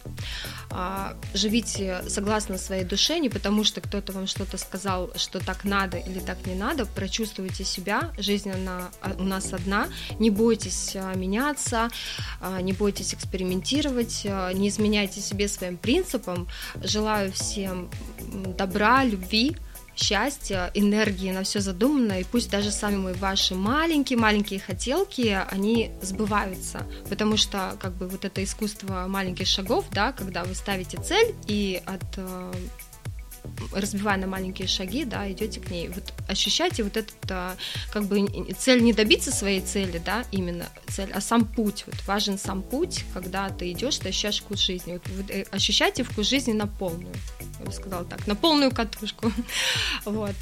А, 0.69 1.17
живите 1.33 2.01
согласно 2.07 2.57
своей 2.57 2.83
душе, 2.83 3.19
не 3.19 3.29
потому 3.29 3.63
что 3.63 3.81
кто-то 3.81 4.13
вам 4.13 4.27
что-то 4.27 4.57
сказал, 4.57 5.11
что 5.15 5.39
так 5.39 5.63
надо 5.63 5.97
или 5.97 6.19
так 6.19 6.45
не 6.45 6.55
надо. 6.55 6.85
Прочувствуйте 6.85 7.63
себя. 7.63 8.11
Жизнь 8.17 8.51
она 8.51 8.89
а, 9.01 9.15
у 9.17 9.23
нас 9.23 9.53
одна. 9.53 9.87
Не 10.19 10.29
бойтесь 10.29 10.95
меняться, 11.15 11.89
не 12.61 12.73
бойтесь 12.73 13.13
экспериментировать, 13.13 14.25
не 14.53 14.69
изменяйте 14.69 15.21
себе 15.21 15.47
своим 15.47 15.77
принципам. 15.77 16.47
Желаю 16.83 17.31
всем 17.31 17.89
добра, 18.57 19.03
любви, 19.03 19.57
счастья, 19.97 20.71
энергии 20.73 21.31
на 21.31 21.43
все 21.43 21.59
задуманное, 21.59 22.21
и 22.21 22.23
пусть 22.23 22.49
даже 22.49 22.71
самые 22.71 23.15
ваши 23.15 23.55
маленькие-маленькие 23.55 24.59
хотелки, 24.59 25.37
они 25.49 25.91
сбываются, 26.01 26.85
потому 27.09 27.37
что 27.37 27.75
как 27.79 27.93
бы 27.93 28.07
вот 28.07 28.25
это 28.25 28.43
искусство 28.43 29.05
маленьких 29.07 29.47
шагов, 29.47 29.85
да, 29.91 30.11
когда 30.11 30.43
вы 30.43 30.55
ставите 30.55 31.01
цель 31.01 31.35
и 31.47 31.81
от 31.85 32.03
э, 32.17 32.53
разбивая 33.73 34.17
на 34.17 34.27
маленькие 34.27 34.67
шаги, 34.67 35.05
да, 35.05 35.29
идете 35.31 35.59
к 35.59 35.69
ней. 35.69 35.89
Вот 35.89 36.13
ощущайте 36.27 36.83
вот 36.83 36.97
этот, 36.97 37.15
а, 37.29 37.55
как 37.91 38.05
бы 38.05 38.27
цель 38.57 38.83
не 38.83 38.93
добиться 38.93 39.31
своей 39.31 39.61
цели, 39.61 40.01
да, 40.03 40.23
именно 40.31 40.65
цель, 40.87 41.11
а 41.13 41.21
сам 41.21 41.45
путь. 41.45 41.83
Вот 41.87 41.95
важен 42.05 42.37
сам 42.37 42.61
путь, 42.61 43.03
когда 43.13 43.49
ты 43.49 43.71
идешь, 43.71 43.97
ты 43.97 44.09
ощущаешь 44.09 44.39
вкус 44.39 44.59
жизни. 44.59 44.93
Вот, 44.93 45.01
вот 45.17 45.31
э, 45.31 45.45
ощущайте 45.51 46.03
вкус 46.03 46.27
жизни 46.27 46.53
на 46.53 46.67
полную. 46.67 47.13
Я 47.59 47.65
бы 47.65 47.71
сказала 47.71 48.05
так, 48.05 48.27
на 48.27 48.35
полную 48.35 48.71
катушку. 48.71 49.31
вот. 50.05 50.35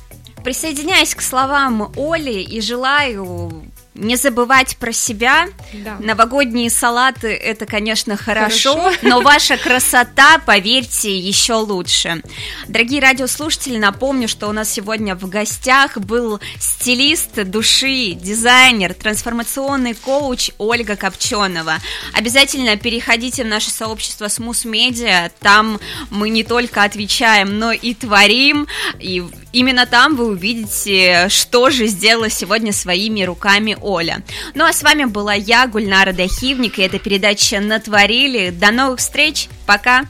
Присоединяюсь 0.44 1.16
к 1.16 1.22
словам 1.22 1.92
Оли 1.98 2.42
и 2.42 2.62
желаю 2.62 3.66
не 3.96 4.18
забывать 4.18 4.78
про 4.78 4.92
себя. 4.92 5.48
Да. 5.74 5.98
Новогодние 6.00 6.70
салаты 6.70 7.30
это, 7.30 7.66
конечно, 7.66 8.18
хорошо, 8.18 8.76
хорошо, 8.76 8.98
но 9.08 9.22
ваша 9.22 9.58
красота, 9.58 10.40
поверьте, 10.46 11.18
еще 11.18 11.54
лучше. 11.54 12.22
Дорогие 12.68 13.02
радиослушатели, 13.02 13.78
напомню, 13.78 14.28
что 14.28 14.48
у 14.48 14.52
нас 14.52 14.70
сегодня 14.70 15.16
в 15.16 15.28
гостях 15.30 15.98
был 15.98 16.40
стилист 16.60 17.44
души, 17.44 18.12
дизайнер, 18.12 18.94
трансформационный 18.94 19.94
коуч 19.94 20.52
Ольга 20.58 20.96
Копченова. 20.96 21.76
Обязательно 22.14 22.76
переходите 22.76 23.44
в 23.44 23.48
наше 23.48 23.72
сообщество 23.72 24.26
Smooth 24.26 24.66
Media, 24.66 25.32
там 25.40 25.80
мы 26.10 26.30
не 26.30 26.44
только 26.44 26.84
отвечаем, 26.84 27.58
но 27.58 27.72
и 27.72 27.94
творим, 27.94 28.68
и 29.00 29.24
именно 29.54 29.86
там 29.86 30.16
вы 30.16 30.28
увидите, 30.28 31.28
что 31.30 31.70
же 31.70 31.88
сделала 31.88 32.30
сегодня 32.30 32.74
своими 32.74 33.24
руками 33.24 33.78
Оля. 33.86 34.24
Ну 34.54 34.66
а 34.66 34.74
с 34.74 34.84
вами 34.84 35.06
была 35.06 35.34
я, 35.34 35.68
Гульнара 35.68 36.12
Дахивник, 36.12 36.80
и 36.80 36.82
эта 36.82 37.00
передача 37.00 37.60
«Натворили». 37.60 38.50
До 38.50 38.72
новых 38.72 39.00
встреч, 39.00 39.48
пока! 39.66 40.06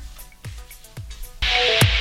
Thank 1.41 1.83
you 1.83 1.94